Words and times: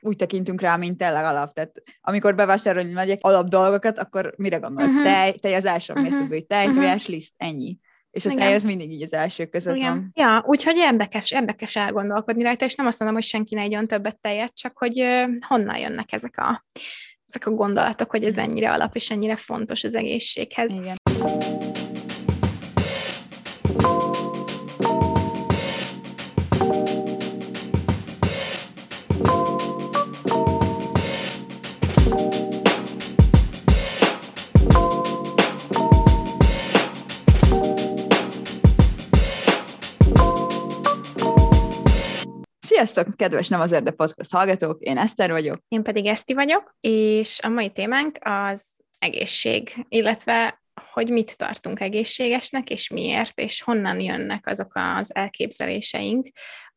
úgy 0.00 0.16
tekintünk 0.16 0.60
rá, 0.60 0.76
mint 0.76 0.98
tényleg 0.98 1.24
alap. 1.24 1.54
Tehát 1.54 1.80
amikor 2.00 2.34
bevásárolni 2.34 2.92
megyek 2.92 3.18
alap 3.22 3.48
dolgokat, 3.48 3.98
akkor 3.98 4.34
mire 4.36 4.56
gondolsz? 4.56 4.90
Uh-huh. 4.90 5.04
Tej, 5.04 5.32
tej 5.32 5.54
az 5.54 5.64
első, 5.64 5.92
uh-huh. 5.92 6.28
hogy 6.28 6.46
tej, 6.46 6.66
uh-huh. 6.66 6.80
tojás, 6.80 7.06
liszt, 7.06 7.32
ennyi. 7.36 7.78
És 8.10 8.26
a 8.26 8.34
tej 8.34 8.54
az 8.54 8.64
mindig 8.64 8.90
így 8.90 9.02
az 9.02 9.12
első 9.12 9.46
között 9.46 9.76
Igen. 9.76 9.88
van. 9.88 10.10
Ja, 10.14 10.44
úgyhogy 10.46 10.76
érdekes, 10.76 11.30
érdekes 11.30 11.76
elgondolkodni 11.76 12.42
rajta, 12.42 12.64
és 12.64 12.74
nem 12.74 12.86
azt 12.86 12.98
mondom, 12.98 13.18
hogy 13.18 13.26
senki 13.26 13.54
ne 13.54 13.60
egyon 13.60 13.86
többet 13.86 14.20
tejet, 14.20 14.54
csak 14.54 14.78
hogy 14.78 15.04
honnan 15.46 15.76
jönnek 15.76 16.12
ezek 16.12 16.38
a, 16.38 16.64
ezek 17.26 17.46
a 17.46 17.50
gondolatok, 17.50 18.10
hogy 18.10 18.24
ez 18.24 18.36
ennyire 18.36 18.72
alap 18.72 18.94
és 18.94 19.10
ennyire 19.10 19.36
fontos 19.36 19.84
az 19.84 19.94
egészséghez. 19.94 20.72
Igen. 20.72 20.96
Sziasztok, 42.98 43.18
kedves 43.18 43.48
Nem 43.48 43.60
az 43.60 43.72
Erde 43.72 43.90
Podcast 43.90 44.32
hallgatók, 44.32 44.80
én 44.80 44.98
Eszter 44.98 45.30
vagyok. 45.30 45.62
Én 45.68 45.82
pedig 45.82 46.06
Eszti 46.06 46.34
vagyok, 46.34 46.76
és 46.80 47.40
a 47.42 47.48
mai 47.48 47.70
témánk 47.70 48.18
az 48.20 48.62
egészség, 48.98 49.86
illetve 49.88 50.62
hogy 50.92 51.10
mit 51.10 51.36
tartunk 51.36 51.80
egészségesnek, 51.80 52.70
és 52.70 52.88
miért, 52.88 53.40
és 53.40 53.62
honnan 53.62 54.00
jönnek 54.00 54.46
azok 54.46 54.72
az 54.74 55.14
elképzeléseink, 55.14 56.28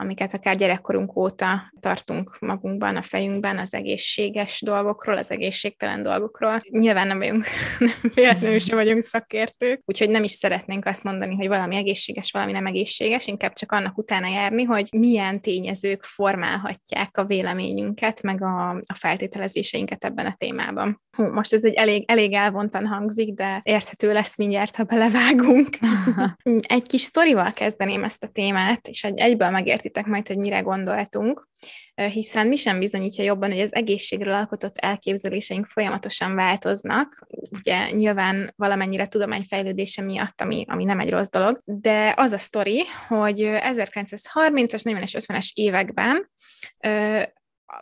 amiket 0.02 0.34
akár 0.34 0.56
gyerekkorunk 0.56 1.16
óta 1.16 1.72
tartunk 1.80 2.38
magunkban, 2.40 2.96
a 2.96 3.02
fejünkben, 3.02 3.58
az 3.58 3.74
egészséges 3.74 4.62
dolgokról, 4.66 5.18
az 5.18 5.32
egészségtelen 5.32 6.04
dolgokról. 6.04 6.62
Nyilván 6.70 7.08
nem 7.08 7.18
vagyunk, 7.18 7.46
nem 7.80 8.12
véletlenül 8.14 8.60
sem 8.60 8.78
vagyunk 8.78 9.04
szakértők, 9.04 9.82
úgyhogy 9.86 10.10
nem 10.10 10.24
is 10.24 10.32
szeretnénk 10.32 10.86
azt 10.86 11.04
mondani, 11.04 11.36
hogy 11.36 11.48
valami 11.48 11.76
egészséges, 11.76 12.32
valami 12.32 12.52
nem 12.52 12.66
egészséges, 12.66 13.28
inkább 13.28 13.54
csak 13.54 13.72
annak 13.72 13.98
utána 13.98 14.28
járni, 14.28 14.64
hogy 14.64 14.90
milyen 14.98 15.42
tényezők 15.42 16.04
formálhatják 16.04 17.18
a 17.18 17.26
véleményünket, 17.26 18.22
meg 18.22 18.44
a, 18.44 18.70
a 18.70 18.96
feltételezéseinket 18.96 20.06
ebben 20.06 20.26
a 20.26 20.36
témában. 20.38 21.02
Hú, 21.18 21.24
most 21.24 21.54
ez 21.54 21.64
egy 21.64 21.74
elég, 21.74 22.04
elég 22.08 22.34
elvontan 22.34 22.88
hangzik, 22.88 23.34
de 23.34 23.62
érthető 23.64 24.14
lesz 24.14 24.38
mindjárt, 24.38 24.76
ha 24.76 24.84
belevágunk. 24.84 25.78
egy 26.62 26.88
kis 26.88 27.02
sztorival 27.02 27.54
kezdeném 27.54 28.04
ezt 28.04 28.24
a 28.24 28.28
témát, 28.28 28.88
és 28.88 29.04
egyből 29.04 29.50
megérti 29.50 29.90
értitek 29.92 30.12
majd, 30.12 30.28
hogy 30.28 30.38
mire 30.38 30.60
gondoltunk, 30.60 31.48
hiszen 31.96 32.48
mi 32.48 32.56
sem 32.56 32.80
bizonyítja 32.80 33.24
jobban, 33.24 33.52
hogy 33.52 33.60
az 33.60 33.76
egészségről 33.76 34.34
alkotott 34.34 34.78
elképzeléseink 34.78 35.66
folyamatosan 35.66 36.36
változnak, 36.36 37.28
ugye 37.52 37.92
nyilván 37.92 38.54
valamennyire 38.56 39.08
tudományfejlődése 39.08 40.02
miatt, 40.02 40.42
ami, 40.42 40.66
ami 40.68 40.84
nem 40.84 41.00
egy 41.00 41.10
rossz 41.10 41.30
dolog, 41.30 41.62
de 41.66 42.14
az 42.18 42.32
a 42.32 42.38
sztori, 42.38 42.84
hogy 43.08 43.40
1930-as, 43.42 44.82
40-es, 44.84 45.24
50-es 45.28 45.50
években 45.54 46.30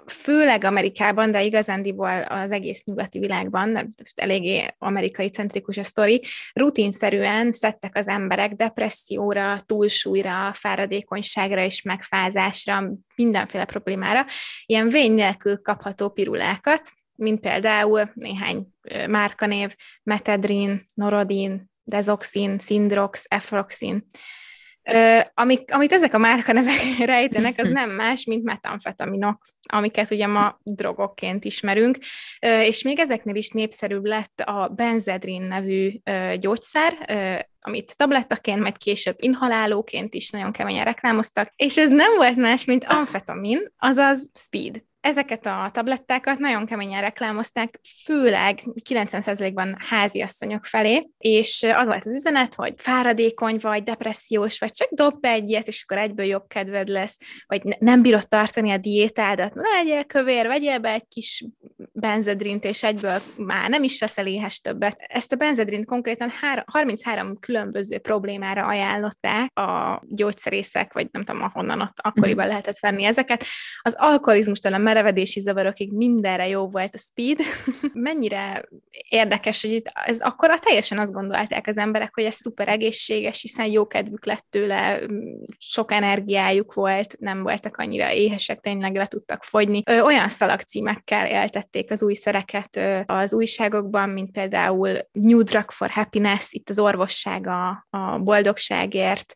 főleg 0.08 0.64
Amerikában, 0.64 1.32
de 1.32 1.44
igazándiból 1.44 2.22
az 2.22 2.52
egész 2.52 2.84
nyugati 2.84 3.20
világban, 3.20 3.94
eléggé 4.16 4.66
amerikai 4.78 5.30
centrikus 5.30 5.78
a 5.78 5.84
sztori, 5.84 6.24
rutinszerűen 6.54 7.52
szedtek 7.52 7.98
az 7.98 8.08
emberek 8.08 8.54
depresszióra, 8.54 9.60
túlsúlyra, 9.66 10.54
fáradékonyságra 10.54 11.64
és 11.64 11.82
megfázásra, 11.82 12.84
mindenféle 13.16 13.66
problémára, 13.66 14.26
ilyen 14.66 14.90
vény 14.90 15.14
nélkül 15.14 15.62
kapható 15.62 16.10
pirulákat, 16.10 16.82
mint 17.16 17.40
például 17.40 18.12
néhány 18.14 18.68
márkanév, 19.08 19.76
metedrin, 20.04 20.86
norodin, 20.94 21.72
dezoxin, 21.84 22.60
szindrox, 22.60 23.26
efroxin. 23.28 24.10
Amik, 25.34 25.74
amit 25.74 25.92
ezek 25.92 26.14
a 26.14 26.18
márkanevek 26.18 26.98
rejtenek, 27.06 27.54
az 27.58 27.70
nem 27.70 27.90
más, 27.90 28.24
mint 28.24 28.44
metamfetaminok, 28.44 29.42
amiket 29.68 30.12
ugye 30.12 30.28
ma 30.28 30.60
drogokként 30.64 31.46
ismerünk, 31.46 31.98
és 32.40 32.82
még 32.84 33.00
ezeknél 33.00 33.36
is 33.36 33.50
népszerűbb 33.50 34.06
lett 34.06 34.40
a 34.40 34.68
benzedrin 34.68 35.42
nevű 35.42 36.00
gyógyszer, 36.40 36.94
amit 37.62 37.98
tablettaként, 37.98 38.60
majd 38.60 38.78
később 38.78 39.16
inhalálóként 39.20 40.14
is 40.14 40.30
nagyon 40.30 40.52
keményen 40.52 40.86
reklámoztak, 40.86 41.54
és 41.56 41.78
ez 41.78 41.90
nem 41.90 42.16
volt 42.16 42.36
más, 42.36 42.66
mint 42.66 42.86
amfetamin, 42.86 43.60
azaz 43.78 44.30
speed 44.34 44.84
ezeket 45.02 45.46
a 45.46 45.70
tablettákat 45.74 46.38
nagyon 46.38 46.66
keményen 46.66 47.02
reklámozták, 47.02 47.80
főleg 48.04 48.64
90%-ban 48.90 49.76
háziasszonyok 49.80 50.66
felé, 50.66 51.10
és 51.18 51.66
az 51.76 51.88
volt 51.88 52.06
az 52.06 52.14
üzenet, 52.14 52.56
hogy 52.56 52.74
fáradékony 52.78 53.58
vagy, 53.62 53.84
depressziós 53.84 54.60
vagy, 54.60 54.72
csak 54.72 54.90
dob 54.92 55.20
be 55.20 55.30
egy 55.30 55.50
ilyet, 55.50 55.68
és 55.68 55.84
akkor 55.88 56.04
egyből 56.04 56.26
jobb 56.26 56.48
kedved 56.48 56.88
lesz, 56.88 57.18
vagy 57.48 57.62
nem 57.80 58.02
bírod 58.02 58.28
tartani 58.28 58.72
a 58.72 58.78
diétádat, 58.78 59.52
legyél 59.56 60.04
kövér, 60.04 60.48
vegyél 60.48 60.80
be 60.80 60.92
egy 60.92 61.08
kis 61.08 61.46
benzedrint, 61.92 62.66
és 62.66 62.84
egyből 62.84 63.20
már 63.38 63.70
nem 63.70 63.84
is 63.84 64.02
leszel 64.02 64.28
éhes 64.28 64.60
többet. 64.60 64.96
Ezt 65.08 65.32
a 65.32 65.36
benzedrint 65.36 65.86
konkrétan 65.86 66.32
33 66.66 67.40
különböző 67.40 67.98
problémára 67.98 68.66
ajánlották 68.66 69.58
a 69.60 70.02
gyógyszerészek, 70.08 70.94
vagy 70.94 71.08
nem 71.12 71.24
tudom, 71.24 71.42
ahonnan 71.42 71.82
ott 71.82 72.00
akkoriban 72.02 72.46
mm. 72.46 72.50
lehetett 72.50 72.80
venni 72.80 73.06
ezeket. 73.06 73.44
Az 73.82 73.96
alkoholizmustól 73.98 74.72
merevedési 74.90 75.40
zavarokig 75.40 75.92
mindenre 75.92 76.48
jó 76.48 76.68
volt 76.68 76.96
a 76.96 76.98
speed. 76.98 77.40
Mennyire 78.08 78.64
érdekes, 79.10 79.62
hogy 79.62 79.72
itt 79.72 79.92
ez 79.94 80.20
akkor 80.20 80.60
teljesen 80.60 81.00
azt 81.00 81.12
gondolták 81.12 81.68
az 81.68 81.78
emberek, 81.78 82.14
hogy 82.14 82.24
ez 82.24 82.36
szuper 82.36 82.68
egészséges, 82.68 83.42
hiszen 83.42 83.66
jó 83.66 83.88
kedvük 83.88 84.26
lett 84.26 84.46
tőle, 84.50 85.00
sok 85.58 85.92
energiájuk 85.92 86.74
volt, 86.74 87.16
nem 87.20 87.44
voltak 87.44 87.78
annyira 87.78 88.14
éhesek, 88.14 88.60
tényleg 88.60 88.96
le 88.96 89.06
tudtak 89.06 89.44
fogyni. 89.44 89.84
Olyan 90.04 90.30
szalagcímekkel 90.30 91.28
éltették 91.28 91.92
az 91.92 92.04
új 92.04 92.14
szereket 92.14 92.80
az 93.06 93.34
újságokban, 93.34 94.10
mint 94.10 94.32
például 94.32 94.98
New 95.12 95.42
Drug 95.42 95.72
for 95.72 95.90
Happiness, 95.90 96.52
itt 96.52 96.70
az 96.70 96.80
orvosság 96.80 97.48
a, 97.48 97.88
a 97.90 98.18
boldogságért, 98.18 99.34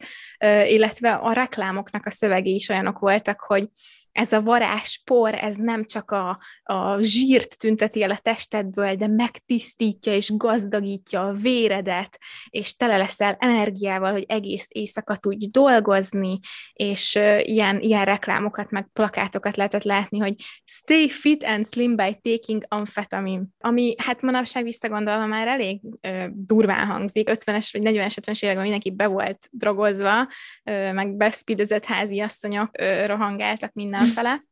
illetve 0.67 1.11
a 1.11 1.33
reklámoknak 1.33 2.05
a 2.05 2.11
szövegei 2.11 2.55
is 2.55 2.69
olyanok 2.69 2.99
voltak, 2.99 3.39
hogy 3.39 3.67
ez 4.13 4.31
a 4.31 4.41
varázspor, 4.41 5.33
ez 5.35 5.55
nem 5.55 5.85
csak 5.85 6.11
a, 6.11 6.39
a 6.63 7.01
zsírt 7.01 7.57
tünteti 7.57 8.03
el 8.03 8.11
a 8.11 8.17
testedből, 8.17 8.95
de 8.95 9.07
megtisztítja 9.07 10.13
és 10.15 10.37
gazdagítja 10.37 11.27
a 11.27 11.33
véredet, 11.33 12.17
és 12.49 12.75
tele 12.75 12.97
leszel 12.97 13.35
energiával, 13.39 14.11
hogy 14.11 14.25
egész 14.27 14.67
éjszaka 14.69 15.15
tudj 15.15 15.45
dolgozni, 15.51 16.39
és 16.73 17.19
ilyen, 17.39 17.79
ilyen 17.79 18.05
reklámokat, 18.05 18.69
meg 18.69 18.89
plakátokat 18.93 19.57
lehetett 19.57 19.83
látni, 19.83 20.19
hogy 20.19 20.35
stay 20.65 21.09
fit 21.09 21.43
and 21.43 21.67
slim 21.67 21.95
by 21.95 22.19
taking 22.21 22.65
amphetamine, 22.67 23.43
ami 23.59 23.93
hát 23.97 24.21
manapság 24.21 24.63
visszagondolva 24.63 25.25
már 25.25 25.47
elég 25.47 25.79
uh, 25.83 26.25
durván 26.31 26.87
hangzik, 26.87 27.29
50-es 27.31 27.69
vagy 27.71 27.81
40-es, 27.85 28.17
50-es 28.21 28.43
években 28.43 28.63
mindenki 28.63 28.91
be 28.91 29.07
volt 29.07 29.47
drogozva, 29.51 30.21
uh, 30.21 30.93
meg 30.93 31.15
beszpidezett 31.15 31.85
házi 31.85 32.19
asszonyok 32.19 32.69
uh, 32.81 33.05
rohangáltak 33.05 33.73
minden 33.73 34.02
fele. 34.07 34.43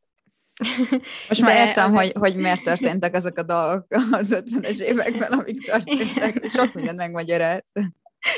Most 1.28 1.40
már 1.40 1.66
értem, 1.66 1.94
azért... 1.94 2.12
hogy, 2.12 2.32
hogy 2.32 2.42
miért 2.42 2.62
történtek 2.62 3.14
ezek 3.14 3.38
a 3.38 3.42
dolgok 3.42 3.86
az 3.90 4.26
50-es 4.30 4.78
években, 4.78 5.32
amik 5.32 5.64
történtek. 5.64 6.46
Sok 6.56 6.74
minden 6.74 6.94
megmagyaráz. 6.94 7.64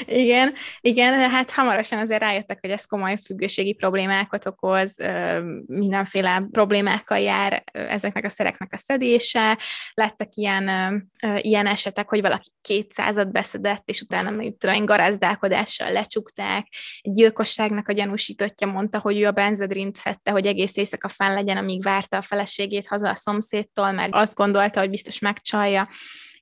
Igen, 0.05 0.55
igen, 0.81 1.31
hát 1.31 1.51
hamarosan 1.51 1.99
azért 1.99 2.21
rájöttek, 2.21 2.59
hogy 2.61 2.71
ez 2.71 2.85
komoly 2.85 3.19
függőségi 3.25 3.73
problémákat 3.73 4.47
okoz, 4.47 4.97
mindenféle 5.67 6.47
problémákkal 6.51 7.19
jár 7.19 7.65
ezeknek 7.73 8.25
a 8.25 8.29
szereknek 8.29 8.73
a 8.73 8.77
szedése. 8.77 9.59
Lettek 9.95 10.29
ilyen, 10.35 10.69
ilyen 11.37 11.67
esetek, 11.67 12.09
hogy 12.09 12.21
valaki 12.21 12.49
kétszázat 12.61 13.33
beszedett, 13.33 13.83
és 13.89 14.01
utána 14.01 14.31
még 14.31 14.59
tudom, 14.59 14.85
garázdálkodással 14.85 15.93
lecsukták. 15.93 16.69
Gyilkosságnak 17.03 17.89
a 17.89 17.93
gyanúsítottja 17.93 18.67
mondta, 18.67 18.99
hogy 18.99 19.21
ő 19.21 19.27
a 19.27 19.33
benzedrint 19.33 19.97
szedte, 19.97 20.31
hogy 20.31 20.47
egész 20.47 20.77
éjszaka 20.77 21.09
fenn 21.09 21.35
legyen, 21.35 21.57
amíg 21.57 21.83
várta 21.83 22.17
a 22.17 22.23
feleségét 22.23 22.87
haza 22.87 23.09
a 23.09 23.17
szomszédtól, 23.17 23.93
mert 23.93 24.15
azt 24.15 24.35
gondolta, 24.35 24.81
hogy 24.81 24.91
biztos 24.91 25.19
megcsalja 25.19 25.89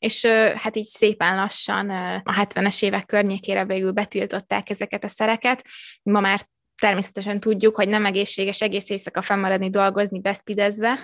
és 0.02 0.26
hát 0.54 0.76
így 0.76 0.84
szépen 0.84 1.34
lassan 1.34 1.90
a 2.24 2.32
70-es 2.32 2.82
évek 2.82 3.06
környékére 3.06 3.64
végül 3.64 3.90
betiltották 3.90 4.70
ezeket 4.70 5.04
a 5.04 5.08
szereket. 5.08 5.64
Ma 6.02 6.20
már 6.20 6.48
természetesen 6.82 7.40
tudjuk, 7.40 7.76
hogy 7.76 7.88
nem 7.88 8.04
egészséges 8.04 8.60
egész 8.60 8.90
éjszaka 8.90 9.22
fennmaradni, 9.22 9.70
dolgozni 9.70 10.20
beszpidezve, 10.20 10.94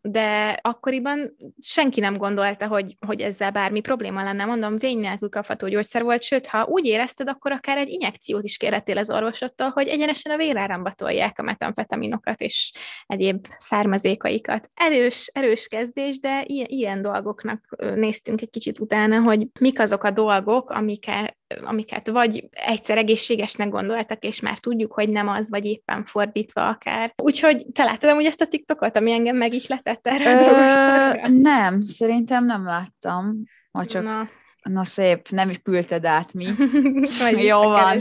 de 0.00 0.58
akkoriban 0.62 1.36
senki 1.60 2.00
nem 2.00 2.16
gondolta, 2.16 2.66
hogy, 2.66 2.96
hogy 3.06 3.20
ezzel 3.20 3.50
bármi 3.50 3.80
probléma 3.80 4.22
lenne. 4.22 4.44
Mondom, 4.44 4.78
vény 4.78 4.98
nélkül 4.98 5.28
kapható 5.28 5.68
gyógyszer 5.68 6.02
volt, 6.02 6.22
sőt, 6.22 6.46
ha 6.46 6.64
úgy 6.64 6.84
érezted, 6.84 7.28
akkor 7.28 7.52
akár 7.52 7.78
egy 7.78 7.88
injekciót 7.88 8.44
is 8.44 8.56
kérhetél 8.56 8.98
az 8.98 9.10
orvosottól, 9.10 9.68
hogy 9.68 9.88
egyenesen 9.88 10.32
a 10.32 10.36
véráramba 10.36 10.90
tolják 10.92 11.38
a 11.38 11.42
metamfetaminokat 11.42 12.40
és 12.40 12.72
egyéb 13.06 13.46
származékaikat. 13.56 14.70
Erős, 14.74 15.30
erős 15.32 15.66
kezdés, 15.66 16.18
de 16.18 16.44
ilyen, 16.46 16.68
ilyen 16.68 17.02
dolgoknak 17.02 17.76
néztünk 17.94 18.40
egy 18.40 18.50
kicsit 18.50 18.78
utána, 18.78 19.20
hogy 19.20 19.46
mik 19.60 19.80
azok 19.80 20.04
a 20.04 20.10
dolgok, 20.10 20.70
amiket, 20.70 21.36
amiket 21.64 22.08
vagy 22.08 22.48
egyszer 22.50 22.98
egészségesnek 22.98 23.68
gondoltak, 23.68 24.24
és 24.24 24.40
már 24.40 24.58
tudjuk, 24.58 24.92
hogy 24.92 25.08
nem 25.08 25.28
az, 25.28 25.50
vagy 25.50 25.64
éppen 25.64 26.04
fordítva 26.04 26.68
akár. 26.68 27.12
Úgyhogy 27.22 27.66
te 27.72 27.84
láttad 27.84 28.10
amúgy 28.10 28.24
ezt 28.24 28.40
a 28.40 28.46
TikTokot, 28.46 28.96
ami 28.96 29.12
engem 29.12 29.36
megihletett 29.36 30.06
erre 30.06 31.22
a 31.22 31.28
Nem, 31.28 31.80
szerintem 31.80 32.44
nem 32.44 32.64
láttam. 32.64 33.42
Ha 33.70 33.84
csak 33.84 34.02
Na. 34.02 34.28
Na 34.68 34.84
szép, 34.84 35.28
nem 35.28 35.50
is 35.50 35.58
küldted 35.58 36.04
át 36.04 36.32
mi. 36.32 36.46
Jó 37.50 37.62
van. 37.62 37.98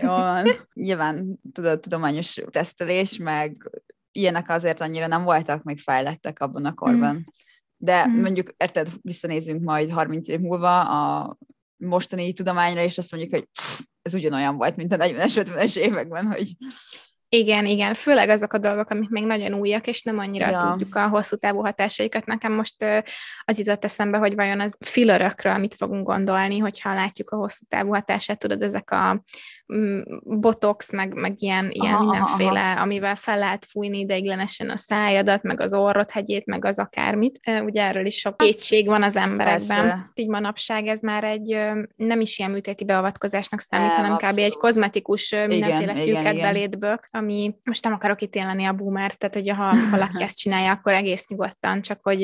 Jó 0.00 0.08
van. 0.08 0.46
Nyilván 0.74 1.40
tudod, 1.52 1.80
tudományos 1.80 2.40
tesztelés, 2.50 3.16
meg 3.16 3.70
ilyenek 4.12 4.48
azért 4.48 4.80
annyira 4.80 5.06
nem 5.06 5.22
voltak 5.22 5.62
még 5.62 5.78
fejlettek 5.78 6.40
abban 6.40 6.64
a 6.64 6.74
korban. 6.74 7.14
Mm. 7.14 7.20
De 7.76 8.06
mm. 8.06 8.20
mondjuk, 8.20 8.54
érted, 8.56 8.88
visszanézünk 9.02 9.62
majd 9.62 9.90
30 9.90 10.28
év 10.28 10.40
múlva 10.40 10.80
a 10.80 11.36
mostani 11.80 12.32
tudományra, 12.32 12.82
és 12.82 12.98
azt 12.98 13.12
mondjuk, 13.12 13.34
hogy 13.34 13.48
ez 14.02 14.14
ugyanolyan 14.14 14.56
volt, 14.56 14.76
mint 14.76 14.92
a 14.92 14.96
40-es, 14.96 15.32
50-es 15.34 15.76
években, 15.76 16.26
hogy 16.26 16.56
igen, 17.32 17.66
igen, 17.66 17.94
főleg 17.94 18.28
azok 18.28 18.52
a 18.52 18.58
dolgok, 18.58 18.90
amik 18.90 19.08
még 19.08 19.26
nagyon 19.26 19.54
újak, 19.54 19.86
és 19.86 20.02
nem 20.02 20.18
annyira 20.18 20.50
ja. 20.50 20.58
tudjuk 20.58 20.94
a 20.94 21.08
hosszú 21.08 21.36
távú 21.36 21.60
hatásaikat. 21.60 22.26
Nekem 22.26 22.52
most 22.52 22.84
az 23.44 23.58
jutott 23.58 23.84
eszembe, 23.84 24.18
hogy 24.18 24.34
vajon 24.34 24.60
az 24.60 24.76
fillerökről 24.80 25.56
mit 25.56 25.74
fogunk 25.74 26.06
gondolni, 26.06 26.58
hogyha 26.58 26.94
látjuk 26.94 27.30
a 27.30 27.36
hosszú 27.36 27.64
távú 27.68 27.92
hatását, 27.92 28.38
tudod, 28.38 28.62
ezek 28.62 28.90
a 28.90 29.22
mm, 29.74 30.00
botox, 30.24 30.92
meg, 30.92 31.14
meg 31.14 31.34
ilyen, 31.38 31.70
ilyen 31.70 31.94
aha, 31.94 32.04
mindenféle, 32.04 32.60
aha. 32.60 32.82
amivel 32.82 33.16
fel 33.16 33.38
lehet 33.38 33.64
fújni 33.64 33.98
ideiglenesen 33.98 34.70
a 34.70 34.76
szájadat, 34.76 35.42
meg 35.42 35.60
az 35.60 35.74
orrot 35.74 36.10
hegyét, 36.10 36.46
meg 36.46 36.64
az 36.64 36.78
akármit. 36.78 37.40
Ugye 37.64 37.82
erről 37.82 38.06
is 38.06 38.16
sok 38.16 38.36
kétség 38.36 38.86
van 38.86 39.02
az 39.02 39.16
emberekben. 39.16 39.82
Persze. 39.82 40.10
Így 40.14 40.28
manapság 40.28 40.86
ez 40.86 41.00
már 41.00 41.24
egy 41.24 41.58
nem 41.96 42.20
is 42.20 42.38
ilyen 42.38 42.50
műtéti 42.50 42.84
beavatkozásnak 42.84 43.60
számít, 43.60 43.92
hanem 43.92 44.16
kb. 44.16 44.38
egy 44.38 44.56
kozmetikus 44.56 45.34
mindenféle 45.46 45.92
tűket 45.92 46.40
belétbök, 46.40 47.08
ami 47.20 47.54
most 47.64 47.84
nem 47.84 47.92
akarok 47.92 48.22
ítélni 48.22 48.64
a 48.64 48.72
boomer, 48.72 49.14
tehát 49.14 49.34
hogy 49.34 49.48
ha 49.48 49.74
valaki 49.96 50.22
ezt 50.22 50.38
csinálja, 50.38 50.70
akkor 50.70 50.92
egész 50.92 51.26
nyugodtan, 51.26 51.82
csak 51.82 51.98
hogy 52.02 52.20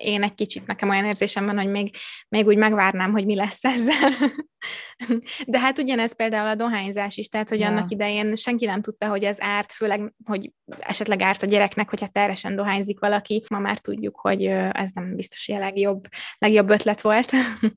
én 0.00 0.22
egy 0.22 0.34
kicsit 0.34 0.66
nekem 0.66 0.88
olyan 0.88 1.04
érzésem 1.04 1.44
van, 1.44 1.56
hogy 1.56 1.70
még, 1.70 1.96
még 2.28 2.46
úgy 2.46 2.56
megvárnám, 2.56 3.12
hogy 3.12 3.24
mi 3.24 3.34
lesz 3.34 3.64
ezzel. 3.64 4.10
De 5.46 5.58
hát 5.58 5.78
ugyanez 5.78 6.16
például 6.16 6.48
a 6.48 6.54
dohányzás 6.54 7.16
is, 7.16 7.28
tehát 7.28 7.48
hogy 7.48 7.58
ja. 7.58 7.66
annak 7.66 7.90
idején 7.90 8.36
senki 8.36 8.66
nem 8.66 8.82
tudta, 8.82 9.08
hogy 9.08 9.24
ez 9.24 9.40
árt, 9.40 9.72
főleg, 9.72 10.12
hogy 10.24 10.52
esetleg 10.78 11.20
árt 11.20 11.42
a 11.42 11.46
gyereknek, 11.46 11.90
hogyha 11.90 12.06
teresen 12.06 12.56
dohányzik 12.56 13.00
valaki. 13.00 13.44
Ma 13.50 13.58
már 13.58 13.78
tudjuk, 13.78 14.16
hogy 14.20 14.44
ez 14.72 14.90
nem 14.94 15.16
biztos, 15.16 15.46
hogy 15.46 15.54
a 15.54 15.58
legjobb, 15.58 16.06
legjobb 16.38 16.70
ötlet 16.70 17.00
volt. 17.00 17.32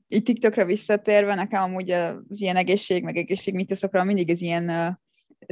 Itt 0.08 0.24
TikTokra 0.24 0.64
visszatérve, 0.64 1.34
nekem 1.34 1.62
amúgy 1.62 1.90
az 1.90 2.40
ilyen 2.40 2.56
egészség, 2.56 3.02
meg 3.02 3.16
egészségmitoszokra 3.16 4.04
mindig 4.04 4.30
az 4.30 4.40
ilyen 4.40 4.98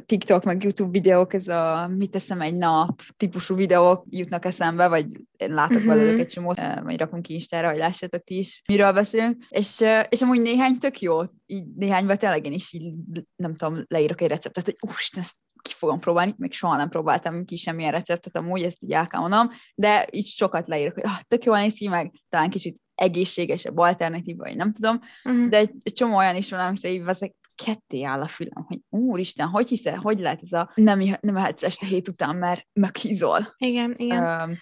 TikTok, 0.07 0.45
meg 0.45 0.63
YouTube 0.63 0.91
videók, 0.91 1.35
ez 1.35 1.49
a 1.49 1.91
mit 1.97 2.11
teszem 2.11 2.41
egy 2.41 2.55
nap 2.55 3.03
típusú 3.17 3.55
videók 3.55 4.05
jutnak 4.11 4.45
eszembe, 4.45 4.89
vagy 4.89 5.07
én 5.37 5.55
látok 5.55 5.77
uh-huh. 5.77 5.95
belőlük 5.95 6.21
egy 6.21 6.27
csomót, 6.27 6.83
majd 6.83 6.99
rakunk 6.99 7.23
ki 7.23 7.33
Instára, 7.33 7.69
hogy 7.69 7.79
lássátok 7.79 8.25
ti 8.25 8.39
is, 8.39 8.63
miről 8.69 8.93
beszélünk, 8.93 9.45
és, 9.49 9.85
és 10.09 10.23
amúgy 10.23 10.41
néhány 10.41 10.79
tök 10.79 11.01
jó, 11.01 11.21
így 11.47 11.65
néhányban 11.77 12.19
tényleg 12.19 12.47
én 12.47 12.53
is 12.53 12.73
így, 12.73 12.93
nem 13.37 13.55
tudom, 13.55 13.85
leírok 13.89 14.21
egy 14.21 14.29
receptet, 14.29 14.65
hogy 14.65 14.77
úst, 14.81 15.17
ezt 15.17 15.35
ki 15.63 15.73
fogom 15.73 15.99
próbálni, 15.99 16.35
még 16.37 16.53
soha 16.53 16.77
nem 16.77 16.89
próbáltam 16.89 17.45
ki 17.45 17.57
semmilyen 17.57 17.93
receptet, 17.93 18.37
amúgy 18.37 18.63
ezt 18.63 18.77
így 18.81 18.93
el 18.93 19.07
kell 19.07 19.21
mondom, 19.21 19.51
de 19.75 20.07
így 20.11 20.27
sokat 20.27 20.69
leírok, 20.69 20.95
hogy 20.95 21.05
ah, 21.07 21.21
tök 21.29 21.45
jól 21.45 21.59
néz 21.59 21.75
ki, 21.75 21.89
meg 21.89 22.13
talán 22.29 22.51
kicsit 22.51 22.81
egészségesebb 22.95 23.79
alternatíva, 23.79 24.45
vagy 24.45 24.57
nem 24.57 24.73
tudom, 24.73 25.01
uh-huh. 25.25 25.49
de 25.49 25.57
egy, 25.57 25.71
egy 25.83 25.93
csomó 25.93 26.17
olyan 26.17 26.37
is 26.37 26.51
van, 26.51 26.61
amit 26.61 26.87
így 26.87 27.03
vezek, 27.03 27.35
ketté 27.65 28.03
áll 28.03 28.21
a 28.21 28.27
fülem, 28.27 28.65
hogy 28.67 28.81
úristen, 28.89 29.49
hogy 29.49 29.69
hiszel, 29.69 29.97
hogy 29.97 30.19
lehet 30.19 30.41
ez 30.43 30.53
a 30.53 30.71
nem, 30.75 31.03
nem 31.21 31.37
ehetsz 31.37 31.63
este 31.63 31.87
hét 31.87 32.09
után, 32.09 32.37
mert 32.37 32.67
meghízol. 32.73 33.55
Igen, 33.57 33.93
igen. 33.97 34.51
Uh, 34.51 34.57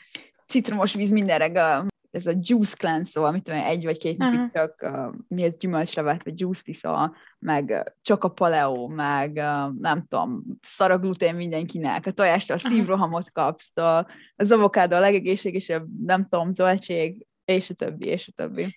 citromos 0.46 0.94
víz 0.94 1.10
minden 1.10 1.38
reggel, 1.38 1.86
ez 2.10 2.26
a 2.26 2.32
juice 2.36 2.76
cleanse, 2.76 3.10
szóval 3.10 3.32
mit 3.32 3.42
tudom, 3.42 3.60
egy 3.60 3.84
vagy 3.84 3.98
két 3.98 4.18
napig 4.18 4.38
uh-huh. 4.38 4.52
csak 4.52 4.82
uh, 4.82 5.14
mi 5.28 5.42
ez 5.42 5.56
gyümölcslevet, 5.56 6.24
vagy 6.24 6.40
juice 6.40 6.62
iszol, 6.64 7.16
meg 7.38 7.94
csak 8.02 8.24
a 8.24 8.28
paleo, 8.28 8.88
meg 8.88 9.30
uh, 9.30 9.74
nem 9.78 10.06
tudom, 10.08 10.44
szar 10.62 11.00
glutén 11.00 11.34
mindenkinek, 11.34 12.06
a 12.06 12.10
tojástól 12.10 12.56
uh-huh. 12.56 12.72
szívrohamot 12.72 13.32
kapsz, 13.32 13.72
az 14.36 14.50
avokádó 14.50 14.96
a 14.96 15.00
legegészségesebb, 15.00 15.86
nem 16.04 16.28
tudom, 16.28 16.50
zöldség, 16.50 17.26
és 17.44 17.70
a 17.70 17.74
többi, 17.74 18.06
és 18.06 18.28
a 18.28 18.32
többi. 18.32 18.74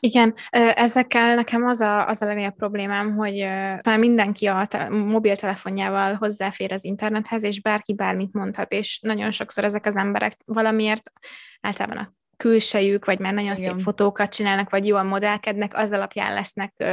Igen, 0.00 0.34
ezekkel 0.74 1.34
nekem 1.34 1.66
az 1.66 1.80
a, 1.80 2.06
az 2.06 2.22
a 2.22 2.24
legnagyobb 2.24 2.56
problémám, 2.56 3.16
hogy 3.16 3.38
már 3.82 3.98
mindenki 3.98 4.46
a 4.46 4.66
te- 4.66 4.88
mobiltelefonjával 4.88 6.14
hozzáfér 6.14 6.72
az 6.72 6.84
internethez, 6.84 7.42
és 7.42 7.60
bárki 7.60 7.94
bármit 7.94 8.32
mondhat, 8.32 8.72
és 8.72 9.00
nagyon 9.02 9.30
sokszor 9.30 9.64
ezek 9.64 9.86
az 9.86 9.96
emberek 9.96 10.36
valamiért 10.44 11.12
általában 11.60 11.96
a 11.96 12.12
külsejük, 12.36 13.04
vagy 13.04 13.18
már 13.18 13.34
nagyon 13.34 13.56
Igen. 13.56 13.70
szép 13.70 13.80
fotókat 13.80 14.34
csinálnak, 14.34 14.70
vagy 14.70 14.86
jól 14.86 15.02
modellkednek, 15.02 15.76
az 15.76 15.92
alapján 15.92 16.34
lesznek 16.34 16.84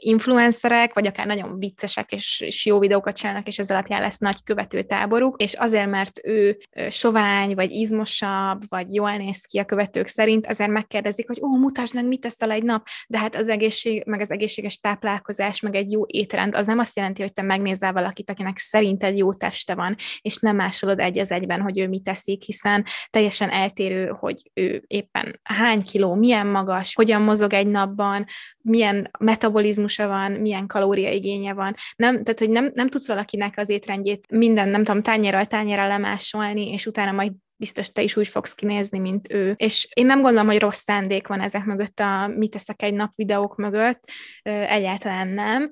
influencerek, 0.00 0.94
vagy 0.94 1.06
akár 1.06 1.26
nagyon 1.26 1.58
viccesek, 1.58 2.12
és, 2.12 2.40
és 2.40 2.66
jó 2.66 2.78
videókat 2.78 3.16
csinálnak, 3.16 3.46
és 3.46 3.58
ez 3.58 3.70
alapján 3.70 4.00
lesz 4.00 4.18
nagy 4.18 4.42
követőtáboruk, 4.44 5.42
és 5.42 5.54
azért, 5.54 5.90
mert 5.90 6.20
ő 6.24 6.58
sovány, 6.90 7.54
vagy 7.54 7.70
izmosabb, 7.70 8.62
vagy 8.68 8.94
jól 8.94 9.16
néz 9.16 9.44
ki 9.44 9.58
a 9.58 9.64
követők 9.64 10.06
szerint, 10.06 10.46
azért 10.46 10.70
megkérdezik, 10.70 11.26
hogy 11.26 11.40
ó, 11.42 11.56
mutasd 11.56 11.94
meg, 11.94 12.06
mit 12.06 12.20
teszel 12.20 12.50
egy 12.50 12.62
nap, 12.62 12.86
de 13.08 13.18
hát 13.18 13.36
az 13.36 13.48
egészség, 13.48 14.02
meg 14.06 14.20
az 14.20 14.30
egészséges 14.30 14.78
táplálkozás, 14.78 15.60
meg 15.60 15.74
egy 15.74 15.90
jó 15.90 16.02
étrend, 16.06 16.54
az 16.54 16.66
nem 16.66 16.78
azt 16.78 16.96
jelenti, 16.96 17.22
hogy 17.22 17.32
te 17.32 17.42
megnézel 17.42 17.92
valakit, 17.92 18.30
akinek 18.30 18.58
szerinted 18.58 19.16
jó 19.16 19.32
teste 19.32 19.74
van, 19.74 19.96
és 20.20 20.36
nem 20.36 20.56
másolod 20.56 21.00
egy 21.00 21.18
az 21.18 21.30
egyben, 21.30 21.60
hogy 21.60 21.78
ő 21.78 21.88
mit 21.88 22.02
teszik, 22.02 22.42
hiszen 22.42 22.84
teljesen 23.10 23.50
eltérő, 23.50 24.06
hogy 24.06 24.50
ő 24.54 24.84
éppen 24.86 25.40
hány 25.42 25.82
kiló, 25.82 26.14
milyen 26.14 26.46
magas, 26.46 26.94
hogyan 26.94 27.22
mozog 27.22 27.52
egy 27.52 27.66
napban, 27.66 28.24
milyen 28.58 29.10
metabolizmusa 29.96 30.06
van, 30.06 30.32
milyen 30.40 30.66
kalóriaigénye 30.66 31.54
van. 31.54 31.74
Nem, 31.96 32.22
tehát, 32.22 32.38
hogy 32.38 32.50
nem, 32.50 32.70
nem 32.74 32.88
tudsz 32.88 33.06
valakinek 33.06 33.54
az 33.56 33.68
étrendjét 33.68 34.30
minden, 34.30 34.68
nem 34.68 34.84
tudom, 34.84 35.02
tányérral 35.02 35.46
tányérral 35.46 35.88
lemásolni, 35.88 36.72
és 36.72 36.86
utána 36.86 37.12
majd 37.12 37.32
biztos 37.60 37.92
te 37.92 38.02
is 38.02 38.16
úgy 38.16 38.28
fogsz 38.28 38.54
kinézni, 38.54 38.98
mint 38.98 39.32
ő. 39.32 39.54
És 39.56 39.88
én 39.94 40.06
nem 40.06 40.22
gondolom, 40.22 40.46
hogy 40.46 40.58
rossz 40.58 40.82
szándék 40.82 41.26
van 41.26 41.40
ezek 41.40 41.64
mögött 41.64 42.00
a 42.00 42.26
mit 42.36 42.50
teszek 42.50 42.82
egy 42.82 42.94
nap 42.94 43.12
videók 43.14 43.56
mögött, 43.56 44.10
egyáltalán 44.42 45.28
nem, 45.28 45.70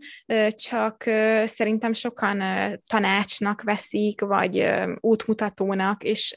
csak 0.50 1.02
szerintem 1.44 1.92
sokan 1.92 2.42
tanácsnak 2.84 3.62
veszik, 3.62 4.20
vagy 4.20 4.68
útmutatónak, 5.00 6.02
és 6.04 6.34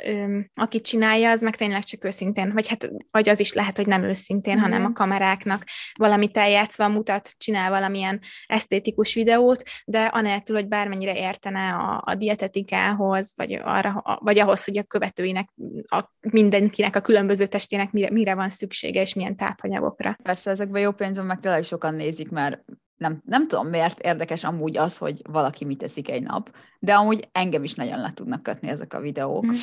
aki 0.54 0.82
csinálja, 0.82 1.32
az 1.32 1.42
meg 1.42 1.56
tényleg 1.56 1.84
csak 1.84 2.06
őszintén, 2.06 2.54
vagy 2.54 2.68
hát 2.68 2.90
vagy 3.12 3.30
az 3.30 3.40
is 3.40 3.54
lehet, 3.54 3.78
hogy 3.78 3.88
nem 3.88 4.04
őszintén, 4.04 4.54
mm-hmm. 4.54 4.64
hanem 4.64 4.86
a 4.86 4.94
kameráknak 4.94 5.64
valamit 5.94 6.38
eljátszva 6.38 6.88
mutat, 6.88 7.30
csinál 7.38 7.70
valamilyen 7.70 8.20
esztétikus 8.46 9.14
videót, 9.14 9.64
de 9.86 10.04
anélkül, 10.04 10.56
hogy 10.56 10.68
bármennyire 10.68 11.16
értene 11.16 11.74
a, 11.74 12.04
a 12.06 12.16
dietetikához, 12.16 13.34
vagy, 13.36 13.54
arra, 13.54 14.02
vagy 14.20 14.40
ahhoz, 14.40 14.64
hogy 14.64 14.78
a 14.78 14.84
követőinek 14.84 15.41
mindenkinek, 15.56 15.92
a, 15.92 16.28
mindenkinek 16.32 16.96
a 16.96 17.02
különböző 17.02 17.46
testének 17.46 17.92
mire, 17.92 18.10
mire 18.12 18.36
van 18.36 18.50
szüksége, 18.50 19.02
és 19.02 19.14
milyen 19.14 19.36
tápanyagokra. 19.36 20.18
Persze 20.24 20.52
ezekben 20.52 20.82
jó 20.82 20.92
pénzom 20.92 21.26
meg 21.26 21.40
tényleg 21.40 21.64
sokan 21.64 21.94
nézik, 21.94 22.30
mert 22.30 22.64
nem, 22.98 23.22
nem 23.26 23.48
tudom, 23.48 23.68
miért 23.68 24.00
érdekes 24.00 24.44
amúgy 24.44 24.78
az, 24.78 24.98
hogy 24.98 25.22
valaki 25.30 25.66
mit 25.66 25.78
teszik 25.78 26.10
egy 26.10 26.24
nap, 26.24 26.56
de 26.80 26.94
amúgy 26.94 27.30
engem 27.32 27.64
is 27.64 27.74
nagyon 27.74 28.00
le 28.00 28.12
tudnak 28.14 28.44
kötni 28.44 28.70
ezek 28.70 28.94
a 28.94 29.00
videók. 29.00 29.46
Mm. 29.46 29.56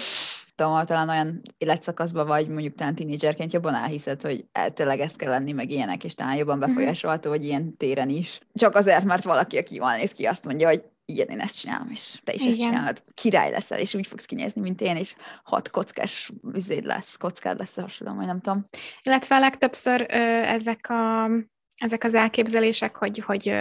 Tudom, 0.55 0.85
talán 0.85 1.09
olyan 1.09 1.41
életszakaszban 1.59 2.27
vagy, 2.27 2.49
mondjuk 2.49 2.75
talán 2.75 2.95
tínédzserként 2.95 3.53
jobban 3.53 3.75
elhiszed, 3.75 4.23
hogy 4.23 4.47
tényleg 4.75 5.01
ezt 5.01 5.17
kell 5.17 5.31
lenni, 5.31 5.53
meg 5.53 5.71
ilyenek, 5.71 6.05
és 6.05 6.15
talán 6.15 6.37
jobban 6.37 6.59
mhm. 6.59 6.67
befolyásolható, 6.67 7.31
hogy 7.31 7.45
ilyen 7.45 7.77
téren 7.77 8.09
is. 8.09 8.41
Csak 8.55 8.75
azért, 8.75 9.05
mert 9.05 9.25
valaki, 9.25 9.59
aki 9.59 9.75
jól 9.75 9.97
néz 9.97 10.13
ki, 10.13 10.25
azt 10.25 10.45
mondja, 10.45 10.69
hogy 10.69 10.85
igen, 11.13 11.29
én 11.29 11.41
ezt 11.41 11.61
csinálom, 11.61 11.91
és 11.91 12.21
te 12.25 12.33
is 12.33 12.41
Igen. 12.41 12.53
ezt 12.53 12.61
csinálod. 12.61 13.03
Király 13.15 13.51
leszel, 13.51 13.79
és 13.79 13.95
úgy 13.95 14.07
fogsz 14.07 14.25
kinézni, 14.25 14.61
mint 14.61 14.81
én, 14.81 14.97
és 14.97 15.15
hat 15.43 15.71
kockás 15.71 16.33
vizéd 16.41 16.85
lesz, 16.85 17.17
kockád 17.17 17.59
lesz, 17.59 17.75
hasonló, 17.75 18.15
vagy 18.15 18.27
nem 18.27 18.41
tudom. 18.41 18.65
Illetve 19.03 19.39
legtöbbször 19.39 20.07
ö, 20.11 20.17
ezek 20.43 20.91
a 20.91 21.31
ezek 21.79 22.05
az 22.05 22.15
elképzelések, 22.15 22.97
hogy, 22.97 23.23
hogy 23.27 23.55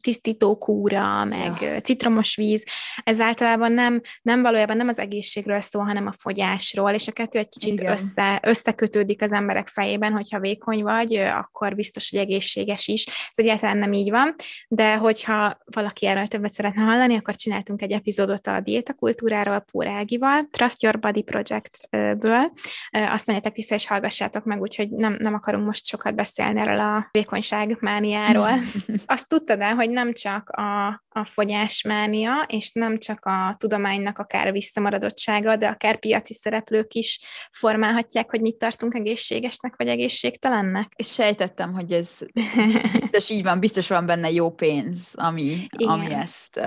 tisztító 0.00 0.58
kúra, 0.58 1.24
meg 1.24 1.60
ja. 1.60 1.80
citromos 1.80 2.36
víz, 2.36 2.64
ez 3.02 3.20
általában 3.20 3.72
nem, 3.72 4.00
nem 4.22 4.42
valójában 4.42 4.76
nem 4.76 4.88
az 4.88 4.98
egészségről 4.98 5.60
szól, 5.60 5.84
hanem 5.84 6.06
a 6.06 6.12
fogyásról, 6.18 6.90
és 6.90 7.08
a 7.08 7.12
kettő 7.12 7.38
egy 7.38 7.48
kicsit 7.48 7.82
össze, 7.82 8.40
összekötődik 8.42 9.22
az 9.22 9.32
emberek 9.32 9.68
fejében, 9.68 10.12
hogyha 10.12 10.40
vékony 10.40 10.82
vagy, 10.82 11.14
akkor 11.14 11.74
biztos, 11.74 12.10
hogy 12.10 12.18
egészséges 12.18 12.88
is. 12.88 13.06
Ez 13.06 13.44
egyáltalán 13.44 13.78
nem 13.78 13.92
így 13.92 14.10
van, 14.10 14.34
de 14.68 14.96
hogyha 14.96 15.58
valaki 15.64 16.06
erről 16.06 16.26
többet 16.26 16.52
szeretne 16.52 16.82
hallani, 16.82 17.16
akkor 17.16 17.36
csináltunk 17.36 17.82
egy 17.82 17.92
epizódot 17.92 18.46
a 18.46 18.60
diétakultúráról 18.60 19.64
Pórágival, 19.72 20.48
Trust 20.50 20.82
Your 20.82 20.98
Body 20.98 21.22
Project-ből. 21.22 22.52
Azt 22.90 23.26
menjetek 23.26 23.54
vissza 23.54 23.74
és 23.74 23.86
hallgassátok 23.86 24.44
meg, 24.44 24.60
úgyhogy 24.60 24.90
nem, 24.90 25.16
nem 25.18 25.34
akarunk 25.34 25.66
most 25.66 25.86
sokat 25.86 26.14
beszélni 26.14 26.60
erről 26.60 26.80
a 26.80 27.08
vékonyság 27.10 27.32
mániáról. 27.80 28.50
Azt 29.06 29.28
tudtad 29.28 29.60
el, 29.60 29.74
hogy 29.74 29.90
nem 29.90 30.12
csak 30.12 30.48
a, 30.48 30.86
a 31.08 31.24
fogyásmánia, 31.24 32.32
és 32.46 32.72
nem 32.72 32.98
csak 32.98 33.24
a 33.24 33.54
tudománynak 33.58 34.18
akár 34.18 34.52
visszamaradottsága, 34.52 35.56
de 35.56 35.68
akár 35.68 35.98
piaci 35.98 36.34
szereplők 36.34 36.94
is 36.94 37.20
formálhatják, 37.50 38.30
hogy 38.30 38.40
mit 38.40 38.56
tartunk 38.56 38.94
egészségesnek 38.94 39.74
vagy 39.76 39.88
egészségtelennek. 39.88 40.92
És 40.96 41.12
sejtettem, 41.12 41.72
hogy 41.72 41.92
ez 41.92 42.18
biztos 43.00 43.30
így 43.30 43.42
van, 43.42 43.60
biztos 43.60 43.88
van 43.88 44.06
benne 44.06 44.30
jó 44.30 44.50
pénz, 44.50 45.10
ami, 45.14 45.66
ami 45.76 46.12
ezt 46.12 46.60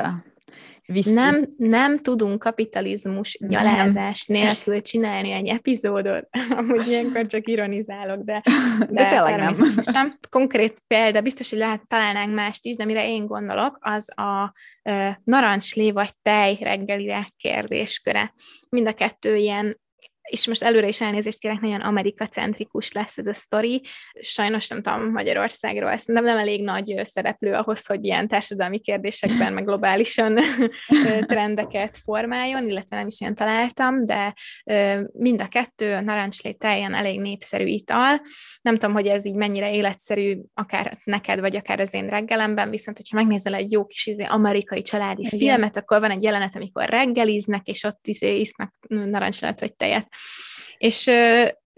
Viszi. 0.94 1.12
Nem, 1.12 1.46
nem 1.58 2.00
tudunk 2.00 2.40
kapitalizmus 2.40 3.38
gyalázás 3.42 4.26
nem. 4.26 4.42
nélkül 4.42 4.82
csinálni 4.82 5.32
egy 5.32 5.48
epizódot, 5.48 6.28
amúgy 6.58 6.88
ilyenkor 6.88 7.26
csak 7.26 7.48
ironizálok, 7.48 8.24
de, 8.24 8.42
de, 8.80 8.86
de 8.90 9.08
tényleg 9.08 9.38
nem. 9.38 10.20
Konkrét 10.30 10.82
példa, 10.88 11.22
biztos, 11.22 11.50
hogy 11.50 11.60
lehet, 11.60 11.88
találnánk 11.88 12.34
mást 12.34 12.66
is, 12.66 12.76
de 12.76 12.86
mire 12.86 13.08
én 13.08 13.26
gondolok, 13.26 13.78
az 13.82 14.08
a 14.16 14.54
uh, 14.90 15.10
narancslé 15.24 15.92
vagy 15.92 16.10
tej 16.22 16.58
reggelire 16.62 17.34
kérdésköre. 17.38 18.34
Mind 18.70 18.88
a 18.88 18.94
kettő 18.94 19.36
ilyen 19.36 19.80
és 20.28 20.48
most 20.48 20.64
előre 20.64 20.88
is 20.88 21.02
elnézést 21.02 21.40
kérek, 21.40 21.60
nagyon 21.60 21.82
Amerika-centrikus 21.82 22.92
lesz 22.92 23.18
ez 23.18 23.28
a 23.28 23.34
sztori. 23.34 23.84
Sajnos 24.20 24.68
nem 24.68 24.82
tudom 24.82 25.12
Magyarországról, 25.12 25.90
ez 25.90 26.04
nem, 26.06 26.28
elég 26.28 26.64
nagy 26.64 27.02
szereplő 27.04 27.54
ahhoz, 27.54 27.86
hogy 27.86 28.06
ilyen 28.06 28.28
társadalmi 28.28 28.80
kérdésekben, 28.80 29.54
meg 29.54 29.66
globálisan 29.66 30.40
trendeket 31.28 31.98
formáljon, 32.04 32.70
illetve 32.70 32.96
nem 32.96 33.08
is 33.08 33.20
olyan 33.22 33.36
találtam, 33.36 34.06
de 34.06 34.34
mind 35.14 35.42
a 35.42 35.48
kettő 35.48 36.00
narancslé 36.00 36.52
teljesen 36.52 36.94
elég 36.94 37.20
népszerű 37.20 37.66
ital. 37.66 38.22
Nem 38.62 38.78
tudom, 38.78 38.96
hogy 38.96 39.08
ez 39.08 39.26
így 39.26 39.36
mennyire 39.36 39.74
életszerű, 39.74 40.38
akár 40.54 40.98
neked, 41.04 41.40
vagy 41.40 41.56
akár 41.56 41.80
az 41.80 41.94
én 41.94 42.08
reggelemben, 42.08 42.70
viszont 42.70 42.98
hogyha 42.98 43.16
megnézel 43.16 43.54
egy 43.54 43.72
jó 43.72 43.86
kis 43.86 44.06
izé, 44.06 44.24
amerikai 44.24 44.82
családi 44.82 45.22
Igen. 45.22 45.40
filmet, 45.40 45.78
akkor 45.78 46.00
van 46.00 46.12
egy 46.12 46.24
jelenet, 46.24 46.56
amikor 46.56 46.90
reggeliznek, 46.90 47.68
és 47.68 47.84
ott 47.84 48.08
izé 48.08 48.40
isznak 48.40 48.74
narancslát 48.88 49.60
vagy 49.60 49.76
tejet. 49.76 50.08
És 50.78 51.10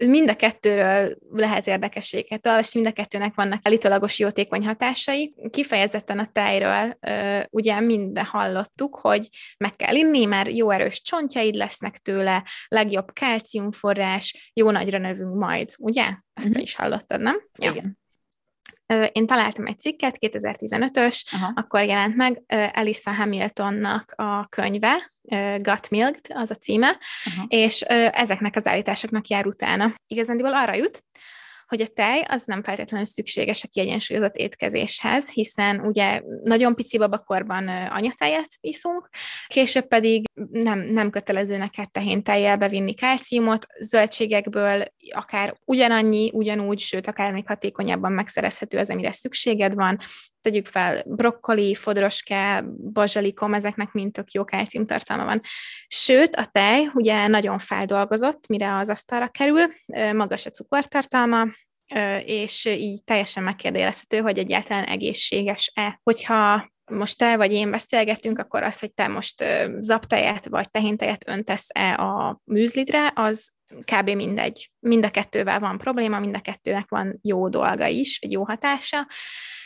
mind 0.06 0.28
a 0.28 0.36
kettőről 0.36 1.16
lehet 1.30 1.66
érdekességet 1.66 2.46
olvasni, 2.46 2.80
mind 2.80 2.92
a 2.92 3.00
kettőnek 3.00 3.34
vannak 3.34 3.60
elitolagos 3.62 4.18
jótékony 4.18 4.66
hatásai. 4.66 5.34
Kifejezetten 5.50 6.18
a 6.18 6.28
tejről 6.32 6.98
ugye 7.50 7.80
minden 7.80 8.24
hallottuk, 8.24 8.96
hogy 8.96 9.28
meg 9.58 9.76
kell 9.76 9.94
inni, 9.94 10.24
mert 10.24 10.56
jó 10.56 10.70
erős 10.70 11.02
csontjaid 11.02 11.54
lesznek 11.54 11.98
tőle, 11.98 12.44
legjobb 12.68 13.12
kálciumforrás, 13.12 14.50
jó 14.54 14.70
nagyra 14.70 14.98
növünk 14.98 15.34
majd, 15.34 15.68
ugye? 15.78 16.04
Ezt 16.32 16.48
uh-huh. 16.48 16.62
is 16.62 16.74
hallottad, 16.76 17.20
nem? 17.20 17.40
Igen. 17.58 17.99
Én 19.12 19.26
találtam 19.26 19.66
egy 19.66 19.80
cikket, 19.80 20.16
2015-ös, 20.20 21.22
Aha. 21.32 21.52
akkor 21.54 21.84
jelent 21.84 22.16
meg 22.16 22.42
Elissa 22.72 23.12
Hamiltonnak 23.12 24.12
a 24.16 24.46
könyve, 24.48 25.10
Got 25.58 25.90
Milked, 25.90 26.26
az 26.28 26.50
a 26.50 26.54
címe, 26.54 26.98
Aha. 27.24 27.44
és 27.48 27.80
ezeknek 28.10 28.56
az 28.56 28.66
állításoknak 28.66 29.28
jár 29.28 29.46
utána. 29.46 29.94
Igazándiból 30.06 30.54
arra 30.54 30.74
jut, 30.74 31.04
hogy 31.70 31.80
a 31.80 31.86
tej 31.86 32.24
az 32.28 32.42
nem 32.44 32.62
feltétlenül 32.62 33.06
szükséges 33.06 33.64
a 33.64 33.68
kiegyensúlyozott 33.68 34.34
étkezéshez, 34.34 35.30
hiszen 35.30 35.80
ugye 35.80 36.22
nagyon 36.42 36.74
pici 36.74 36.98
babakorban 36.98 37.68
anyatejet 37.68 38.48
iszunk, 38.60 39.08
később 39.46 39.86
pedig 39.86 40.24
nem, 40.50 40.78
nem 40.78 41.10
kötelező 41.10 41.56
neked 41.56 41.90
tehén 41.90 42.22
tejjel 42.22 42.56
bevinni 42.56 42.94
kálciumot, 42.94 43.66
zöldségekből 43.80 44.84
akár 45.10 45.56
ugyanannyi, 45.64 46.30
ugyanúgy, 46.32 46.78
sőt, 46.78 47.06
akár 47.06 47.32
még 47.32 47.46
hatékonyabban 47.46 48.12
megszerezhető 48.12 48.78
az, 48.78 48.90
amire 48.90 49.12
szükséged 49.12 49.74
van, 49.74 49.98
tegyük 50.40 50.66
fel, 50.66 51.02
brokkoli, 51.06 51.74
fodroske, 51.74 52.64
bazsalikom, 52.92 53.54
ezeknek 53.54 53.92
mind 53.92 54.12
tök 54.12 54.30
jó 54.30 54.44
kálciumtartalma 54.44 55.24
van. 55.24 55.40
Sőt, 55.86 56.36
a 56.36 56.48
tej 56.52 56.90
ugye 56.94 57.26
nagyon 57.26 57.58
feldolgozott, 57.58 58.46
mire 58.46 58.76
az 58.76 58.88
asztalra 58.88 59.28
kerül, 59.28 59.66
magas 60.12 60.46
a 60.46 60.50
cukortartalma, 60.50 61.46
és 62.24 62.64
így 62.64 63.04
teljesen 63.04 63.42
megkérdőjelezhető, 63.42 64.18
hogy 64.18 64.38
egyáltalán 64.38 64.84
egészséges-e. 64.84 66.00
Hogyha 66.02 66.68
most 66.90 67.18
te 67.18 67.36
vagy 67.36 67.52
én 67.52 67.70
beszélgetünk, 67.70 68.38
akkor 68.38 68.62
az, 68.62 68.78
hogy 68.78 68.94
te 68.94 69.08
most 69.08 69.44
zaptejet 69.78 70.48
vagy 70.48 70.70
tehintejet 70.70 71.28
öntesz-e 71.28 71.94
a 71.94 72.40
műzlidre, 72.44 73.12
az 73.14 73.50
kb. 73.84 74.10
mindegy. 74.10 74.70
Mind 74.78 75.04
a 75.04 75.10
kettővel 75.10 75.60
van 75.60 75.78
probléma, 75.78 76.18
mind 76.18 76.34
a 76.34 76.40
kettőnek 76.40 76.88
van 76.88 77.18
jó 77.22 77.48
dolga 77.48 77.86
is, 77.86 78.18
vagy 78.18 78.32
jó 78.32 78.44
hatása. 78.44 79.06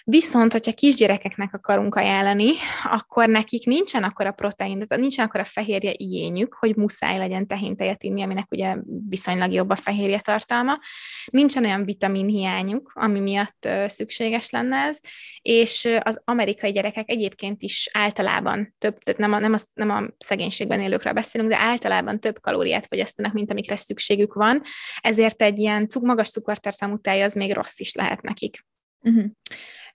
Viszont, 0.07 0.53
hogyha 0.53 0.73
kisgyerekeknek 0.73 1.55
akarunk 1.55 1.95
ajánlani, 1.95 2.51
akkor 2.91 3.29
nekik 3.29 3.67
nincsen 3.67 4.03
akkor 4.03 4.27
a 4.27 4.33
protein, 4.33 4.85
nincsen 4.89 5.27
akkor 5.27 5.41
a 5.41 5.45
fehérje 5.45 5.93
igényük, 5.97 6.55
hogy 6.55 6.77
muszáj 6.77 7.19
legyen 7.19 7.47
tehintejet 7.47 8.03
inni, 8.03 8.23
aminek 8.23 8.51
ugye 8.51 8.77
viszonylag 9.09 9.53
jobb 9.53 9.71
a 9.71 9.75
fehérje 9.75 10.21
tartalma. 10.21 10.79
Nincsen 11.25 11.65
olyan 11.65 11.85
vitamin 11.85 12.27
hiányuk, 12.27 12.93
ami 12.95 13.21
miatt 13.21 13.69
szükséges 13.87 14.51
lenne 14.51 14.77
ez, 14.77 14.99
és 15.43 15.89
az 16.01 16.23
amerikai 16.25 16.73
gyerekek 16.73 17.11
egyébként 17.11 17.63
is 17.63 17.89
általában 17.93 18.75
több, 18.79 18.99
tehát 18.99 19.21
nem 19.21 19.33
a, 19.33 19.39
nem 19.39 19.53
a, 19.53 19.59
nem 19.75 19.91
a 19.91 20.09
szegénységben 20.19 20.81
élőkről 20.81 21.13
beszélünk, 21.13 21.51
de 21.51 21.59
általában 21.59 22.21
több 22.21 22.41
kalóriát 22.41 22.87
fogyasztanak, 22.87 23.33
mint 23.33 23.51
amikre 23.51 23.77
szükségük 23.77 24.35
van, 24.35 24.63
ezért 25.01 25.43
egy 25.43 25.59
ilyen 25.59 25.89
magas 26.01 26.31
cukortartalmú 26.31 26.99
tej 26.99 27.23
az 27.23 27.35
még 27.35 27.53
rossz 27.53 27.79
is 27.79 27.95
lehet 27.95 28.23
nekik. 28.23 28.67
Uh-huh. 29.01 29.25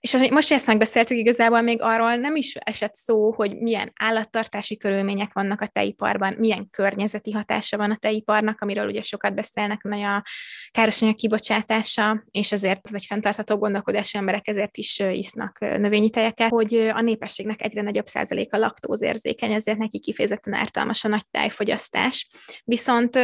És 0.00 0.16
most, 0.30 0.52
ezt 0.52 0.66
megbeszéltük, 0.66 1.16
igazából 1.16 1.60
még 1.60 1.82
arról 1.82 2.16
nem 2.16 2.36
is 2.36 2.54
esett 2.54 2.94
szó, 2.94 3.32
hogy 3.32 3.58
milyen 3.58 3.92
állattartási 3.94 4.76
körülmények 4.76 5.32
vannak 5.32 5.60
a 5.60 5.66
tejiparban, 5.66 6.34
milyen 6.38 6.70
környezeti 6.70 7.32
hatása 7.32 7.76
van 7.76 7.90
a 7.90 7.96
tejiparnak, 7.96 8.60
amiről 8.60 8.86
ugye 8.86 9.02
sokat 9.02 9.34
beszélnek, 9.34 9.82
nagy 9.82 10.02
a 10.02 10.22
károsanyag 10.70 11.14
kibocsátása, 11.14 12.24
és 12.30 12.52
ezért, 12.52 12.90
vagy 12.90 13.04
fenntartható 13.04 13.56
gondolkodású 13.56 14.18
emberek 14.18 14.48
ezért 14.48 14.76
is 14.76 14.98
isznak 14.98 15.58
növényi 15.58 16.10
tejeket, 16.10 16.50
hogy 16.50 16.74
a 16.74 17.00
népességnek 17.00 17.62
egyre 17.62 17.82
nagyobb 17.82 18.06
százaléka 18.06 18.58
laktózérzékeny, 18.58 19.52
ezért 19.52 19.78
neki 19.78 19.98
kifejezetten 19.98 20.54
ártalmas 20.54 21.04
a 21.04 21.08
nagy 21.08 21.26
tejfogyasztás. 21.30 22.30
Viszont 22.64 23.16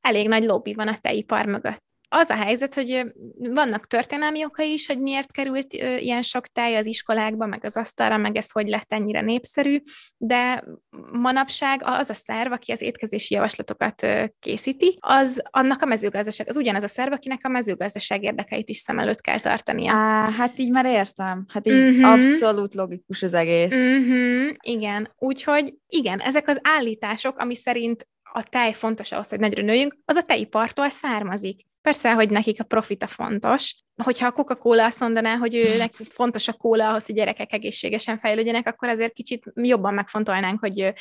elég 0.00 0.28
nagy 0.28 0.44
lobby 0.44 0.74
van 0.74 0.88
a 0.88 0.98
tejipar 1.00 1.46
mögött 1.46 1.90
az 2.12 2.30
a 2.30 2.34
helyzet, 2.34 2.74
hogy 2.74 3.12
vannak 3.38 3.86
történelmi 3.86 4.44
okai 4.44 4.72
is, 4.72 4.86
hogy 4.86 5.00
miért 5.00 5.32
került 5.32 5.72
ilyen 5.98 6.22
sok 6.22 6.46
tej 6.46 6.76
az 6.76 6.86
iskolákba, 6.86 7.46
meg 7.46 7.64
az 7.64 7.76
asztalra, 7.76 8.16
meg 8.16 8.36
ez 8.36 8.50
hogy 8.50 8.68
lett 8.68 8.92
ennyire 8.92 9.20
népszerű, 9.20 9.80
de 10.16 10.64
manapság 11.12 11.80
az 11.84 12.10
a 12.10 12.14
szerv, 12.14 12.52
aki 12.52 12.72
az 12.72 12.80
étkezési 12.80 13.34
javaslatokat 13.34 14.06
készíti, 14.40 14.98
az 15.00 15.42
annak 15.50 15.82
a 15.82 15.86
mezőgazdaság, 15.86 16.48
az 16.48 16.56
ugyanaz 16.56 16.82
a 16.82 16.88
szerv, 16.88 17.12
akinek 17.12 17.40
a 17.42 17.48
mezőgazdaság 17.48 18.22
érdekeit 18.22 18.68
is 18.68 18.76
szem 18.76 18.98
előtt 18.98 19.20
kell 19.20 19.40
tartania. 19.40 19.92
Á, 19.92 20.30
hát 20.30 20.58
így 20.58 20.70
már 20.70 20.86
értem. 20.86 21.44
Hát 21.48 21.66
így 21.66 21.96
uh-huh. 21.96 22.12
abszolút 22.12 22.74
logikus 22.74 23.22
az 23.22 23.34
egész. 23.34 23.72
Uh-huh. 23.72 24.54
Igen, 24.60 25.14
úgyhogy 25.18 25.74
igen, 25.86 26.20
ezek 26.20 26.48
az 26.48 26.60
állítások, 26.62 27.38
ami 27.38 27.54
szerint 27.54 28.06
a 28.32 28.42
tej 28.42 28.72
fontos 28.72 29.12
ahhoz, 29.12 29.28
hogy 29.28 29.40
nagyra 29.40 29.62
nőjünk, 29.62 29.96
az 30.04 30.16
a 30.16 30.22
tejipartól 30.22 30.88
származik. 30.88 31.70
Persze, 31.82 32.12
hogy 32.12 32.30
nekik 32.30 32.60
a 32.60 32.64
profita 32.64 33.06
fontos. 33.06 33.74
Hogyha 34.02 34.26
a 34.26 34.32
Coca-Cola 34.32 34.84
azt 34.84 35.00
mondaná, 35.00 35.36
hogy 35.36 35.54
ő 35.54 35.76
nekik 35.78 36.06
fontos 36.06 36.48
a 36.48 36.52
kóla 36.52 36.88
ahhoz, 36.88 37.06
hogy 37.06 37.14
gyerekek 37.14 37.52
egészségesen 37.52 38.18
fejlődjenek, 38.18 38.66
akkor 38.66 38.88
azért 38.88 39.12
kicsit 39.12 39.44
jobban 39.54 39.94
megfontolnánk, 39.94 40.60
hogy 40.60 40.92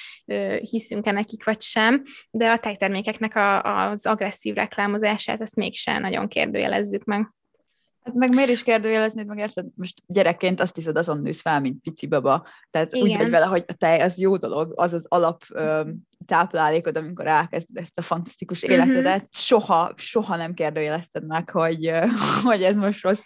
hiszünk-e 0.69 1.11
nekik 1.11 1.43
vagy 1.43 1.61
sem, 1.61 2.03
de 2.31 2.51
a 2.51 2.57
tejtermékeknek 2.57 3.35
a, 3.35 3.61
az 3.89 4.05
agresszív 4.05 4.53
reklámozását 4.53 5.41
ezt 5.41 5.55
mégsem 5.55 6.01
nagyon 6.01 6.27
kérdőjelezzük 6.27 7.03
meg. 7.03 7.33
Hát 8.03 8.13
meg 8.13 8.33
miért 8.33 8.49
is 8.49 8.63
kérdőjelezni, 8.63 9.23
meg 9.23 9.37
érted, 9.37 9.67
most 9.75 10.01
gyerekként 10.07 10.61
azt 10.61 10.75
hiszed, 10.75 10.97
azon 10.97 11.21
nősz 11.21 11.41
fel, 11.41 11.59
mint 11.59 11.81
pici 11.81 12.07
baba. 12.07 12.47
Tehát 12.69 12.93
Igen. 12.93 13.07
úgy 13.07 13.17
vagy 13.17 13.29
vele, 13.29 13.45
hogy 13.45 13.63
a 13.67 13.73
tej 13.73 14.01
az 14.01 14.19
jó 14.19 14.37
dolog, 14.37 14.73
az 14.75 14.93
az 14.93 15.05
alap 15.07 15.43
ö, 15.49 15.89
táplálékod, 16.25 16.97
amikor 16.97 17.27
elkezded 17.27 17.83
ezt 17.83 17.99
a 17.99 18.01
fantasztikus 18.01 18.61
mhm. 18.61 18.71
életedet. 18.71 19.13
Uh-huh. 19.13 19.29
Soha, 19.31 19.93
soha 19.95 20.35
nem 20.35 20.53
kérdőjelezted 20.53 21.27
meg, 21.27 21.49
hogy, 21.49 21.91
hogy 22.43 22.63
ez 22.63 22.75
most 22.75 23.03
rossz. 23.03 23.21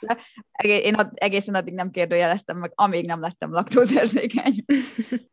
én 0.63 0.94
ad, 0.94 1.10
egészen 1.13 1.55
addig 1.55 1.74
nem 1.74 1.91
kérdőjeleztem 1.91 2.58
meg, 2.58 2.72
amíg 2.75 3.05
nem 3.05 3.20
lettem 3.20 3.51
laktózérzékeny. 3.51 4.65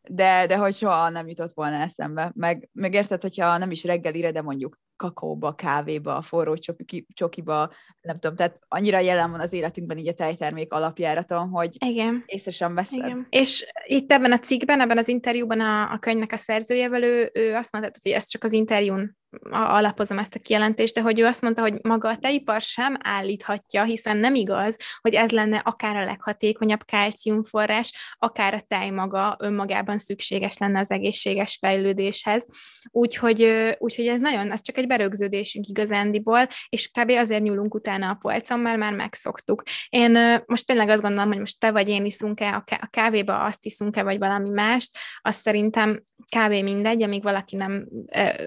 De, 0.08 0.46
de 0.46 0.56
hogy 0.56 0.74
soha 0.74 1.08
nem 1.08 1.28
jutott 1.28 1.52
volna 1.54 1.76
eszembe. 1.76 2.32
Meg, 2.34 2.68
meg 2.72 2.94
érted, 2.94 3.22
hogyha 3.22 3.58
nem 3.58 3.70
is 3.70 3.84
reggelire, 3.84 4.32
de 4.32 4.42
mondjuk 4.42 4.78
kakaóba, 5.02 5.54
kávéba, 5.54 6.22
forró 6.22 6.56
csoki, 6.56 7.06
csokiba, 7.14 7.72
nem 8.00 8.18
tudom, 8.18 8.36
tehát 8.36 8.58
annyira 8.68 8.98
jelen 8.98 9.30
van 9.30 9.40
az 9.40 9.52
életünkben 9.52 9.98
így 9.98 10.08
a 10.08 10.12
tejtermék 10.12 10.72
alapjáraton, 10.72 11.48
hogy 11.48 11.76
Igen. 11.86 12.22
észre 12.26 12.50
sem 12.50 12.74
veszed. 12.74 12.98
Igen. 12.98 13.26
És 13.30 13.66
itt 13.86 14.12
ebben 14.12 14.32
a 14.32 14.38
cikkben, 14.38 14.80
ebben 14.80 14.98
az 14.98 15.08
interjúban 15.08 15.60
a, 15.60 15.92
a 15.92 15.98
könyvnek 15.98 16.32
a 16.32 16.36
szerzőjevel, 16.36 17.02
ő, 17.02 17.30
ő 17.34 17.54
azt 17.54 17.72
mondta, 17.72 17.90
hogy 18.02 18.12
ez 18.12 18.26
csak 18.26 18.44
az 18.44 18.52
interjún 18.52 19.16
alapozom 19.50 20.18
ezt 20.18 20.34
a 20.34 20.38
kijelentést, 20.38 20.94
de 20.94 21.00
hogy 21.00 21.20
ő 21.20 21.24
azt 21.26 21.42
mondta, 21.42 21.60
hogy 21.60 21.74
maga 21.82 22.08
a 22.08 22.18
tejipar 22.18 22.60
sem 22.60 22.96
állíthatja, 23.00 23.82
hiszen 23.82 24.16
nem 24.16 24.34
igaz, 24.34 24.76
hogy 25.00 25.14
ez 25.14 25.30
lenne 25.30 25.56
akár 25.56 25.96
a 25.96 26.04
leghatékonyabb 26.04 26.84
kálciumforrás, 26.84 28.16
akár 28.18 28.54
a 28.54 28.60
tej 28.68 28.90
maga 28.90 29.36
önmagában 29.38 29.98
szükséges 29.98 30.58
lenne 30.58 30.80
az 30.80 30.90
egészséges 30.90 31.58
fejlődéshez. 31.60 32.46
Úgyhogy, 32.90 33.52
úgyhogy 33.78 34.06
ez 34.06 34.20
nagyon, 34.20 34.52
ez 34.52 34.62
csak 34.62 34.76
egy 34.76 34.86
berögződésünk 34.86 35.66
igazándiból, 35.66 36.46
és 36.68 36.90
kb. 37.00 37.10
azért 37.10 37.42
nyúlunk 37.42 37.74
utána 37.74 38.08
a 38.08 38.18
polcon, 38.20 38.58
mert 38.58 38.78
már 38.78 38.94
megszoktuk. 38.94 39.62
Én 39.88 40.42
most 40.46 40.66
tényleg 40.66 40.88
azt 40.88 41.02
gondolom, 41.02 41.28
hogy 41.28 41.38
most 41.38 41.60
te 41.60 41.70
vagy 41.70 41.88
én 41.88 42.04
iszunk-e, 42.04 42.64
a 42.66 42.88
kávéba 42.90 43.38
azt 43.38 43.64
iszunk-e, 43.64 44.02
vagy 44.02 44.18
valami 44.18 44.48
mást, 44.48 44.98
azt 45.22 45.40
szerintem 45.40 46.02
kávé 46.28 46.62
mindegy, 46.62 47.02
amíg 47.02 47.22
valaki 47.22 47.56
nem 47.56 47.88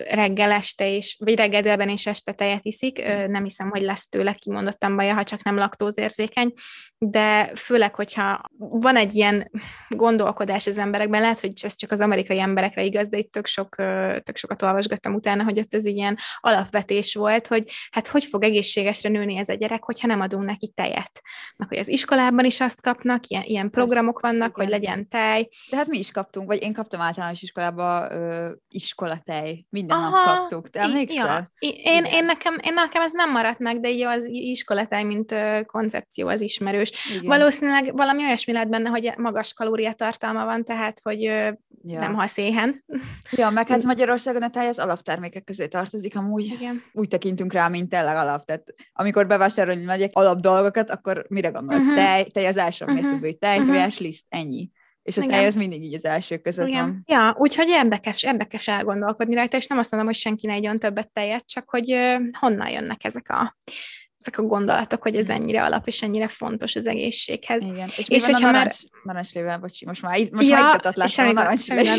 reggeles 0.09 0.74
este 0.77 0.95
is, 0.95 1.17
vagy 1.19 1.35
reggel, 1.35 1.61
délben 1.61 1.89
és 1.89 2.07
este 2.07 2.31
tejet 2.31 2.65
iszik, 2.65 3.03
nem 3.27 3.43
hiszem, 3.43 3.69
hogy 3.69 3.81
lesz 3.81 4.07
tőle 4.09 4.33
kimondottan 4.33 4.95
baja, 4.95 5.13
ha 5.13 5.23
csak 5.23 5.43
nem 5.43 5.57
laktózérzékeny, 5.57 6.53
de 6.97 7.51
főleg, 7.55 7.95
hogyha 7.95 8.41
van 8.57 8.95
egy 8.95 9.15
ilyen 9.15 9.51
gondolkodás 9.89 10.67
az 10.67 10.77
emberekben, 10.77 11.21
lehet, 11.21 11.39
hogy 11.39 11.53
ez 11.63 11.75
csak 11.75 11.91
az 11.91 11.99
amerikai 11.99 12.39
emberekre 12.39 12.83
igaz, 12.83 13.09
de 13.09 13.17
itt 13.17 13.31
tök, 13.31 13.45
sok, 13.45 13.75
tök 14.23 14.37
sokat 14.37 14.61
olvasgattam 14.61 15.13
utána, 15.13 15.43
hogy 15.43 15.59
ott 15.59 15.73
ez 15.73 15.85
ilyen 15.85 16.17
alapvetés 16.39 17.15
volt, 17.15 17.47
hogy 17.47 17.71
hát 17.91 18.07
hogy 18.07 18.25
fog 18.25 18.43
egészségesre 18.43 19.09
nőni 19.09 19.37
ez 19.37 19.49
a 19.49 19.53
gyerek, 19.53 19.83
hogyha 19.83 20.07
nem 20.07 20.21
adunk 20.21 20.45
neki 20.45 20.71
tejet. 20.75 21.21
Meg 21.57 21.67
hogy 21.67 21.77
az 21.77 21.87
iskolában 21.87 22.45
is 22.45 22.61
azt 22.61 22.81
kapnak, 22.81 23.27
ilyen, 23.27 23.43
ilyen 23.43 23.69
programok 23.69 24.19
vannak, 24.19 24.49
Igen. 24.49 24.53
hogy 24.53 24.69
legyen 24.69 25.07
tej. 25.07 25.49
De 25.69 25.77
hát 25.77 25.87
mi 25.87 25.97
is 25.97 26.11
kaptunk, 26.11 26.47
vagy 26.47 26.61
én 26.61 26.73
kaptam 26.73 27.01
általános 27.01 27.41
iskolába 27.41 28.11
ö, 28.11 28.51
iskolatej, 28.69 29.65
minden 29.69 29.97
Aha, 29.97 30.09
nap 30.09 30.37
kaptuk 30.37 30.64
te 30.69 30.79
emlékszel? 30.79 31.51
Ja. 31.59 31.69
Én, 31.83 32.03
én, 32.03 32.25
nekem, 32.25 32.57
én 32.63 32.73
nekem 32.73 33.01
ez 33.01 33.11
nem 33.11 33.31
maradt 33.31 33.59
meg, 33.59 33.79
de 33.79 33.89
így 33.89 34.01
az 34.01 34.25
iskolatáj, 34.25 35.03
mint 35.03 35.35
koncepció 35.65 36.27
az 36.27 36.41
ismerős. 36.41 36.91
Igen. 37.09 37.25
Valószínűleg 37.25 37.95
valami 37.95 38.23
olyasmi 38.23 38.53
lehet 38.53 38.69
benne, 38.69 38.89
hogy 38.89 39.13
magas 39.17 39.53
kalóriatartalma 39.53 40.45
van, 40.45 40.63
tehát, 40.63 40.99
hogy 41.03 41.21
ja. 41.21 41.99
nem 41.99 42.13
halsz 42.13 42.37
éhen. 42.37 42.83
Ja, 43.31 43.49
meg 43.49 43.67
hát 43.67 43.83
Magyarországon 43.83 44.41
a 44.41 44.49
tej 44.49 44.67
az 44.67 44.79
alaptermékek 44.79 45.43
közé 45.43 45.67
tartozik, 45.67 46.15
amúgy 46.15 46.45
Igen. 46.45 46.83
úgy 46.93 47.07
tekintünk 47.07 47.53
rá, 47.53 47.67
mint 47.67 47.89
tényleg 47.89 48.15
alap. 48.15 48.45
Tehát 48.45 48.73
amikor 48.93 49.27
bevásárolni 49.27 49.83
megyek 49.83 50.11
alap 50.13 50.39
dolgokat, 50.39 50.89
akkor 50.89 51.25
mire 51.29 51.49
gondolsz? 51.49 51.81
Uh-huh. 51.81 51.95
Tej, 51.95 52.23
tej 52.23 52.45
az 52.45 52.57
első, 52.57 52.85
uh-huh. 52.85 53.31
tej, 53.39 53.57
uh-huh. 53.57 53.73
tojás, 53.73 53.99
liszt, 53.99 54.25
ennyi. 54.29 54.71
És 55.05 55.17
az 55.17 55.55
mindig 55.55 55.83
így 55.83 55.93
az 55.93 56.05
első 56.05 56.37
között 56.37 56.67
Igen. 56.67 56.81
van. 56.81 57.03
Ja, 57.05 57.35
úgyhogy 57.37 57.69
érdekes, 57.69 58.23
érdekes 58.23 58.67
elgondolkodni 58.67 59.35
rajta, 59.35 59.57
és 59.57 59.67
nem 59.67 59.77
azt 59.77 59.91
mondom, 59.91 60.09
hogy 60.09 60.19
senki 60.19 60.47
ne 60.47 60.53
egyon 60.53 60.79
többet 60.79 61.11
tejet, 61.11 61.47
csak 61.47 61.69
hogy 61.69 61.95
honnan 62.39 62.69
jönnek 62.69 63.03
ezek 63.03 63.29
a 63.29 63.55
ezek 64.25 64.39
a 64.39 64.47
gondolatok, 64.47 65.01
hogy 65.01 65.15
ez 65.15 65.29
ennyire 65.29 65.63
alap 65.63 65.87
és 65.87 66.01
ennyire 66.01 66.27
fontos 66.27 66.75
az 66.75 66.87
egészséghez. 66.87 67.63
Igen. 67.63 67.89
És, 67.97 68.07
és 68.07 68.25
hogyha 68.25 68.47
a 68.47 68.51
narancs, 68.51 68.75
már... 68.91 69.01
narancslével, 69.03 69.59
bocsi, 69.59 69.85
most 69.85 70.01
már, 70.01 70.19
most 70.31 70.47
ja, 70.47 70.55
már 70.55 70.81
láttam 70.83 71.27
a 71.27 71.31
narancslével. 71.31 71.97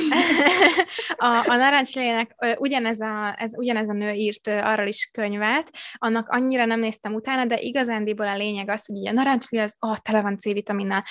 a, 1.16 1.44
a 1.46 1.56
narancslének 1.56 2.34
ugyanez 2.58 3.00
a, 3.00 3.34
ez, 3.38 3.50
ugyanez 3.56 3.88
a 3.88 3.92
nő 3.92 4.12
írt 4.12 4.46
arról 4.46 4.86
is 4.86 5.10
könyvet, 5.12 5.70
annak 5.92 6.28
annyira 6.28 6.64
nem 6.64 6.80
néztem 6.80 7.14
utána, 7.14 7.44
de 7.44 7.58
igazándiból 7.60 8.28
a 8.28 8.36
lényeg 8.36 8.70
az, 8.70 8.86
hogy 8.86 9.08
a 9.08 9.12
narancslé 9.12 9.58
az, 9.58 9.76
oh, 9.80 9.96
tele 9.96 10.20
van 10.20 10.38
C-vitaminnal, 10.38 11.02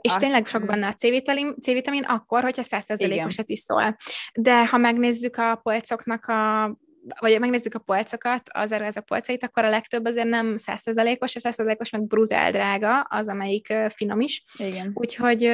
és 0.00 0.12
ah, 0.12 0.18
tényleg 0.18 0.46
sok 0.46 0.66
benne 0.66 0.86
a 0.86 0.94
C-vitamin, 0.94 1.54
C-vitamin 1.60 2.02
akkor, 2.02 2.42
hogyha 2.42 2.62
100%-osat 2.70 3.48
iszol. 3.48 3.96
De 4.34 4.66
ha 4.66 4.76
megnézzük 4.76 5.36
a 5.36 5.60
polcoknak 5.62 6.26
a 6.26 6.72
vagy 7.20 7.40
megnézzük 7.40 7.74
a 7.74 7.78
polcokat, 7.78 8.42
az 8.52 8.72
ez 8.72 8.96
a 8.96 9.00
polcait, 9.00 9.44
akkor 9.44 9.64
a 9.64 9.68
legtöbb 9.68 10.04
azért 10.04 10.28
nem 10.28 10.56
százszerzalékos, 10.56 11.36
a 11.36 11.40
százszerzalékos 11.40 11.90
meg 11.90 12.06
brutál 12.06 12.50
drága, 12.50 13.00
az, 13.00 13.28
amelyik 13.28 13.74
finom 13.88 14.20
is. 14.20 14.42
Igen. 14.56 14.90
Úgyhogy 14.94 15.50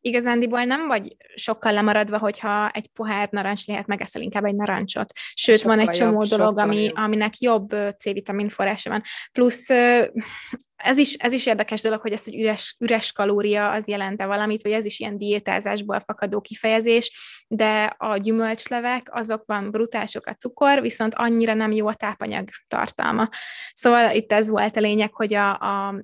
igazándiból 0.00 0.64
nem 0.64 0.86
vagy 0.86 1.16
sokkal 1.34 1.72
lemaradva, 1.72 2.18
hogyha 2.18 2.70
egy 2.70 2.86
pohár 2.86 3.28
narancs 3.30 3.66
lehet, 3.66 3.86
megeszel 3.86 4.22
inkább 4.22 4.44
egy 4.44 4.54
narancsot. 4.54 5.12
Sőt, 5.34 5.58
sokkal 5.58 5.76
van 5.76 5.86
egy 5.86 5.94
csomó 5.94 6.22
jobb, 6.22 6.30
dolog, 6.30 6.58
ami, 6.58 6.82
jobb. 6.82 6.96
aminek 6.96 7.38
jobb 7.38 7.74
C-vitamin 7.98 8.48
forrása 8.48 8.90
van. 8.90 9.02
Plusz 9.32 9.68
ez 10.76 10.98
is, 10.98 11.14
ez 11.14 11.32
is 11.32 11.46
érdekes 11.46 11.80
dolog, 11.80 12.00
hogy 12.00 12.12
ezt 12.12 12.26
egy 12.26 12.40
üres, 12.40 12.76
üres 12.78 13.12
kalória 13.12 13.70
az 13.70 13.88
jelente 13.88 14.26
valamit, 14.26 14.62
vagy 14.62 14.72
ez 14.72 14.84
is 14.84 15.00
ilyen 15.00 15.18
diétázásból 15.18 16.00
fakadó 16.00 16.40
kifejezés, 16.40 17.12
de 17.48 17.94
a 17.96 18.16
gyümölcslevek, 18.16 19.08
azokban 19.10 19.70
brutál 19.70 20.06
sok 20.06 20.26
a 20.26 20.34
cukor, 20.34 20.80
viszont 20.80 21.14
annyira 21.14 21.54
nem 21.54 21.72
jó 21.72 21.86
a 21.86 21.94
tápanyag 21.94 22.48
tartalma. 22.68 23.28
Szóval 23.72 24.10
itt 24.10 24.32
ez 24.32 24.48
volt 24.48 24.76
a 24.76 24.80
lényeg, 24.80 25.14
hogy 25.14 25.34
a, 25.34 25.52
a 25.60 25.94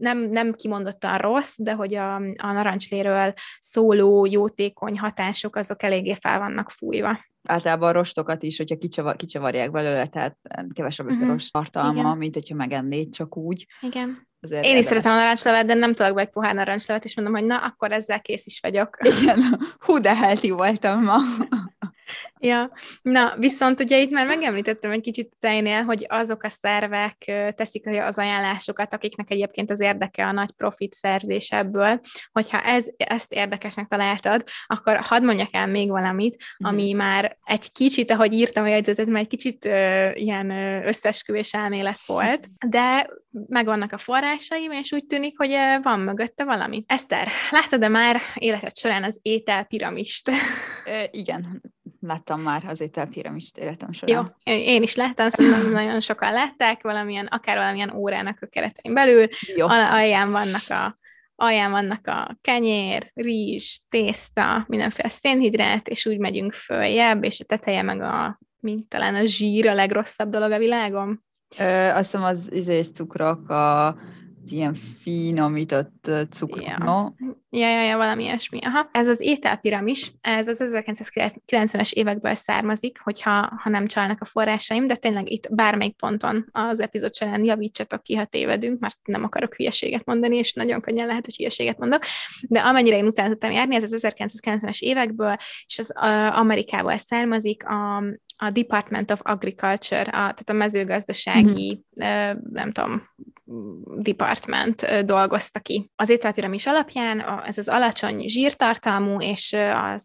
nem, 0.00 0.18
nem 0.18 0.52
kimondottan 0.52 1.18
rossz, 1.18 1.54
de 1.56 1.72
hogy 1.72 1.94
a, 1.94 2.14
a 2.16 2.52
narancsléről 2.52 3.32
szóló 3.58 4.26
jótékony 4.26 4.98
hatások 4.98 5.56
azok 5.56 5.82
eléggé 5.82 6.14
fel 6.14 6.38
vannak 6.38 6.70
fújva 6.70 7.18
általában 7.44 7.88
a 7.88 7.92
rostokat 7.92 8.42
is, 8.42 8.56
hogyha 8.56 8.76
kicsavar, 8.76 9.16
kicsavarják 9.16 9.70
belőle, 9.70 10.06
tehát 10.06 10.36
kevesebb 10.72 11.06
lesz 11.06 11.14
uh-huh. 11.14 11.30
a 11.30 11.32
rost 11.32 11.52
tartalma, 11.52 12.00
Igen. 12.00 12.16
mint 12.16 12.34
hogyha 12.34 12.54
megennéd 12.54 13.14
csak 13.14 13.36
úgy. 13.36 13.66
Igen. 13.80 14.28
Azért 14.40 14.64
Én 14.64 14.76
is 14.76 14.84
szeretem 14.84 15.12
a 15.12 15.16
narancslevet, 15.16 15.66
de 15.66 15.74
nem 15.74 15.94
tudok 15.94 16.14
be 16.14 16.20
egy 16.20 16.30
pohár 16.30 16.54
narancslevet, 16.54 17.04
és 17.04 17.16
mondom, 17.16 17.34
hogy 17.34 17.44
na, 17.44 17.56
akkor 17.56 17.92
ezzel 17.92 18.20
kész 18.20 18.46
is 18.46 18.60
vagyok. 18.60 18.96
Igen, 19.00 19.38
hú, 19.84 19.98
de 19.98 20.16
healthy 20.16 20.50
voltam 20.50 21.02
ma. 21.02 21.16
Ja, 22.40 22.70
na, 23.02 23.34
viszont 23.38 23.80
ugye 23.80 23.98
itt 23.98 24.10
már 24.10 24.26
megemlítettem 24.26 24.90
egy 24.90 25.00
kicsit 25.00 25.32
tejnél, 25.40 25.82
hogy 25.82 26.06
azok 26.08 26.42
a 26.42 26.48
szervek 26.48 27.16
teszik 27.56 27.86
az 27.86 28.18
ajánlásokat, 28.18 28.94
akiknek 28.94 29.30
egyébként 29.30 29.70
az 29.70 29.80
érdeke 29.80 30.26
a 30.26 30.32
nagy 30.32 30.52
profit 30.52 30.94
szerzés 30.94 31.50
ebből, 31.50 32.00
hogyha 32.32 32.60
ez, 32.60 32.86
ezt 32.96 33.32
érdekesnek 33.32 33.88
találtad, 33.88 34.44
akkor 34.66 34.96
hadd 34.96 35.24
mondjak 35.24 35.54
el 35.54 35.66
még 35.66 35.90
valamit, 35.90 36.34
mm. 36.34 36.66
ami 36.66 36.92
már 36.92 37.38
egy 37.44 37.72
kicsit, 37.72 38.10
ahogy 38.10 38.32
írtam 38.32 38.64
a 38.64 38.68
jegyzetet, 38.68 39.06
már 39.06 39.22
egy 39.22 39.28
kicsit 39.28 39.64
uh, 39.64 40.10
ilyen 40.14 40.50
összesküvés 40.86 41.54
elmélet 41.54 42.06
volt, 42.06 42.48
de 42.66 43.08
megvannak 43.48 43.92
a 43.92 43.98
forrásaim, 43.98 44.70
és 44.70 44.92
úgy 44.92 45.06
tűnik, 45.06 45.38
hogy 45.38 45.56
van 45.82 46.00
mögötte 46.00 46.44
valami. 46.44 46.84
Eszter, 46.86 47.28
láttad-e 47.50 47.88
már 47.88 48.20
életed 48.34 48.76
során 48.76 49.04
az 49.04 49.18
étel 49.22 49.64
piramist? 49.64 50.30
Ö, 50.86 51.02
igen, 51.10 51.62
láttam 52.06 52.40
már 52.40 52.64
az 52.66 52.80
ételpiramist 52.80 53.58
életem 53.58 53.92
során. 53.92 54.34
Jó, 54.44 54.52
én 54.54 54.82
is 54.82 54.94
láttam, 54.94 55.30
szóval 55.30 55.70
nagyon 55.82 56.00
sokan 56.00 56.32
látták, 56.32 56.82
valamilyen, 56.82 57.26
akár 57.26 57.56
valamilyen 57.56 57.94
órának 57.94 58.38
a 58.40 58.46
keretein 58.46 58.94
belül, 58.94 59.26
Jó. 59.56 59.66
alján 59.68 60.30
vannak 60.30 60.70
a 60.70 60.98
alján 61.36 61.70
vannak 61.70 62.06
a 62.06 62.38
kenyér, 62.40 63.10
rizs, 63.14 63.80
tészta, 63.88 64.64
mindenféle 64.68 65.08
szénhidrát, 65.08 65.88
és 65.88 66.06
úgy 66.06 66.18
megyünk 66.18 66.52
följebb, 66.52 67.24
és 67.24 67.40
a 67.40 67.44
teteje 67.44 67.82
meg 67.82 68.00
a, 68.00 68.40
mint 68.60 68.88
talán 68.88 69.14
a 69.14 69.24
zsír 69.24 69.68
a 69.68 69.74
legrosszabb 69.74 70.28
dolog 70.28 70.50
a 70.50 70.58
világon. 70.58 71.24
Ö, 71.58 71.88
azt 71.88 72.04
hiszem 72.04 72.22
az 72.22 72.52
izés 72.52 72.90
cukrok, 72.90 73.48
a 73.48 73.96
ilyen 74.52 74.74
finomított 75.02 76.10
cukor, 76.30 76.62
ja. 76.62 76.78
no? 76.78 77.12
Ja, 77.50 77.68
ja, 77.68 77.82
ja, 77.82 77.96
valami 77.96 78.22
ilyesmi. 78.22 78.58
Aha. 78.62 78.88
Ez 78.92 79.08
az 79.08 79.20
ételpiramis, 79.20 80.12
ez 80.20 80.48
az 80.48 80.62
1990-es 80.64 81.92
évekből 81.92 82.34
származik, 82.34 83.00
hogyha 83.00 83.52
ha 83.62 83.70
nem 83.70 83.86
csalnak 83.86 84.20
a 84.20 84.24
forrásaim, 84.24 84.86
de 84.86 84.96
tényleg 84.96 85.30
itt 85.30 85.48
bármelyik 85.50 85.96
ponton 85.96 86.48
az 86.52 86.80
epizód 86.80 87.14
során 87.14 87.44
javítsatok 87.44 88.02
ki, 88.02 88.14
ha 88.14 88.24
tévedünk, 88.24 88.80
mert 88.80 88.98
nem 89.04 89.24
akarok 89.24 89.54
hülyeséget 89.54 90.04
mondani, 90.04 90.36
és 90.36 90.52
nagyon 90.52 90.80
könnyen 90.80 91.06
lehet, 91.06 91.24
hogy 91.24 91.36
hülyeséget 91.36 91.78
mondok, 91.78 92.02
de 92.40 92.60
amennyire 92.60 92.96
én 92.96 93.06
utána 93.06 93.28
tudtam 93.28 93.52
járni, 93.52 93.74
ez 93.74 93.92
az 93.92 94.06
1990-es 94.08 94.78
évekből, 94.78 95.36
és 95.66 95.78
az 95.78 95.90
Amerikából 96.30 96.96
származik, 96.96 97.64
a, 97.68 97.96
a 98.36 98.50
Department 98.50 99.10
of 99.10 99.20
Agriculture, 99.22 100.00
a, 100.00 100.10
tehát 100.10 100.50
a 100.50 100.52
mezőgazdasági, 100.52 101.84
mm-hmm. 102.02 102.38
nem 102.52 102.72
tudom, 102.72 103.02
Department 103.96 105.04
dolgozta 105.04 105.60
ki. 105.60 105.90
Az 105.96 106.08
ételpiramis 106.08 106.66
alapján 106.66 107.42
ez 107.46 107.58
az 107.58 107.68
alacsony 107.68 108.28
zsírtartalmú 108.28 109.20
és 109.20 109.52
a 109.52 110.00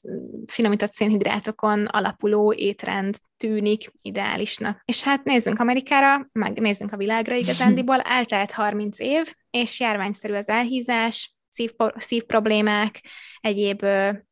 finomított 0.46 0.92
szénhidrátokon 0.92 1.86
alapuló 1.86 2.54
étrend 2.54 3.18
tűnik 3.38 3.92
ideálisnak. 4.02 4.82
És 4.86 5.02
hát 5.02 5.24
nézzünk 5.24 5.60
Amerikára, 5.60 6.30
meg 6.32 6.60
nézzünk 6.60 6.92
a 6.92 6.98
világra 6.98 7.36
igazándiból, 7.36 8.00
eltelt 8.18 8.52
30 8.52 9.00
év, 9.00 9.34
és 9.50 9.80
járványszerű 9.80 10.34
az 10.34 10.50
elhízás, 10.50 11.34
szív, 11.50 11.72
szívproblémák, 11.96 13.02
egyéb 13.42 13.86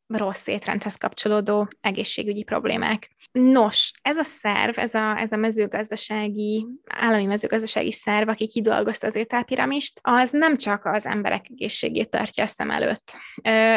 rossz 0.07 0.47
étrendhez 0.47 0.95
kapcsolódó 0.95 1.67
egészségügyi 1.81 2.43
problémák. 2.43 3.15
Nos, 3.31 3.91
ez 4.01 4.17
a 4.17 4.23
szerv, 4.23 4.79
ez 4.79 4.93
a, 4.93 5.19
ez 5.19 5.31
a 5.31 5.35
mezőgazdasági, 5.35 6.67
állami 6.85 7.25
mezőgazdasági 7.25 7.91
szerv, 7.91 8.29
aki 8.29 8.47
kidolgozta 8.47 9.07
az 9.07 9.15
ételpiramist, 9.15 9.99
az 10.01 10.31
nem 10.31 10.57
csak 10.57 10.85
az 10.85 11.05
emberek 11.05 11.45
egészségét 11.49 12.09
tartja 12.09 12.43
a 12.43 12.47
szem 12.47 12.71
előtt. 12.71 13.17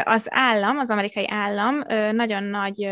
Az 0.05 0.27
állam, 0.29 0.79
az 0.79 0.91
amerikai 0.91 1.29
állam 1.29 1.83
nagyon 2.13 2.43
nagy 2.43 2.89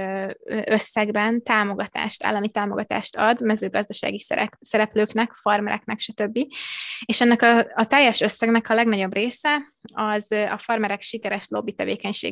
összegben 0.64 1.42
támogatást, 1.42 2.24
állami 2.24 2.48
támogatást 2.48 3.16
ad 3.16 3.40
mezőgazdasági 3.40 4.24
szereplőknek, 4.60 5.32
farmereknek, 5.32 5.98
stb. 5.98 6.38
És 7.04 7.20
ennek 7.20 7.42
a, 7.42 7.58
a 7.58 7.86
teljes 7.86 8.20
összegnek 8.20 8.68
a 8.68 8.74
legnagyobb 8.74 9.14
része 9.14 9.74
az 9.94 10.30
a 10.30 10.56
farmerek 10.56 11.00
sikeres 11.00 11.46
lobby 11.48 11.72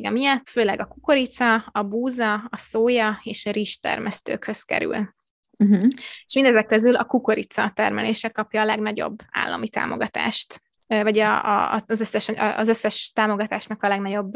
tevékenysége 0.01 0.09
miatt, 0.09 0.49
főleg 0.49 0.79
a 0.79 0.85
kukorica, 0.85 1.69
a 1.71 1.81
búza, 1.81 2.33
a 2.33 2.57
szója 2.57 3.19
és 3.23 3.45
a 3.45 3.51
rizs 3.51 3.75
termesztőkhöz 3.75 4.61
kerül. 4.61 5.15
Uh-huh. 5.59 5.87
És 6.25 6.33
mindezek 6.33 6.65
közül 6.65 6.95
a 6.95 7.05
kukorica 7.05 7.71
termelése 7.75 8.29
kapja 8.29 8.61
a 8.61 8.65
legnagyobb 8.65 9.19
állami 9.31 9.69
támogatást 9.69 10.61
vagy 10.87 11.19
a, 11.19 11.45
a, 11.45 11.83
az, 11.87 12.01
összes, 12.01 12.31
az 12.57 12.67
összes 12.67 13.11
támogatásnak 13.11 13.83
a 13.83 13.87
legnagyobb 13.87 14.33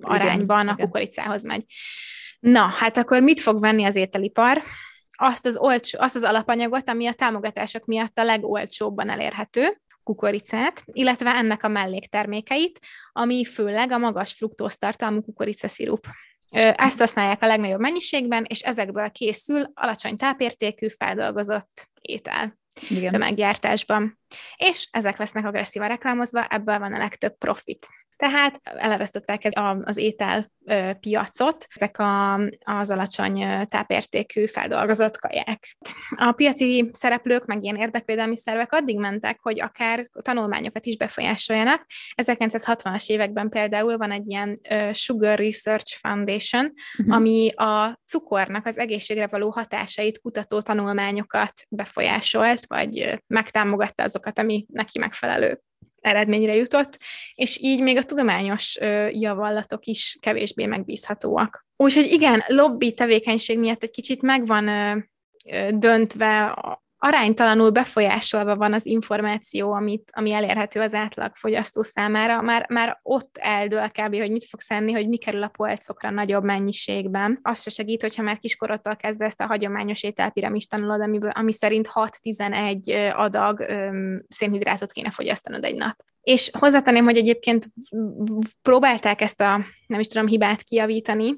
arányban 0.00 0.62
igen, 0.62 0.74
a 0.74 0.76
kukoricához 0.76 1.44
megy. 1.44 1.64
Na, 2.40 2.60
hát 2.60 2.96
akkor 2.96 3.22
mit 3.22 3.40
fog 3.40 3.60
venni 3.60 3.84
az 3.84 3.94
ételipar? 3.94 4.62
Azt 5.18 5.46
az, 5.46 5.56
olcsó, 5.56 5.98
azt 6.00 6.14
az 6.14 6.22
alapanyagot, 6.22 6.88
ami 6.88 7.06
a 7.06 7.12
támogatások 7.12 7.84
miatt 7.84 8.18
a 8.18 8.24
legolcsóbban 8.24 9.08
elérhető, 9.08 9.80
kukoricát, 10.06 10.82
illetve 10.86 11.30
ennek 11.30 11.62
a 11.62 11.68
melléktermékeit, 11.68 12.78
ami 13.12 13.44
főleg 13.44 13.90
a 13.90 13.98
magas 13.98 14.32
fruktóztartalmú 14.32 15.22
kukoricaszirup. 15.22 16.06
Ezt 16.74 16.98
használják 16.98 17.42
a 17.42 17.46
legnagyobb 17.46 17.80
mennyiségben, 17.80 18.44
és 18.48 18.60
ezekből 18.60 19.10
készül 19.10 19.70
alacsony 19.74 20.16
tápértékű, 20.16 20.88
feldolgozott 20.88 21.88
étel 22.00 22.58
Igen. 22.88 23.12
tömeggyártásban. 23.12 24.20
És 24.56 24.88
ezek 24.90 25.16
lesznek 25.16 25.46
agresszívan 25.46 25.88
reklámozva, 25.88 26.46
ebből 26.46 26.78
van 26.78 26.92
a 26.92 26.98
legtöbb 26.98 27.36
profit. 27.38 27.88
Tehát 28.16 28.60
eleresztettek 28.62 29.48
az 29.84 29.96
étel 29.96 30.50
piacot, 31.00 31.66
ezek 31.74 31.98
a, 31.98 32.34
az 32.64 32.90
alacsony 32.90 33.66
tápértékű 33.68 34.46
feldolgozott 34.46 35.18
kaják. 35.18 35.76
A 36.14 36.32
piaci 36.32 36.90
szereplők, 36.92 37.44
meg 37.44 37.62
ilyen 37.62 37.76
érdekvédelmi 37.76 38.36
szervek 38.36 38.72
addig 38.72 38.98
mentek, 38.98 39.38
hogy 39.42 39.60
akár 39.60 40.06
tanulmányokat 40.22 40.86
is 40.86 40.96
befolyásoljanak. 40.96 41.86
1960-as 42.22 43.06
években 43.06 43.48
például 43.48 43.96
van 43.96 44.10
egy 44.10 44.28
ilyen 44.28 44.60
Sugar 44.92 45.38
Research 45.38 45.96
Foundation, 46.00 46.72
uh-huh. 46.98 47.14
ami 47.14 47.50
a 47.54 48.00
cukornak 48.06 48.66
az 48.66 48.78
egészségre 48.78 49.26
való 49.26 49.50
hatásait 49.50 50.20
kutató 50.20 50.60
tanulmányokat 50.60 51.52
befolyásolt, 51.68 52.66
vagy 52.66 53.20
megtámogatta 53.26 54.02
azokat, 54.02 54.38
ami 54.38 54.66
neki 54.68 54.98
megfelelő 54.98 55.60
eredményre 56.06 56.54
jutott, 56.54 56.98
és 57.34 57.58
így 57.62 57.80
még 57.80 57.96
a 57.96 58.02
tudományos 58.02 58.78
javallatok 59.10 59.86
is 59.86 60.16
kevésbé 60.20 60.66
megbízhatóak. 60.66 61.66
Úgyhogy 61.76 62.12
igen, 62.12 62.42
lobby 62.46 62.92
tevékenység 62.92 63.58
miatt 63.58 63.82
egy 63.82 63.90
kicsit 63.90 64.22
megvan 64.22 64.68
döntve 65.70 66.58
aránytalanul 66.98 67.70
befolyásolva 67.70 68.56
van 68.56 68.72
az 68.72 68.86
információ, 68.86 69.72
amit, 69.72 70.10
ami 70.12 70.32
elérhető 70.32 70.80
az 70.80 70.94
átlag 70.94 71.34
fogyasztó 71.34 71.82
számára, 71.82 72.42
már, 72.42 72.66
már 72.68 72.98
ott 73.02 73.38
eldől 73.40 73.88
kb., 73.88 74.16
hogy 74.16 74.30
mit 74.30 74.44
fogsz 74.44 74.70
enni, 74.70 74.92
hogy 74.92 75.08
mi 75.08 75.16
kerül 75.16 75.42
a 75.42 75.48
polcokra 75.48 76.10
nagyobb 76.10 76.44
mennyiségben. 76.44 77.38
Az 77.42 77.62
se 77.62 77.70
segít, 77.70 78.02
hogyha 78.02 78.22
már 78.22 78.38
kiskorodtól 78.38 78.96
kezdve 78.96 79.24
ezt 79.24 79.40
a 79.40 79.46
hagyományos 79.46 80.02
ételpiramis 80.02 80.66
tanulod, 80.66 81.00
amiből, 81.00 81.30
ami 81.30 81.52
szerint 81.52 81.90
6-11 81.94 83.14
adag 83.16 83.60
öm, 83.60 84.24
szénhidrátot 84.28 84.92
kéne 84.92 85.10
fogyasztanod 85.10 85.64
egy 85.64 85.76
nap. 85.76 86.04
És 86.26 86.50
hozzátenném, 86.58 87.04
hogy 87.04 87.16
egyébként 87.16 87.66
próbálták 88.62 89.20
ezt 89.20 89.40
a, 89.40 89.64
nem 89.86 90.00
is 90.00 90.06
tudom, 90.06 90.26
hibát 90.26 90.62
kiavítani. 90.62 91.34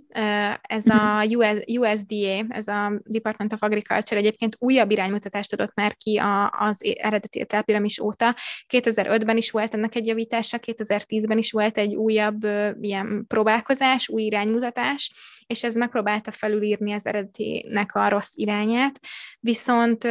Ez 0.60 0.86
a 0.86 1.24
US, 1.24 1.56
USDA, 1.66 2.44
ez 2.48 2.68
a 2.68 3.00
Department 3.04 3.52
of 3.52 3.62
Agriculture 3.62 4.20
egyébként 4.20 4.56
újabb 4.58 4.90
iránymutatást 4.90 5.52
adott 5.52 5.74
már 5.74 5.96
ki 5.96 6.20
az 6.50 6.78
eredeti 6.80 7.38
ételpiramis 7.38 7.98
óta. 7.98 8.34
2005-ben 8.72 9.36
is 9.36 9.50
volt 9.50 9.74
ennek 9.74 9.94
egy 9.94 10.06
javítása, 10.06 10.58
2010-ben 10.62 11.38
is 11.38 11.52
volt 11.52 11.78
egy 11.78 11.94
újabb 11.94 12.46
ilyen 12.80 13.24
próbálkozás, 13.26 14.08
új 14.08 14.22
iránymutatás, 14.22 15.12
és 15.46 15.64
ez 15.64 15.74
megpróbálta 15.74 16.30
felülírni 16.30 16.92
az 16.92 17.06
eredetinek 17.06 17.94
a 17.94 18.08
rossz 18.08 18.32
irányát. 18.34 19.00
Viszont 19.40 20.08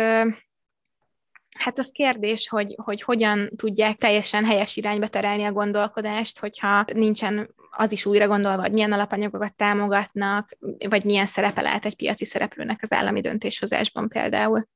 Hát 1.58 1.78
az 1.78 1.90
kérdés, 1.92 2.50
hogy, 2.50 2.76
hogy 2.84 3.02
hogyan 3.02 3.50
tudják 3.56 3.98
teljesen 3.98 4.46
helyes 4.46 4.78
irányba 4.78 5.08
terelni 5.08 5.44
a 5.44 5.52
gondolkodást, 5.52 6.40
hogyha 6.40 6.86
nincsen 6.94 7.56
az 7.72 7.92
is 7.92 8.06
újra 8.06 8.28
gondolva, 8.28 8.62
hogy 8.62 8.72
milyen 8.72 8.94
alapanyagokat 8.94 9.56
támogatnak, 9.56 10.58
vagy 10.90 11.06
milyen 11.06 11.26
szerepe 11.26 11.62
lehet 11.62 11.86
egy 11.86 11.96
piaci 11.96 12.26
szereplőnek 12.26 12.80
az 12.82 12.92
állami 12.92 13.22
döntéshozásban 13.22 14.08
például. 14.08 14.68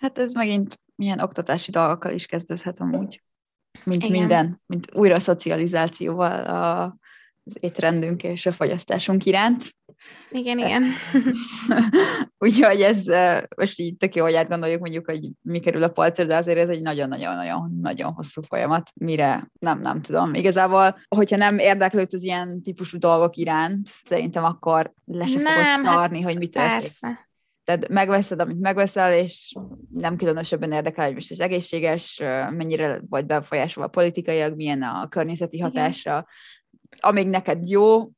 Hát 0.00 0.18
ez 0.18 0.32
megint 0.32 0.80
milyen 0.94 1.20
oktatási 1.20 1.70
dolgokkal 1.70 2.12
is 2.12 2.26
kezdődhet 2.26 2.80
amúgy. 2.80 3.22
Mint 3.84 4.04
Igen. 4.04 4.18
minden, 4.18 4.62
mint 4.66 4.88
újra 4.94 5.18
szocializációval 5.18 6.44
a, 6.44 6.82
az 7.44 7.52
étrendünk 7.60 8.22
és 8.22 8.46
a 8.46 8.52
fogyasztásunk 8.52 9.24
iránt. 9.24 9.76
Igen, 10.30 10.58
igen. 10.58 10.82
Úgyhogy 12.38 12.80
ez 12.80 13.04
most 13.56 13.78
így 13.78 13.96
tök 13.96 14.14
jó, 14.14 14.24
hogy 14.24 14.34
átgondoljuk 14.34 14.80
mondjuk, 14.80 15.04
hogy 15.10 15.30
mi 15.42 15.58
kerül 15.58 15.82
a 15.82 15.88
polcra, 15.88 16.24
de 16.24 16.36
azért 16.36 16.58
ez 16.58 16.68
egy 16.68 16.80
nagyon-nagyon-nagyon-nagyon 16.80 18.12
hosszú 18.12 18.42
folyamat, 18.42 18.90
mire 18.94 19.50
nem, 19.58 19.80
nem 19.80 20.00
tudom. 20.00 20.34
Igazából, 20.34 20.98
hogyha 21.08 21.36
nem 21.36 21.58
érdeklődsz 21.58 22.14
az 22.14 22.22
ilyen 22.22 22.62
típusú 22.62 22.98
dolgok 22.98 23.36
iránt, 23.36 23.88
szerintem 24.06 24.44
akkor 24.44 24.92
le 25.04 25.26
se 25.26 25.38
nem, 25.38 25.46
fogod 25.46 25.64
hát 25.64 25.84
szarni, 25.84 26.16
hát 26.16 26.30
hogy 26.30 26.38
mi 26.38 26.46
történik. 26.46 26.80
Persze. 26.80 27.30
Tehát 27.64 27.88
megveszed, 27.88 28.40
amit 28.40 28.60
megveszel, 28.60 29.14
és 29.14 29.54
nem 29.92 30.16
különösebben 30.16 30.72
érdekel, 30.72 31.04
hogy 31.04 31.14
most 31.14 31.30
ez 31.30 31.40
egészséges, 31.40 32.18
mennyire 32.50 33.00
vagy 33.08 33.26
befolyásolva 33.26 33.88
politikaiak, 33.88 34.56
milyen 34.56 34.82
a 34.82 35.08
környezeti 35.08 35.58
hatásra. 35.58 36.26
Amíg 37.00 37.28
neked 37.28 37.68
jó, 37.68 38.10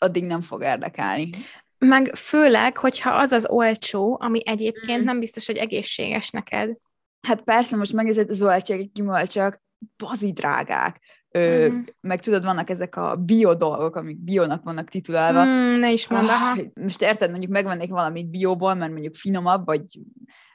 addig 0.00 0.24
nem 0.24 0.40
fog 0.40 0.62
érdekelni. 0.62 1.30
Meg 1.78 2.14
főleg, 2.14 2.76
hogyha 2.76 3.10
az 3.10 3.32
az 3.32 3.46
olcsó, 3.48 4.18
ami 4.20 4.40
egyébként 4.44 5.02
mm. 5.02 5.04
nem 5.04 5.18
biztos, 5.18 5.46
hogy 5.46 5.56
egészséges 5.56 6.30
neked. 6.30 6.76
Hát 7.20 7.42
persze, 7.42 7.76
most 7.76 7.92
megnézed 7.92 8.30
az 8.30 8.36
zöldségek, 8.36 8.90
gyümölcsök, 8.92 9.62
bazi 9.96 10.32
drágák. 10.32 11.00
Ö, 11.30 11.68
mm. 11.68 11.80
Meg 12.00 12.20
tudod, 12.20 12.44
vannak 12.44 12.70
ezek 12.70 12.96
a 12.96 13.16
bio 13.16 13.54
dolgok, 13.54 13.96
amik 13.96 14.18
bionak 14.18 14.64
vannak 14.64 14.88
titulálva. 14.88 15.44
Mm, 15.44 15.78
ne 15.78 15.90
is 15.90 16.08
mondd, 16.08 16.28
ah, 16.28 16.58
Most 16.74 17.02
érted, 17.02 17.30
mondjuk 17.30 17.52
megvennék 17.52 17.90
valamit 17.90 18.30
bióból, 18.30 18.74
mert 18.74 18.92
mondjuk 18.92 19.14
finomabb, 19.14 19.64
vagy 19.64 19.82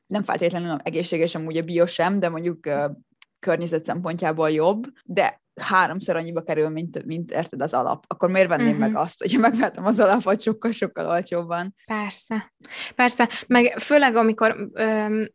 nem 0.07 0.21
feltétlenül 0.21 0.77
egészséges 0.83 1.35
amúgy 1.35 1.57
a 1.57 1.61
bio 1.63 1.85
sem, 1.85 2.19
de 2.19 2.29
mondjuk 2.29 2.59
környezet 3.39 3.85
szempontjából 3.85 4.51
jobb, 4.51 4.87
de 5.03 5.41
háromszor 5.61 6.15
annyiba 6.15 6.41
kerül, 6.41 6.69
mint, 6.69 7.05
mint 7.05 7.31
érted 7.31 7.61
az 7.61 7.73
alap, 7.73 8.03
akkor 8.07 8.29
miért 8.29 8.47
venném 8.47 8.65
uh-huh. 8.65 8.81
meg 8.81 8.91
mhm. 8.91 8.99
azt, 8.99 9.21
hogyha 9.21 9.39
megvettem 9.39 9.85
az 9.85 9.99
alapot 9.99 10.41
sokkal-sokkal 10.41 11.07
olcsóbban? 11.07 11.75
Persze, 11.85 12.53
persze, 12.95 13.29
meg 13.47 13.79
főleg 13.79 14.15
amikor 14.15 14.69
öm, 14.73 15.29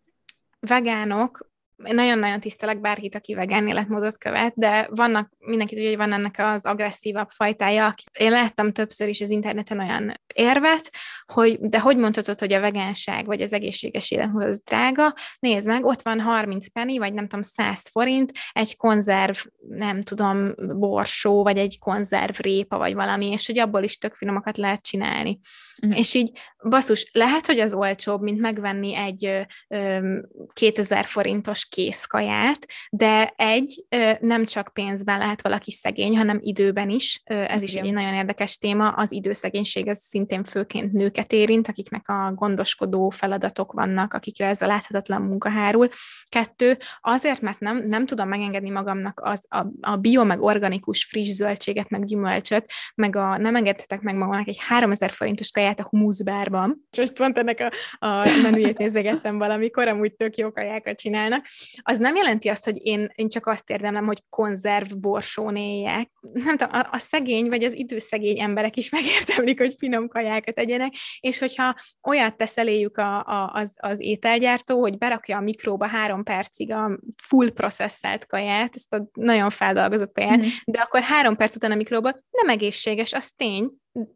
vegánok 0.61 1.50
nagyon-nagyon 1.83 2.41
tisztelek 2.41 2.81
bárkit, 2.81 3.15
aki 3.15 3.35
vegán 3.35 3.69
életmódot 3.69 4.19
követ, 4.19 4.53
de 4.57 4.89
vannak, 4.91 5.31
mindenki 5.39 5.75
tudja, 5.75 5.89
hogy 5.89 5.99
van 5.99 6.13
ennek 6.13 6.35
az 6.39 6.65
agresszívabb 6.65 7.31
fajtája. 7.31 7.95
Én 8.19 8.31
láttam 8.31 8.73
többször 8.73 9.09
is 9.09 9.21
az 9.21 9.31
interneten 9.31 9.79
olyan 9.79 10.21
érvet, 10.35 10.91
hogy 11.33 11.59
de 11.61 11.81
hogy 11.81 11.97
mondhatod, 11.97 12.39
hogy 12.39 12.53
a 12.53 12.61
vegánság 12.61 13.27
vagy 13.27 13.41
az 13.41 13.53
egészséges 13.53 14.11
életmód 14.11 14.43
az 14.43 14.63
drága? 14.65 15.15
Nézd 15.39 15.67
meg, 15.67 15.85
ott 15.85 16.03
van 16.03 16.21
30 16.21 16.73
penny, 16.73 16.99
vagy 16.99 17.13
nem 17.13 17.25
tudom, 17.25 17.43
100 17.43 17.89
forint, 17.91 18.33
egy 18.53 18.77
konzerv, 18.77 19.37
nem 19.69 20.03
tudom, 20.03 20.55
borsó, 20.79 21.43
vagy 21.43 21.59
egy 21.59 21.79
konzerv 21.79 22.37
répa, 22.39 22.79
vagy 22.79 22.95
valami, 22.95 23.27
és 23.27 23.47
hogy 23.47 23.59
abból 23.59 23.83
is 23.83 23.99
tök 23.99 24.15
finomakat 24.15 24.57
lehet 24.57 24.83
csinálni. 24.83 25.41
Uh-huh. 25.83 25.99
És 25.99 26.15
így, 26.15 26.33
basszus, 26.69 27.11
lehet, 27.13 27.47
hogy 27.47 27.59
az 27.59 27.73
olcsóbb, 27.73 28.23
mint 28.23 28.41
megvenni 28.41 28.97
egy 28.97 29.25
ö, 29.25 29.41
ö, 29.69 30.19
2000 30.53 31.05
forintos 31.05 31.67
kész 31.71 32.05
kaját, 32.05 32.67
de 32.91 33.33
egy, 33.37 33.85
nem 34.21 34.45
csak 34.45 34.71
pénzben 34.73 35.19
lehet 35.19 35.43
valaki 35.43 35.71
szegény, 35.71 36.17
hanem 36.17 36.39
időben 36.43 36.91
is. 36.91 37.23
Ez 37.25 37.63
is 37.63 37.73
Igen. 37.73 37.85
egy 37.85 37.93
nagyon 37.93 38.15
érdekes 38.15 38.59
téma. 38.59 38.89
Az 38.89 39.13
időszegénység 39.13 39.89
ez 39.89 39.99
szintén 39.99 40.45
főként 40.45 40.93
nőket 40.93 41.33
érint, 41.33 41.69
akiknek 41.69 42.09
a 42.09 42.33
gondoskodó 42.35 43.11
feladatok 43.11 43.73
vannak, 43.73 44.15
akikre 44.15 44.47
ez 44.47 44.63
a 44.63 44.67
láthatatlan 44.67 45.23
munka 45.23 45.49
hárul. 45.49 45.89
Kettő, 46.29 46.77
azért, 47.01 47.41
mert 47.41 47.61
nem, 47.61 47.87
nem 47.87 48.07
tudom 48.07 48.29
megengedni 48.29 48.71
magamnak 48.71 49.21
az, 49.25 49.47
a, 49.49 49.67
a 49.81 49.97
bio, 49.97 50.25
meg 50.25 50.43
organikus 50.43 51.05
friss 51.05 51.31
zöldséget, 51.31 51.89
meg 51.89 52.05
gyümölcsöt, 52.05 52.71
meg 52.95 53.17
a, 53.17 53.37
nem 53.37 53.57
engedhetek 53.57 54.01
meg 54.01 54.15
magamnak 54.15 54.49
egy 54.49 54.59
3000 54.61 55.11
forintos 55.11 55.51
kaját 55.51 55.81
a 55.81 55.87
humuszbárban. 55.91 56.89
Most 56.97 57.13
pont 57.13 57.39
ennek 57.39 57.61
a, 57.99 58.07
a 58.07 58.29
menüjét 58.43 58.79
nézegettem 58.79 59.39
valamikor, 59.39 59.89
amúgy 59.89 60.15
tök 60.15 60.37
jó 60.37 60.53
kajákat 60.53 60.99
csinálnak. 60.99 61.47
Az 61.83 61.99
nem 61.99 62.17
jelenti 62.17 62.49
azt, 62.49 62.65
hogy 62.65 62.87
én, 62.87 63.13
én 63.15 63.29
csak 63.29 63.47
azt 63.47 63.71
érdemlem, 63.71 64.07
hogy 64.07 64.23
konzerv 64.29 64.93
borsón 64.97 65.57
éljek. 65.57 66.11
Nem 66.33 66.57
tudom, 66.57 66.81
a, 66.81 66.89
a 66.91 66.99
szegény 66.99 67.49
vagy 67.49 67.65
az 67.65 67.73
időszegény 67.73 68.41
emberek 68.41 68.77
is 68.77 68.91
megértemlik, 69.01 69.59
hogy 69.59 69.75
finom 69.79 70.09
kajákat 70.09 70.59
egyenek, 70.59 70.93
és 71.21 71.39
hogyha 71.39 71.75
olyat 72.09 72.37
tesz 72.37 72.57
eléjük 72.57 72.99
a, 72.99 73.19
a, 73.19 73.51
az, 73.55 73.73
az 73.77 74.01
ételgyártó, 74.01 74.81
hogy 74.81 74.99
berakja 74.99 75.37
a 75.37 75.41
mikróba 75.41 75.87
három 75.87 76.23
percig 76.23 76.73
a 76.73 76.99
full 77.23 77.53
processzelt 77.53 78.27
kaját, 78.27 78.75
ezt 78.75 78.93
a 78.93 79.09
nagyon 79.13 79.51
feldolgozott 79.51 80.13
kaját, 80.13 80.39
mm. 80.39 80.49
de 80.65 80.81
akkor 80.81 81.01
három 81.01 81.37
perc 81.37 81.57
után 81.57 81.73
a 81.73 81.75
mikróba 81.75 82.11
nem 82.31 82.49
egészséges, 82.49 83.13
az 83.13 83.33
tény, 83.37 83.71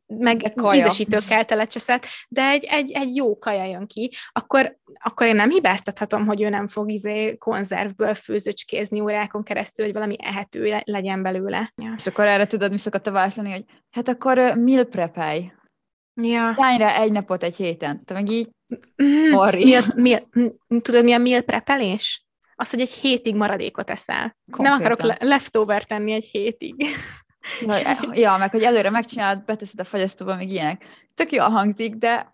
meg 0.07 0.55
ízesítőkkel 0.75 1.45
telecseszett, 1.45 2.07
de 2.29 2.43
egy, 2.43 2.65
egy, 2.65 2.91
egy 2.91 3.17
jó 3.17 3.39
kaja 3.39 3.65
jön 3.65 3.87
ki, 3.87 4.13
akkor, 4.33 4.79
akkor 4.99 5.27
én 5.27 5.35
nem 5.35 5.51
hibáztathatom, 5.51 6.27
hogy 6.27 6.43
ő 6.43 6.49
nem 6.49 6.67
fog 6.67 6.91
izé 6.91 7.37
konzervből 7.37 8.15
főzöcskézni 8.15 9.01
órákon 9.01 9.43
keresztül, 9.43 9.85
hogy 9.85 9.95
valami 9.95 10.17
ehető 10.19 10.79
legyen 10.85 11.23
belőle. 11.23 11.73
Ja. 11.77 11.93
És 11.97 12.07
akkor 12.07 12.27
erre 12.27 12.47
tudod, 12.47 12.71
mi 12.71 12.79
szokott 12.79 13.09
válaszolni, 13.09 13.51
hogy 13.51 13.65
hát 13.91 14.09
akkor 14.09 14.39
meal 14.57 14.85
prepelj. 14.85 15.53
Ja. 16.23 16.55
Lányra 16.57 16.95
egy 16.95 17.13
napot 17.13 17.43
egy 17.43 17.57
héten. 17.57 18.05
Te 18.05 18.15
meg 18.15 18.31
így, 18.31 18.49
mm, 19.03 19.31
meal, 19.31 19.83
meal, 19.95 20.29
tudod, 20.81 21.05
mi 21.05 21.13
a 21.13 21.19
meal 21.19 21.41
prepelés? 21.41 22.25
Az, 22.57 22.71
hogy 22.71 22.81
egy 22.81 22.93
hétig 22.93 23.35
maradékot 23.35 23.91
eszel. 23.91 24.37
Konkrétan. 24.51 24.79
Nem 24.79 24.81
akarok 24.81 25.03
le- 25.03 25.29
leftover 25.29 25.85
tenni 25.85 26.13
egy 26.13 26.25
hétig. 26.25 26.87
Ja, 27.61 27.97
ja, 28.13 28.37
meg 28.37 28.51
hogy 28.51 28.63
előre 28.63 28.91
megcsinálod, 28.91 29.45
beteszed 29.45 29.81
a 29.81 29.85
fagyasztóba, 29.85 30.37
még 30.37 30.51
ilyenek. 30.51 30.85
Tök 31.15 31.33
jól 31.33 31.49
hangzik, 31.49 31.95
de 31.95 32.31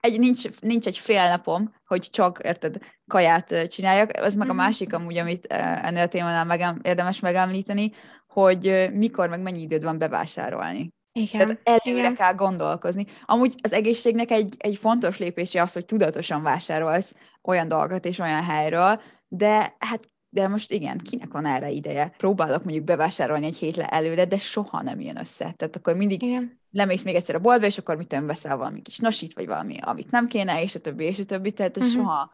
egy, 0.00 0.18
nincs, 0.18 0.60
nincs 0.60 0.86
egy 0.86 0.98
fél 0.98 1.28
napom, 1.28 1.74
hogy 1.84 2.08
csak, 2.10 2.40
érted, 2.42 2.78
kaját 3.06 3.68
csináljak. 3.68 4.16
Ez 4.16 4.34
meg 4.34 4.48
a 4.48 4.52
mhm. 4.52 4.62
másik 4.62 4.94
amúgy, 4.94 5.16
amit 5.16 5.46
ennél 5.46 6.02
a 6.02 6.08
témánál 6.08 6.44
meg, 6.44 6.80
érdemes 6.82 7.20
megemlíteni, 7.20 7.92
hogy 8.26 8.90
mikor, 8.92 9.28
meg 9.28 9.40
mennyi 9.40 9.60
időd 9.60 9.84
van 9.84 9.98
bevásárolni. 9.98 10.92
Igen. 11.12 11.40
Tehát 11.40 11.82
előre 11.84 12.00
Igen. 12.00 12.14
kell 12.14 12.34
gondolkozni. 12.34 13.06
Amúgy 13.24 13.54
az 13.62 13.72
egészségnek 13.72 14.30
egy, 14.30 14.54
egy 14.58 14.76
fontos 14.76 15.18
lépése 15.18 15.62
az, 15.62 15.72
hogy 15.72 15.84
tudatosan 15.84 16.42
vásárolsz 16.42 17.14
olyan 17.42 17.68
dolgokat 17.68 18.04
és 18.04 18.18
olyan 18.18 18.42
helyről, 18.42 19.02
de 19.28 19.76
hát 19.78 20.08
de 20.34 20.48
most 20.48 20.70
igen, 20.70 20.98
kinek 20.98 21.32
van 21.32 21.46
erre 21.46 21.70
ideje? 21.70 22.14
Próbálok 22.16 22.64
mondjuk 22.64 22.84
bevásárolni 22.84 23.46
egy 23.46 23.56
hétre 23.56 23.86
előre, 23.86 24.24
de 24.24 24.38
soha 24.38 24.82
nem 24.82 25.00
jön 25.00 25.18
össze. 25.18 25.54
Tehát 25.56 25.76
akkor 25.76 25.96
mindig 25.96 26.22
igen. 26.22 26.60
lemész 26.70 27.04
még 27.04 27.14
egyszer 27.14 27.34
a 27.34 27.38
boltba, 27.38 27.66
és 27.66 27.78
akkor 27.78 27.96
mit 27.96 28.08
tudom, 28.08 28.26
veszel 28.26 28.56
valami 28.56 28.82
kis 28.82 28.98
nasit, 28.98 29.34
vagy 29.34 29.46
valami, 29.46 29.76
amit 29.80 30.10
nem 30.10 30.26
kéne, 30.26 30.62
és 30.62 30.74
a 30.74 30.78
többi, 30.78 31.04
és 31.04 31.18
a 31.18 31.24
többi. 31.24 31.52
Tehát 31.52 31.76
ez 31.76 31.82
uh-huh. 31.82 32.02
soha, 32.02 32.32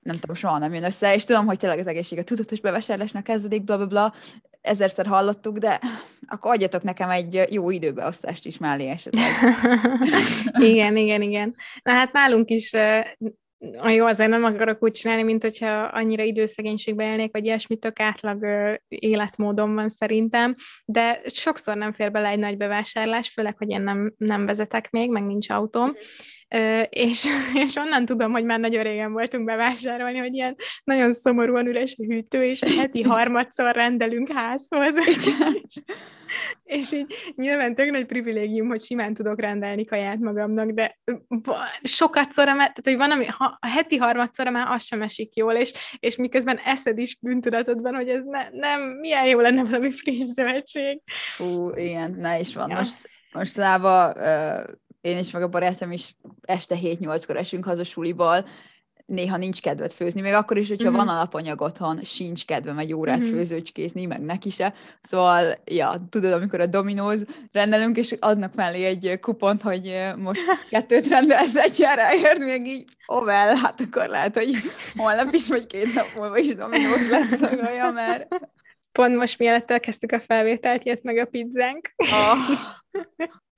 nem 0.00 0.18
tudom, 0.18 0.36
soha 0.36 0.58
nem 0.58 0.74
jön 0.74 0.84
össze, 0.84 1.14
és 1.14 1.24
tudom, 1.24 1.46
hogy 1.46 1.58
tényleg 1.58 1.78
az 1.78 1.86
egészség 1.86 2.18
a 2.18 2.24
tudatos 2.24 2.60
bevásárlásnak 2.60 3.24
kezdődik, 3.24 3.64
bla, 3.64 3.76
bla, 3.76 3.86
bla, 3.86 4.14
ezerszer 4.60 5.06
hallottuk, 5.06 5.58
de 5.58 5.80
akkor 6.26 6.52
adjatok 6.52 6.82
nekem 6.82 7.10
egy 7.10 7.46
jó 7.50 7.70
időbeosztást 7.70 8.46
is 8.46 8.58
mellé 8.58 8.88
esetleg. 8.88 9.30
igen, 10.70 10.96
igen, 10.96 11.22
igen. 11.22 11.54
Na 11.82 11.92
hát 11.92 12.12
nálunk 12.12 12.50
is 12.50 12.72
a 13.78 13.88
jó, 13.88 14.06
azért 14.06 14.30
nem 14.30 14.44
akarok 14.44 14.82
úgy 14.82 14.92
csinálni, 14.92 15.22
mint 15.22 15.42
hogyha 15.42 15.82
annyira 15.82 16.22
időszegénységbe 16.22 17.04
élnék, 17.04 17.32
vagy 17.32 17.44
ilyesmi, 17.44 17.76
tök 17.76 18.00
átlag 18.00 18.46
életmódom 18.88 19.74
van 19.74 19.88
szerintem, 19.88 20.54
de 20.84 21.20
sokszor 21.26 21.76
nem 21.76 21.92
fér 21.92 22.10
bele 22.10 22.28
egy 22.28 22.38
nagy 22.38 22.56
bevásárlás, 22.56 23.28
főleg, 23.28 23.56
hogy 23.58 23.70
én 23.70 23.82
nem, 23.82 24.14
nem 24.16 24.46
vezetek 24.46 24.90
még, 24.90 25.10
meg 25.10 25.24
nincs 25.24 25.50
autóm, 25.50 25.92
Ö, 25.94 26.00
és, 26.88 27.26
és 27.64 27.76
onnan 27.76 28.04
tudom, 28.04 28.32
hogy 28.32 28.44
már 28.44 28.60
nagyon 28.60 28.82
régen 28.82 29.12
voltunk 29.12 29.44
bevásárolni, 29.44 30.18
hogy 30.18 30.34
ilyen 30.34 30.54
nagyon 30.84 31.12
szomorúan 31.12 31.66
üres 31.66 31.96
a 31.98 32.04
hűtő, 32.04 32.44
és 32.44 32.60
heti 32.76 33.02
harmadszor 33.12 33.74
rendelünk 33.74 34.32
házhoz. 34.32 34.94
és 36.64 36.92
így 36.92 37.14
nyilván 37.34 37.74
tök 37.74 37.90
nagy 37.90 38.06
privilégium, 38.06 38.68
hogy 38.68 38.80
simán 38.80 39.14
tudok 39.14 39.40
rendelni 39.40 39.84
kaját 39.84 40.18
magamnak, 40.18 40.70
de 40.70 40.98
sokat 41.82 42.32
szor, 42.32 42.44
tehát 42.44 42.80
hogy 42.82 42.96
van, 42.96 43.10
ami 43.10 43.26
ha, 43.26 43.58
a 43.60 43.68
heti 43.68 43.96
harmadszor 43.96 44.48
már 44.48 44.70
az 44.70 44.84
sem 44.84 45.02
esik 45.02 45.36
jól, 45.36 45.54
és, 45.54 45.72
és 45.98 46.16
miközben 46.16 46.56
eszed 46.64 46.98
is 46.98 47.18
bűntudatodban, 47.20 47.94
hogy 47.94 48.08
ez 48.08 48.22
ne, 48.24 48.48
nem, 48.50 48.80
milyen 48.80 49.26
jó 49.26 49.40
lenne 49.40 49.64
valami 49.64 49.90
friss 49.92 50.22
zöldség. 50.22 51.02
Fú, 51.06 51.70
ilyen, 51.74 52.14
ne 52.18 52.38
is 52.38 52.54
van. 52.54 52.70
Ja. 52.70 52.76
Most, 52.76 53.10
most 53.32 53.56
Láva, 53.56 54.12
uh, 54.12 54.64
én 55.06 55.18
is, 55.18 55.30
meg 55.30 55.42
a 55.42 55.48
barátom 55.48 55.92
is 55.92 56.16
este 56.42 56.76
7-8-kor 56.82 57.36
esünk 57.36 57.64
haza 57.64 57.84
suliból, 57.84 58.46
néha 59.06 59.36
nincs 59.36 59.60
kedvet 59.60 59.92
főzni, 59.92 60.20
még 60.20 60.32
akkor 60.32 60.58
is, 60.58 60.68
hogyha 60.68 60.88
mm-hmm. 60.88 60.96
van 60.96 61.08
alapanyag 61.08 61.60
otthon, 61.60 62.00
sincs 62.02 62.44
kedvem 62.44 62.78
egy 62.78 62.92
órát 62.92 63.18
mm-hmm. 63.18 63.30
főzőcskézni, 63.30 64.06
meg 64.06 64.20
neki 64.20 64.50
se. 64.50 64.74
Szóval, 65.00 65.58
ja, 65.64 66.06
tudod, 66.10 66.32
amikor 66.32 66.60
a 66.60 66.66
Domino's 66.66 67.28
rendelünk, 67.52 67.96
és 67.96 68.14
adnak 68.18 68.54
mellé 68.54 68.84
egy 68.84 69.18
kupont, 69.20 69.62
hogy 69.62 70.12
most 70.16 70.40
kettőt 70.70 71.08
rendelsz 71.08 71.56
egyszerre, 71.56 72.16
érd 72.16 72.40
még 72.40 72.66
így, 72.66 72.84
oh 73.06 73.22
well, 73.22 73.56
hát 73.56 73.80
akkor 73.80 74.08
lehet, 74.08 74.34
hogy 74.34 74.54
holnap 74.96 75.34
is, 75.34 75.48
vagy 75.48 75.66
két 75.66 75.94
nap 75.94 76.06
múlva 76.16 76.38
is 76.38 76.54
Domino's 76.54 77.10
lesz 77.10 77.40
a 77.88 77.90
mert... 77.90 78.34
Pont 78.96 79.16
most 79.16 79.38
mielőtt 79.38 79.70
elkezdtük 79.70 80.12
a 80.12 80.20
felvételt, 80.20 80.84
jött 80.84 81.02
meg 81.02 81.18
a 81.18 81.24
pizzánk. 81.24 81.90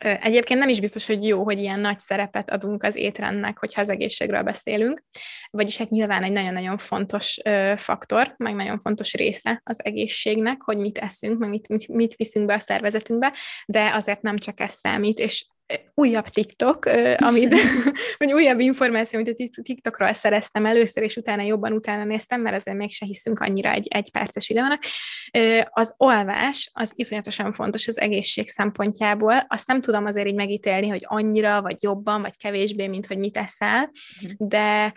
Oh. 0.00 0.16
Egyébként 0.24 0.60
nem 0.60 0.68
is 0.68 0.80
biztos, 0.80 1.06
hogy 1.06 1.26
jó, 1.26 1.42
hogy 1.44 1.60
ilyen 1.60 1.80
nagy 1.80 2.00
szerepet 2.00 2.50
adunk 2.50 2.82
az 2.82 2.96
étrendnek, 2.96 3.58
hogyha 3.58 3.80
az 3.80 3.88
egészségről 3.88 4.42
beszélünk, 4.42 5.02
vagyis 5.50 5.78
hát 5.78 5.90
nyilván 5.90 6.22
egy 6.22 6.32
nagyon-nagyon 6.32 6.78
fontos 6.78 7.38
faktor, 7.76 8.34
meg 8.36 8.54
nagyon 8.54 8.80
fontos 8.80 9.14
része 9.14 9.60
az 9.64 9.84
egészségnek, 9.84 10.62
hogy 10.62 10.76
mit 10.76 10.98
eszünk, 10.98 11.38
meg 11.38 11.48
mit, 11.48 11.68
mit, 11.68 11.88
mit 11.88 12.14
viszünk 12.14 12.46
be 12.46 12.54
a 12.54 12.60
szervezetünkbe, 12.60 13.32
de 13.66 13.90
azért 13.94 14.22
nem 14.22 14.36
csak 14.36 14.60
ez 14.60 14.74
számít, 14.74 15.18
és 15.18 15.46
újabb 15.94 16.28
TikTok, 16.28 16.84
amit, 17.16 17.54
vagy 18.18 18.32
újabb 18.32 18.60
információ, 18.60 19.20
amit 19.20 19.50
a 19.56 19.62
TikTokról 19.62 20.12
szereztem 20.12 20.66
először, 20.66 21.02
és 21.02 21.16
utána 21.16 21.42
jobban 21.42 21.72
utána 21.72 22.04
néztem, 22.04 22.40
mert 22.40 22.56
azért 22.56 22.76
még 22.76 22.92
se 22.92 23.06
hiszünk 23.06 23.40
annyira 23.40 23.70
egy, 23.70 23.86
egy 23.90 24.10
perces 24.10 24.48
videónak. 24.48 24.82
Az 25.70 25.94
olvás 25.96 26.70
az 26.72 26.92
iszonyatosan 26.94 27.52
fontos 27.52 27.88
az 27.88 28.00
egészség 28.00 28.48
szempontjából. 28.48 29.34
Azt 29.48 29.66
nem 29.66 29.80
tudom 29.80 30.04
azért 30.04 30.26
így 30.26 30.34
megítélni, 30.34 30.88
hogy 30.88 31.02
annyira, 31.04 31.62
vagy 31.62 31.76
jobban, 31.80 32.20
vagy 32.20 32.36
kevésbé, 32.36 32.86
mint 32.86 33.06
hogy 33.06 33.18
mit 33.18 33.36
eszel, 33.36 33.90
mhm. 34.22 34.48
de 34.48 34.92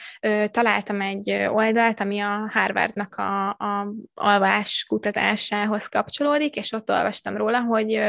találtam 0.48 1.02
egy 1.02 1.32
oldalt, 1.32 2.00
ami 2.00 2.20
a 2.20 2.50
Harvardnak 2.54 3.16
a, 3.16 3.50
a 3.50 3.94
alvás 4.14 4.86
kutatásához 4.88 5.88
kapcsolódik, 5.88 6.56
és 6.56 6.72
ott 6.72 6.90
olvastam 6.90 7.38
róla, 7.38 7.62
hogy 7.62 8.02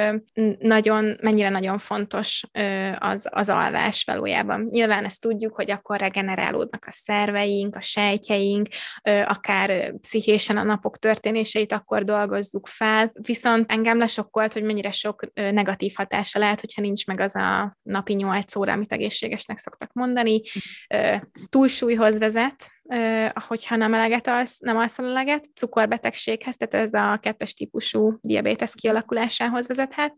nagyon, 0.58 1.16
mennyire 1.20 1.48
nagyon 1.48 1.78
fontos 1.78 2.44
az, 2.94 3.26
az 3.30 3.48
alvás 3.48 4.04
valójában. 4.04 4.60
Nyilván 4.70 5.04
ezt 5.04 5.20
tudjuk, 5.20 5.54
hogy 5.54 5.70
akkor 5.70 5.98
regenerálódnak 5.98 6.84
a 6.86 6.90
szerveink, 6.90 7.76
a 7.76 7.80
sejtjeink, 7.80 8.66
akár 9.26 9.96
pszichésen 9.96 10.56
a 10.56 10.62
napok 10.62 10.98
történéseit 10.98 11.72
akkor 11.72 12.04
dolgozzuk 12.04 12.66
fel, 12.66 13.12
viszont 13.14 13.70
engem 13.70 13.98
lesokkolt, 13.98 14.52
hogy 14.52 14.62
mennyire 14.62 14.90
sok 14.90 15.32
negatív 15.34 15.92
hatása 15.96 16.38
lehet, 16.38 16.60
hogyha 16.60 16.82
nincs 16.82 17.06
meg 17.06 17.20
az 17.20 17.36
a 17.36 17.76
napi 17.82 18.14
8 18.14 18.56
óra, 18.56 18.72
amit 18.72 18.92
egészségesnek 18.92 19.58
szoktak 19.58 19.92
mondani. 19.92 20.42
Túlsúlyhoz 21.48 22.18
vezet, 22.18 22.71
hogyha 23.48 23.76
nem 23.76 23.94
eleget 23.94 24.28
alsz, 24.28 24.58
nem 24.58 24.76
alszol 24.76 25.06
eleget, 25.06 25.48
cukorbetegséghez, 25.54 26.56
tehát 26.56 26.86
ez 26.86 26.92
a 26.92 27.18
kettes 27.22 27.54
típusú 27.54 28.18
diabétesz 28.20 28.72
kialakulásához 28.72 29.68
vezethet, 29.68 30.14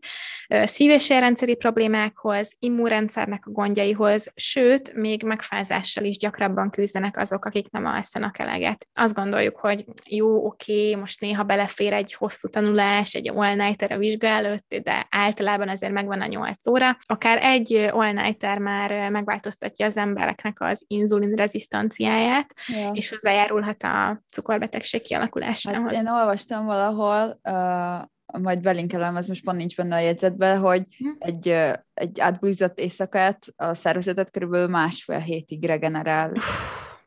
szív- 0.47 0.93
és 0.93 1.09
érrendszeri 1.09 1.55
problémákhoz, 1.55 2.55
immunrendszernek 2.59 3.45
a 3.45 3.51
gondjaihoz, 3.51 4.31
sőt, 4.35 4.93
még 4.93 5.23
megfázással 5.23 6.03
is 6.03 6.17
gyakrabban 6.17 6.69
küzdenek 6.69 7.17
azok, 7.17 7.45
akik 7.45 7.71
nem 7.71 7.85
alszanak 7.85 8.39
eleget. 8.39 8.87
Azt 8.93 9.15
gondoljuk, 9.15 9.55
hogy 9.55 9.85
jó, 10.09 10.45
oké, 10.45 10.95
most 10.95 11.21
néha 11.21 11.43
belefér 11.43 11.93
egy 11.93 12.13
hosszú 12.13 12.47
tanulás, 12.47 13.13
egy 13.13 13.29
all-nighter 13.29 13.91
a 13.91 13.97
vizsga 13.97 14.27
előtt, 14.27 14.75
de 14.83 15.07
általában 15.09 15.69
azért 15.69 15.93
megvan 15.93 16.21
a 16.21 16.25
8 16.25 16.67
óra. 16.67 16.97
Akár 17.05 17.39
egy 17.41 17.73
all-nighter 17.91 18.57
már 18.57 19.11
megváltoztatja 19.11 19.85
az 19.85 19.97
embereknek 19.97 20.61
az 20.61 20.83
inzulin 20.87 21.35
rezisztanciáját, 21.35 22.53
ja. 22.67 22.91
és 22.93 23.09
hozzájárulhat 23.09 23.83
a 23.83 24.21
cukorbetegség 24.31 25.01
kialakulásához. 25.01 25.95
Hát 25.95 26.05
én 26.05 26.11
olvastam 26.11 26.65
valahol, 26.65 27.39
uh, 27.43 28.41
majd 28.41 28.61
belinkelem, 28.61 29.15
ez 29.15 29.27
most 29.27 29.43
pont 29.43 29.57
nincs 29.57 29.75
benne 29.75 29.95
a 29.95 29.99
jegyzetben, 29.99 30.59
hogy 30.59 30.83
hm. 30.97 31.09
egy, 31.19 31.47
egy 31.93 32.19
átbújzott 32.19 32.79
éjszakát 32.79 33.45
a 33.55 33.73
szervezetet 33.73 34.31
körülbelül 34.31 34.67
másfél 34.67 35.19
hétig 35.19 35.65
regenerál. 35.65 36.31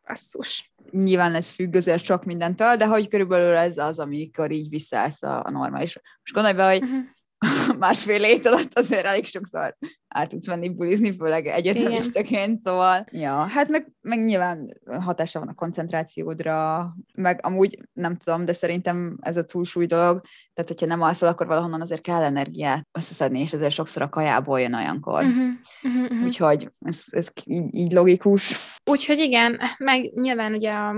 Basszus. 0.06 0.72
Nyilván 0.90 1.34
ez 1.34 1.50
függ 1.50 1.74
azért 1.74 2.04
sok 2.04 2.24
mindentől, 2.24 2.76
de 2.76 2.86
hogy 2.86 3.08
körülbelül 3.08 3.54
ez 3.54 3.78
az, 3.78 3.98
amikor 3.98 4.50
így 4.50 4.68
visszaállsz 4.68 5.22
a, 5.22 5.44
a 5.44 5.50
normális. 5.50 5.94
Most 5.94 6.32
gondolj 6.32 6.54
be, 6.54 6.68
hogy 6.68 6.82
uh-huh 6.82 7.16
másfél 7.78 8.22
hét 8.22 8.46
alatt 8.46 8.78
azért 8.78 9.04
elég 9.04 9.26
sokszor 9.26 9.76
át 10.08 10.28
tudsz 10.28 10.46
menni 10.46 10.68
bulizni, 10.68 11.12
főleg 11.12 11.46
egyetemistaként, 11.46 12.62
szóval, 12.62 13.06
ja, 13.10 13.32
hát 13.32 13.68
meg, 13.68 13.92
meg 14.00 14.24
nyilván 14.24 14.78
hatása 15.00 15.38
van 15.38 15.48
a 15.48 15.54
koncentrációdra, 15.54 16.88
meg 17.14 17.40
amúgy 17.42 17.78
nem 17.92 18.16
tudom, 18.16 18.44
de 18.44 18.52
szerintem 18.52 19.18
ez 19.20 19.36
a 19.36 19.44
túlsúly 19.44 19.86
dolog, 19.86 20.20
tehát 20.54 20.70
hogyha 20.70 20.86
nem 20.86 21.02
alszol, 21.02 21.28
akkor 21.28 21.46
valahonnan 21.46 21.80
azért 21.80 22.00
kell 22.00 22.22
energiát 22.22 22.86
összeszedni, 22.98 23.40
és 23.40 23.52
azért 23.52 23.72
sokszor 23.72 24.02
a 24.02 24.08
kajából 24.08 24.60
jön 24.60 24.74
olyankor. 24.74 25.24
Uh-huh, 25.24 25.52
uh-huh. 25.82 26.22
Úgyhogy 26.22 26.70
ez, 26.80 27.00
ez 27.06 27.28
így, 27.44 27.74
így 27.74 27.92
logikus. 27.92 28.56
Úgyhogy 28.90 29.18
igen, 29.18 29.60
meg 29.78 30.12
nyilván 30.14 30.52
ugye 30.52 30.72
a 30.72 30.94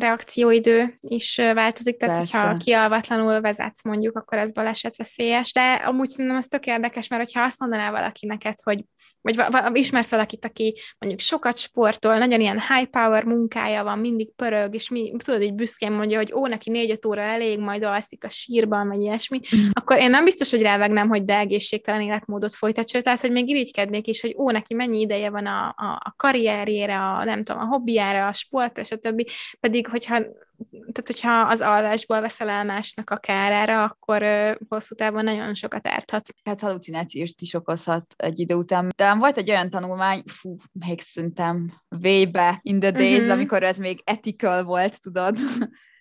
reakcióidő 0.00 0.96
is 1.00 1.36
változik, 1.36 1.96
tehát 1.96 2.16
Persze. 2.18 2.38
hogyha 2.38 2.56
kialvatlanul 2.56 3.40
vezetsz 3.40 3.84
mondjuk, 3.84 4.16
akkor 4.16 4.38
ez 4.38 4.52
balesetveszélyes, 4.52 5.52
de 5.52 5.72
amúgy 5.72 6.08
szerintem 6.08 6.36
ez 6.36 6.46
tök 6.46 6.66
érdekes, 6.66 7.08
mert 7.08 7.22
hogyha 7.22 7.42
azt 7.42 7.60
mondaná 7.60 7.90
valaki 7.90 8.26
neked, 8.26 8.54
hogy 8.62 8.84
vagy 9.22 9.76
ismersz 9.76 10.10
valakit, 10.10 10.44
aki 10.44 10.74
mondjuk 10.98 11.20
sokat 11.20 11.58
sportol, 11.58 12.18
nagyon 12.18 12.40
ilyen 12.40 12.62
high 12.68 12.90
power 12.90 13.24
munkája 13.24 13.84
van, 13.84 13.98
mindig 13.98 14.34
pörög, 14.36 14.74
és 14.74 14.88
mi, 14.88 15.12
tudod, 15.24 15.42
így 15.42 15.54
büszkén 15.54 15.92
mondja, 15.92 16.16
hogy 16.18 16.32
ó, 16.32 16.46
neki 16.46 16.70
négy-öt 16.70 17.06
óra 17.06 17.20
elég, 17.20 17.58
majd 17.58 17.82
alszik 17.82 18.24
a 18.24 18.30
sírban, 18.30 18.88
vagy 18.88 19.00
ilyesmi, 19.00 19.40
mm. 19.56 19.68
akkor 19.72 19.98
én 19.98 20.10
nem 20.10 20.24
biztos, 20.24 20.50
hogy 20.50 20.62
rávegném, 20.62 21.08
hogy 21.08 21.24
de 21.24 21.38
egészségtelen 21.38 22.00
életmódot 22.00 22.54
folytatja, 22.54 23.02
tehát, 23.02 23.20
hogy 23.20 23.32
még 23.32 23.48
irigykednék 23.48 24.06
is, 24.06 24.20
hogy 24.20 24.34
ó, 24.38 24.50
neki 24.50 24.74
mennyi 24.74 25.00
ideje 25.00 25.30
van 25.30 25.46
a, 25.46 25.66
a, 25.76 26.00
a 26.04 26.14
karrierjére, 26.16 26.98
a 26.98 27.24
nem 27.24 27.42
tudom, 27.42 27.62
a 27.62 27.66
hobbiára, 27.66 28.26
a 28.26 28.32
sport, 28.32 28.78
és 28.78 28.90
a 28.90 28.96
többi, 28.96 29.26
pedig 29.60 29.86
hogyha 29.86 30.22
tehát 30.68 31.06
hogyha 31.06 31.40
az 31.40 31.60
alvásból 31.60 32.20
veszel 32.20 32.48
el 32.48 32.64
másnak 32.64 33.10
a 33.10 33.16
kárára, 33.16 33.82
akkor 33.82 34.22
hosszú 34.68 34.94
távon 34.94 35.24
nagyon 35.24 35.54
sokat 35.54 35.88
árthat. 35.88 36.28
Hát 36.44 36.60
halucinációs 36.60 37.30
is 37.38 37.54
okozhat 37.54 38.14
egy 38.16 38.38
idő 38.38 38.54
után. 38.54 38.88
De 38.96 39.14
volt 39.14 39.36
egy 39.36 39.50
olyan 39.50 39.70
tanulmány, 39.70 40.22
fú, 40.26 40.54
még 40.72 41.00
szerintem 41.00 41.72
way 42.02 42.30
back 42.30 42.58
in 42.62 42.80
the 42.80 42.90
days, 42.90 43.18
uh-huh. 43.18 43.32
amikor 43.32 43.62
ez 43.62 43.76
még 43.76 44.00
ethical 44.04 44.62
volt, 44.64 45.00
tudod, 45.00 45.36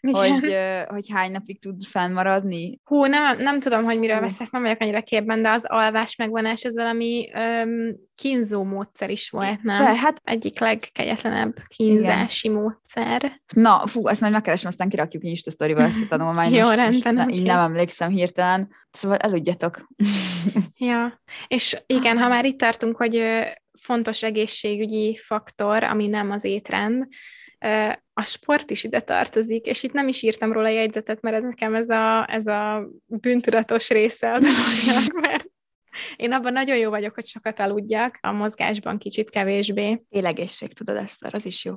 hogy, 0.01 0.55
hogy 0.87 1.09
hány 1.13 1.31
napig 1.31 1.59
tud 1.61 1.83
fennmaradni. 1.83 2.79
Hú, 2.83 3.05
nem, 3.05 3.37
nem 3.37 3.59
tudom, 3.59 3.83
hogy 3.83 3.99
miről 3.99 4.19
veszek, 4.19 4.51
nem 4.51 4.61
vagyok 4.61 4.81
annyira 4.81 5.01
képben, 5.01 5.41
de 5.41 5.49
az 5.49 5.65
alvás 5.65 6.15
megvonás 6.15 6.63
ez 6.63 6.75
valami 6.75 7.29
öm, 7.33 7.95
kínzó 8.15 8.63
módszer 8.63 9.09
is 9.09 9.29
volt, 9.29 9.63
nem? 9.63 9.77
De, 9.77 9.95
hát... 9.95 10.21
Egyik 10.23 10.59
legkegyetlenebb 10.59 11.55
kínzási 11.67 12.47
Igen. 12.47 12.61
módszer. 12.61 13.41
Na, 13.53 13.87
fú, 13.87 14.07
ezt 14.07 14.21
majd 14.21 14.33
megkeresem, 14.33 14.69
aztán 14.69 14.89
kirakjuk 14.89 15.23
Insta 15.23 15.51
sztoriba 15.51 15.81
ezt 15.81 16.01
a 16.01 16.07
tanulmányt. 16.07 16.55
Jó, 16.55 16.65
most, 16.65 16.77
rendben. 16.77 17.13
Most, 17.13 17.27
okay. 17.27 17.39
Így 17.39 17.45
nem 17.45 17.59
emlékszem 17.59 18.09
hirtelen, 18.09 18.69
szóval 18.91 19.17
eludjatok. 19.17 19.87
ja, 20.77 21.21
és 21.47 21.81
igen, 21.85 22.17
ha 22.17 22.27
már 22.27 22.45
itt 22.45 22.59
tartunk, 22.59 22.97
hogy 22.97 23.23
fontos 23.79 24.23
egészségügyi 24.23 25.17
faktor, 25.21 25.83
ami 25.83 26.07
nem 26.07 26.31
az 26.31 26.43
étrend, 26.43 27.07
a 28.13 28.23
sport 28.23 28.71
is 28.71 28.83
ide 28.83 28.99
tartozik, 28.99 29.65
és 29.65 29.83
itt 29.83 29.93
nem 29.93 30.07
is 30.07 30.21
írtam 30.21 30.51
róla 30.51 30.69
jegyzetet, 30.69 31.21
mert 31.21 31.35
ez 31.35 31.43
nekem 31.43 31.75
ez 31.75 31.89
a, 31.89 32.33
ez 32.33 32.47
a 32.47 32.89
bűntudatos 33.05 33.89
része 33.89 34.31
a 34.31 34.39
dolognak, 34.39 35.21
mert 35.27 35.47
én 36.15 36.31
abban 36.31 36.53
nagyon 36.53 36.77
jó 36.77 36.89
vagyok, 36.89 37.13
hogy 37.13 37.25
sokat 37.25 37.59
aludjak, 37.59 38.17
a 38.21 38.31
mozgásban 38.31 38.97
kicsit 38.97 39.29
kevésbé. 39.29 40.03
Élegészség, 40.09 40.73
tudod, 40.73 40.95
ezt, 40.95 41.25
az 41.31 41.45
is 41.45 41.65
jó. 41.65 41.75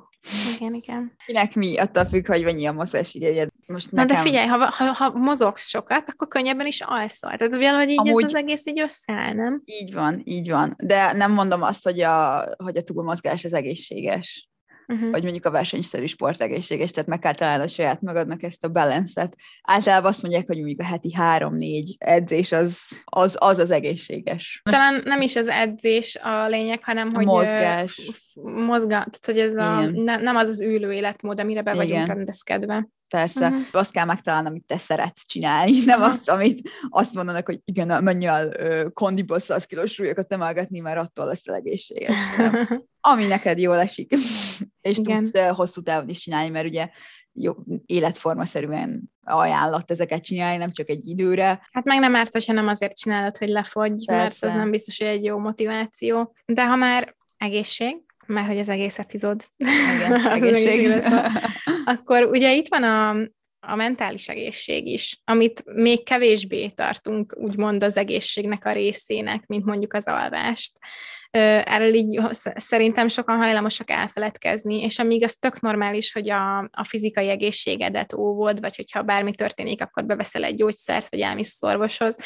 Igen, 0.57 0.75
igen. 0.75 1.17
Kinek 1.27 1.55
mi? 1.55 1.79
Attól 1.79 2.05
függ, 2.05 2.27
hogy 2.27 2.45
mennyi 2.45 2.67
a 2.67 2.73
mozgás 2.73 3.15
igényed. 3.15 3.49
Most 3.67 3.91
Na 3.91 4.03
nekem... 4.03 4.17
de 4.17 4.23
figyelj, 4.23 4.47
ha, 4.47 4.71
ha, 4.71 4.85
ha 4.85 5.11
mozogsz 5.11 5.69
sokat, 5.69 6.09
akkor 6.09 6.29
könnyebben 6.29 6.67
is 6.67 6.81
alszol. 6.81 7.37
Tehát 7.37 7.55
valahogy 7.55 7.89
így 7.89 7.99
Amúgy... 7.99 8.25
ez 8.25 8.33
az 8.33 8.35
egész 8.35 8.67
így 8.67 8.81
összeáll, 8.81 9.33
nem? 9.33 9.63
Így 9.65 9.93
van, 9.93 10.23
így 10.25 10.51
van. 10.51 10.75
De 10.85 11.13
nem 11.13 11.33
mondom 11.33 11.63
azt, 11.63 11.85
hogy 11.85 12.01
a, 12.01 12.47
hogy 12.57 12.77
a 12.77 12.83
túlmozgás 12.83 13.45
az 13.45 13.53
egészséges 13.53 14.51
uh-huh. 14.89 15.11
vagy 15.11 15.23
mondjuk 15.23 15.45
a 15.45 15.51
versenyszerű 15.51 16.07
sportegészséges, 16.07 16.91
tehát 16.91 17.09
meg 17.09 17.19
kell 17.19 17.35
találni 17.35 17.65
a 17.65 17.69
saját 17.69 18.01
magadnak 18.01 18.43
ezt 18.43 18.65
a 18.65 18.69
balancet. 18.69 19.37
Általában 19.63 20.11
azt 20.11 20.23
mondják, 20.23 20.47
hogy 20.47 20.57
mondjuk 20.57 20.81
a 20.81 20.85
heti 20.85 21.13
három-négy 21.13 21.97
edzés 21.99 22.53
az 22.53 23.03
az, 23.05 23.37
az, 23.39 23.59
az 23.59 23.71
egészséges. 23.71 24.61
Talán 24.71 25.03
nem 25.05 25.21
is 25.21 25.37
az 25.37 25.49
edzés 25.49 26.17
a 26.17 26.47
lényeg, 26.47 26.85
hanem 26.85 27.13
hogy 27.13 27.25
mozgás. 27.25 28.11
Mozga, 28.43 28.89
tehát 28.89 29.27
hogy 29.27 29.39
ez 29.39 29.57
a, 29.57 29.91
ne, 29.91 30.17
nem 30.17 30.37
az 30.37 30.49
az 30.49 30.61
ülő 30.61 30.93
életmód, 30.93 31.41
amire 31.41 31.63
be 31.63 31.73
vagyunk 31.75 31.93
Igen. 31.93 32.07
rendezkedve. 32.07 32.89
Persze, 33.13 33.49
uh-huh. 33.49 33.63
azt 33.73 33.91
kell 33.91 34.05
megtalálni, 34.05 34.49
amit 34.49 34.65
te 34.67 34.79
szeretsz 34.79 35.27
csinálni, 35.27 35.85
nem 35.85 36.01
uh-huh. 36.01 36.15
azt, 36.15 36.29
amit 36.31 36.71
azt 36.89 37.15
mondanak, 37.15 37.47
hogy 37.47 37.61
igen, 37.65 38.03
menj 38.03 38.27
el 38.27 38.53
kondiból 38.93 39.39
100 39.39 39.65
kilós 39.65 39.93
súlyokat 39.93 40.33
emelgetni, 40.33 40.81
mert 40.81 40.99
attól 40.99 41.27
lesz 41.27 41.47
egészséges. 41.47 42.17
Ami 43.01 43.27
neked 43.27 43.59
jól 43.59 43.79
esik. 43.79 44.13
És 44.81 44.99
igen. 44.99 45.25
tudsz 45.25 45.41
hosszú 45.41 45.81
távon 45.81 46.09
is 46.09 46.19
csinálni, 46.19 46.49
mert 46.49 46.67
ugye 46.67 46.89
jó, 47.33 47.53
életformaszerűen 47.87 49.13
ajánlott 49.25 49.91
ezeket 49.91 50.25
csinálni, 50.25 50.57
nem 50.57 50.71
csak 50.71 50.89
egy 50.89 51.09
időre. 51.09 51.69
Hát 51.73 51.85
meg 51.85 51.99
nem 51.99 52.17
árt, 52.17 52.33
hogyha 52.33 52.53
nem 52.53 52.69
azért 52.69 52.99
csinálod, 52.99 53.37
hogy 53.37 53.49
lefogy, 53.49 54.05
Persze. 54.05 54.17
mert 54.17 54.43
az 54.43 54.61
nem 54.61 54.71
biztos, 54.71 54.99
hogy 54.99 55.07
egy 55.07 55.25
jó 55.25 55.39
motiváció. 55.39 56.35
De 56.47 56.67
ha 56.67 56.77
már 56.77 57.15
egészség, 57.37 57.97
mert 58.27 58.47
hogy 58.47 58.59
az 58.59 58.69
egész 58.69 58.99
epizód. 58.99 59.45
Igen, 59.57 60.27
egészség. 60.43 61.03
akkor 61.95 62.23
ugye 62.23 62.55
itt 62.55 62.69
van 62.69 62.83
a, 62.83 63.11
a 63.67 63.75
mentális 63.75 64.29
egészség 64.29 64.87
is, 64.87 65.21
amit 65.25 65.63
még 65.65 66.05
kevésbé 66.05 66.69
tartunk, 66.69 67.35
úgymond 67.37 67.83
az 67.83 67.97
egészségnek 67.97 68.65
a 68.65 68.73
részének, 68.73 69.47
mint 69.47 69.65
mondjuk 69.65 69.93
az 69.93 70.07
alvást 70.07 70.79
erről 71.39 71.95
így 71.95 72.21
szerintem 72.55 73.09
sokan 73.09 73.37
hajlamosak 73.37 73.91
elfeledkezni, 73.91 74.83
és 74.83 74.99
amíg 74.99 75.25
az 75.25 75.37
tök 75.37 75.61
normális, 75.61 76.13
hogy 76.13 76.31
a, 76.31 76.59
a 76.59 76.85
fizikai 76.85 77.29
egészségedet 77.29 78.13
óvod, 78.13 78.61
vagy 78.61 78.77
hogyha 78.77 79.03
bármi 79.03 79.35
történik, 79.35 79.83
akkor 79.83 80.05
beveszel 80.05 80.45
egy 80.45 80.57
gyógyszert, 80.57 81.09
vagy 81.09 81.21
elmész 81.21 81.63
orvoshoz, 81.63 82.17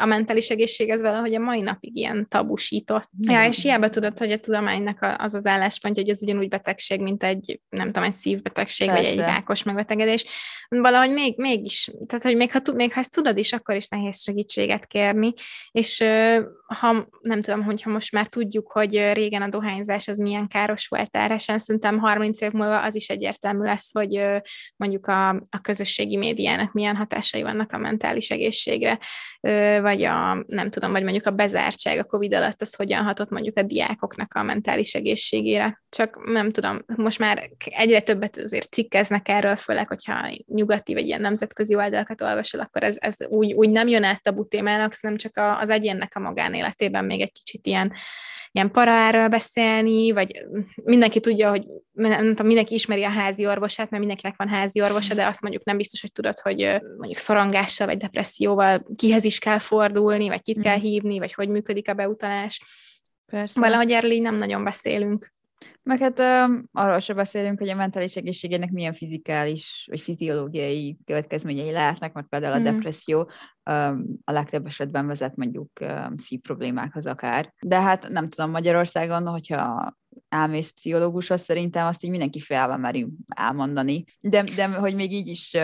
a 0.00 0.06
mentális 0.06 0.48
egészség 0.48 0.88
ez 0.88 1.00
valahogy 1.00 1.34
a 1.34 1.38
mai 1.38 1.60
napig 1.60 1.96
ilyen 1.96 2.28
tabusított. 2.28 3.10
Mm. 3.28 3.32
Ja, 3.32 3.48
és 3.48 3.62
hiába 3.62 3.88
tudod, 3.88 4.18
hogy 4.18 4.32
a 4.32 4.38
tudománynak 4.38 5.14
az 5.18 5.34
az 5.34 5.46
álláspontja, 5.46 6.02
hogy 6.02 6.12
ez 6.12 6.22
ugyanúgy 6.22 6.48
betegség, 6.48 7.00
mint 7.00 7.22
egy, 7.22 7.60
nem 7.68 7.86
tudom, 7.86 8.02
egy 8.02 8.14
szívbetegség, 8.14 8.88
Persze. 8.88 9.02
vagy 9.02 9.12
egy 9.12 9.18
rákos 9.18 9.62
megbetegedés. 9.62 10.24
Valahogy 10.68 11.12
még, 11.12 11.38
mégis, 11.38 11.90
tehát 12.06 12.24
hogy 12.24 12.36
még 12.36 12.52
ha, 12.52 12.60
még 12.74 12.92
ha 12.92 13.00
ezt 13.00 13.12
tudod 13.12 13.36
is, 13.36 13.52
akkor 13.52 13.74
is 13.74 13.88
nehéz 13.88 14.22
segítséget 14.22 14.86
kérni, 14.86 15.32
és 15.70 16.04
ha 16.74 17.06
nem 17.20 17.42
tudom, 17.42 17.62
hogyha 17.62 17.90
most 17.90 18.12
már 18.12 18.26
tudjuk, 18.26 18.72
hogy 18.72 19.12
régen 19.12 19.42
a 19.42 19.48
dohányzás 19.48 20.08
az 20.08 20.18
milyen 20.18 20.48
káros 20.48 20.86
volt 20.86 21.10
teljesen, 21.10 21.58
szerintem 21.58 21.98
30 21.98 22.40
év 22.40 22.52
múlva 22.52 22.82
az 22.82 22.94
is 22.94 23.08
egyértelmű 23.08 23.64
lesz, 23.64 23.92
hogy 23.92 24.24
mondjuk 24.76 25.06
a, 25.06 25.28
a 25.28 25.60
közösségi 25.62 26.16
médiának 26.16 26.72
milyen 26.72 26.96
hatásai 26.96 27.42
vannak 27.42 27.72
a 27.72 27.78
mentális 27.78 28.30
egészségre, 28.30 28.98
vagy 29.80 30.02
a, 30.02 30.44
nem 30.46 30.70
tudom, 30.70 30.92
vagy 30.92 31.02
mondjuk 31.02 31.26
a 31.26 31.30
bezártság 31.30 31.98
a 31.98 32.04
Covid 32.04 32.34
alatt, 32.34 32.62
az 32.62 32.74
hogyan 32.74 33.04
hatott 33.04 33.30
mondjuk 33.30 33.56
a 33.56 33.62
diákoknak 33.62 34.34
a 34.34 34.42
mentális 34.42 34.94
egészségére. 34.94 35.80
Csak 35.88 36.32
nem 36.32 36.50
tudom, 36.50 36.78
most 36.86 37.18
már 37.18 37.50
egyre 37.64 38.00
többet 38.00 38.36
azért 38.36 38.72
cikkeznek 38.72 39.28
erről, 39.28 39.56
főleg, 39.56 39.88
hogyha 39.88 40.30
nyugati 40.46 40.94
vagy 40.94 41.06
ilyen 41.06 41.20
nemzetközi 41.20 41.74
oldalakat 41.74 42.22
olvasol, 42.22 42.60
akkor 42.60 42.82
ez, 42.82 42.96
ez 42.98 43.16
úgy, 43.28 43.52
úgy 43.52 43.70
nem 43.70 43.88
jön 43.88 44.04
át 44.04 44.22
tabu 44.22 44.46
témának, 44.48 44.94
hanem 45.00 45.16
csak 45.16 45.32
az 45.60 45.68
egyénnek 45.68 46.12
a 46.14 46.20
magánéletében 46.58 47.04
még 47.04 47.20
egy 47.20 47.32
kicsit 47.32 47.66
ilyen 47.66 47.92
ilyen 48.52 48.70
paraáról 48.70 49.28
beszélni, 49.28 50.10
vagy 50.12 50.44
mindenki 50.84 51.20
tudja, 51.20 51.50
hogy 51.50 51.66
nem 51.92 52.28
tudom, 52.28 52.46
mindenki 52.46 52.74
ismeri 52.74 53.04
a 53.04 53.10
házi 53.10 53.46
orvosát, 53.46 53.90
mert 53.90 53.98
mindenkinek 53.98 54.34
van 54.36 54.48
házi 54.48 54.80
orvosa, 54.80 55.14
de 55.14 55.26
azt 55.26 55.40
mondjuk 55.40 55.64
nem 55.64 55.76
biztos, 55.76 56.00
hogy 56.00 56.12
tudod, 56.12 56.38
hogy 56.38 56.80
mondjuk 56.98 57.18
szorongással 57.18 57.86
vagy 57.86 57.96
depresszióval 57.96 58.86
kihez 58.96 59.24
is 59.24 59.38
kell 59.38 59.58
fordulni, 59.58 60.28
vagy 60.28 60.42
kit 60.42 60.62
kell 60.62 60.76
mm. 60.76 60.80
hívni, 60.80 61.18
vagy 61.18 61.32
hogy 61.32 61.48
működik 61.48 61.88
a 61.88 61.94
beutalás. 61.94 62.62
Persze. 63.26 63.60
Valahogy 63.60 63.90
erről 63.90 64.10
így 64.10 64.22
nem 64.22 64.36
nagyon 64.36 64.64
beszélünk. 64.64 65.32
Meg 65.82 65.98
hát 65.98 66.18
um, 66.18 66.68
arról 66.72 66.98
sem 66.98 67.16
beszélünk, 67.16 67.58
hogy 67.58 67.68
a 67.68 67.74
mentális 67.74 68.16
egészségének 68.16 68.70
milyen 68.70 68.92
fizikális 68.92 69.86
vagy 69.90 70.00
fiziológiai 70.00 70.98
következményei 71.04 71.70
lehetnek, 71.70 72.12
mert 72.12 72.28
például 72.28 72.52
a 72.52 72.58
mm. 72.58 72.62
depresszió 72.62 73.30
um, 73.70 74.04
a 74.24 74.32
legtöbb 74.32 74.66
esetben 74.66 75.06
vezet 75.06 75.36
mondjuk 75.36 75.70
um, 75.80 76.16
szívproblémákhoz 76.16 77.06
akár. 77.06 77.52
De 77.60 77.80
hát 77.80 78.08
nem 78.08 78.28
tudom, 78.28 78.50
Magyarországon, 78.50 79.26
hogyha 79.26 79.96
elmész 80.28 80.70
pszichológushoz, 80.70 81.40
szerintem 81.40 81.86
azt 81.86 82.04
így 82.04 82.10
mindenki 82.10 82.40
felve 82.40 82.76
meri 82.76 83.06
elmondani. 83.26 84.04
De, 84.20 84.42
de 84.42 84.66
hogy 84.66 84.94
még 84.94 85.12
így 85.12 85.28
is 85.28 85.56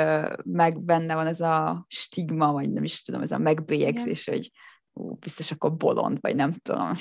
meg 0.43 0.85
benne 0.85 1.15
van 1.15 1.27
ez 1.27 1.41
a 1.41 1.85
stigma, 1.89 2.53
vagy 2.53 2.71
nem 2.71 2.85
is 2.85 3.03
tudom, 3.03 3.23
ez 3.23 3.33
a 3.33 3.39
megbélyegzés, 3.39 4.29
hogy 4.29 4.51
ú, 4.95 5.15
biztos 5.21 5.51
akkor 5.51 5.77
bolond, 5.77 6.19
vagy 6.21 6.35
nem 6.35 6.53
tudom. 6.63 6.93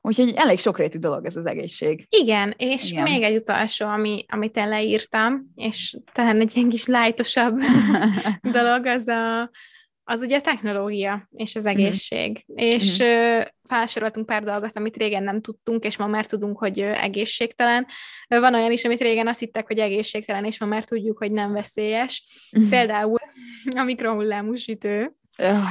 Úgyhogy 0.00 0.32
elég 0.34 0.58
sokrétű 0.58 0.98
dolog 0.98 1.24
ez 1.24 1.36
az 1.36 1.46
egészség. 1.46 2.06
Igen, 2.08 2.54
és 2.56 2.90
Igen. 2.90 3.02
még 3.02 3.22
egy 3.22 3.34
utolsó, 3.34 3.86
ami, 3.86 4.24
amit 4.28 4.56
én 4.56 4.68
leírtam, 4.68 5.50
és 5.54 5.96
talán 6.12 6.40
egy 6.40 6.56
ilyen 6.56 6.68
kis 6.68 6.86
lájtosabb 6.86 7.58
dolog, 8.52 8.86
az 8.86 9.06
a, 9.08 9.50
az 10.04 10.22
ugye 10.22 10.36
a 10.36 10.40
technológia 10.40 11.28
és 11.30 11.56
az 11.56 11.62
mhm. 11.62 11.72
egészség. 11.72 12.30
Mm-hmm. 12.30 12.70
És 12.70 13.02
mm-hmm. 13.02 13.40
felsoroltunk 13.68 14.26
pár 14.26 14.42
dolgot, 14.42 14.76
amit 14.76 14.96
régen 14.96 15.22
nem 15.22 15.40
tudtunk, 15.40 15.84
és 15.84 15.96
ma 15.96 16.06
már 16.06 16.26
tudunk, 16.26 16.58
hogy 16.58 16.80
egészségtelen. 16.80 17.86
Van 18.28 18.54
olyan 18.54 18.72
is, 18.72 18.84
amit 18.84 19.00
régen 19.00 19.28
azt 19.28 19.38
hittek, 19.38 19.66
hogy 19.66 19.78
egészségtelen, 19.78 20.44
és 20.44 20.60
ma 20.60 20.66
már 20.66 20.84
tudjuk, 20.84 21.18
hogy 21.18 21.32
nem 21.32 21.52
veszélyes. 21.52 22.24
Mm-hmm. 22.58 22.68
Például 22.68 23.18
a 23.76 23.82
mikrohullámú 23.82 24.54
sütő. 24.54 25.14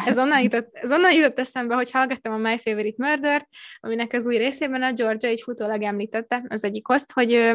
Ez 0.05 0.17
onnan, 0.17 0.41
jutott, 0.41 0.69
ez 0.73 0.91
onnan 0.91 1.13
jutott 1.13 1.39
eszembe, 1.39 1.75
hogy 1.75 1.91
hallgattam 1.91 2.33
a 2.33 2.49
My 2.49 2.57
Favorite 2.57 3.07
Murder-t, 3.07 3.47
aminek 3.79 4.13
az 4.13 4.25
új 4.25 4.37
részében 4.37 4.83
a 4.83 4.93
Georgia 4.93 5.29
egy 5.29 5.41
futólag 5.41 5.81
említette 5.81 6.45
az 6.47 6.63
egyik 6.63 6.89
oszt, 6.89 7.11
hogy 7.11 7.51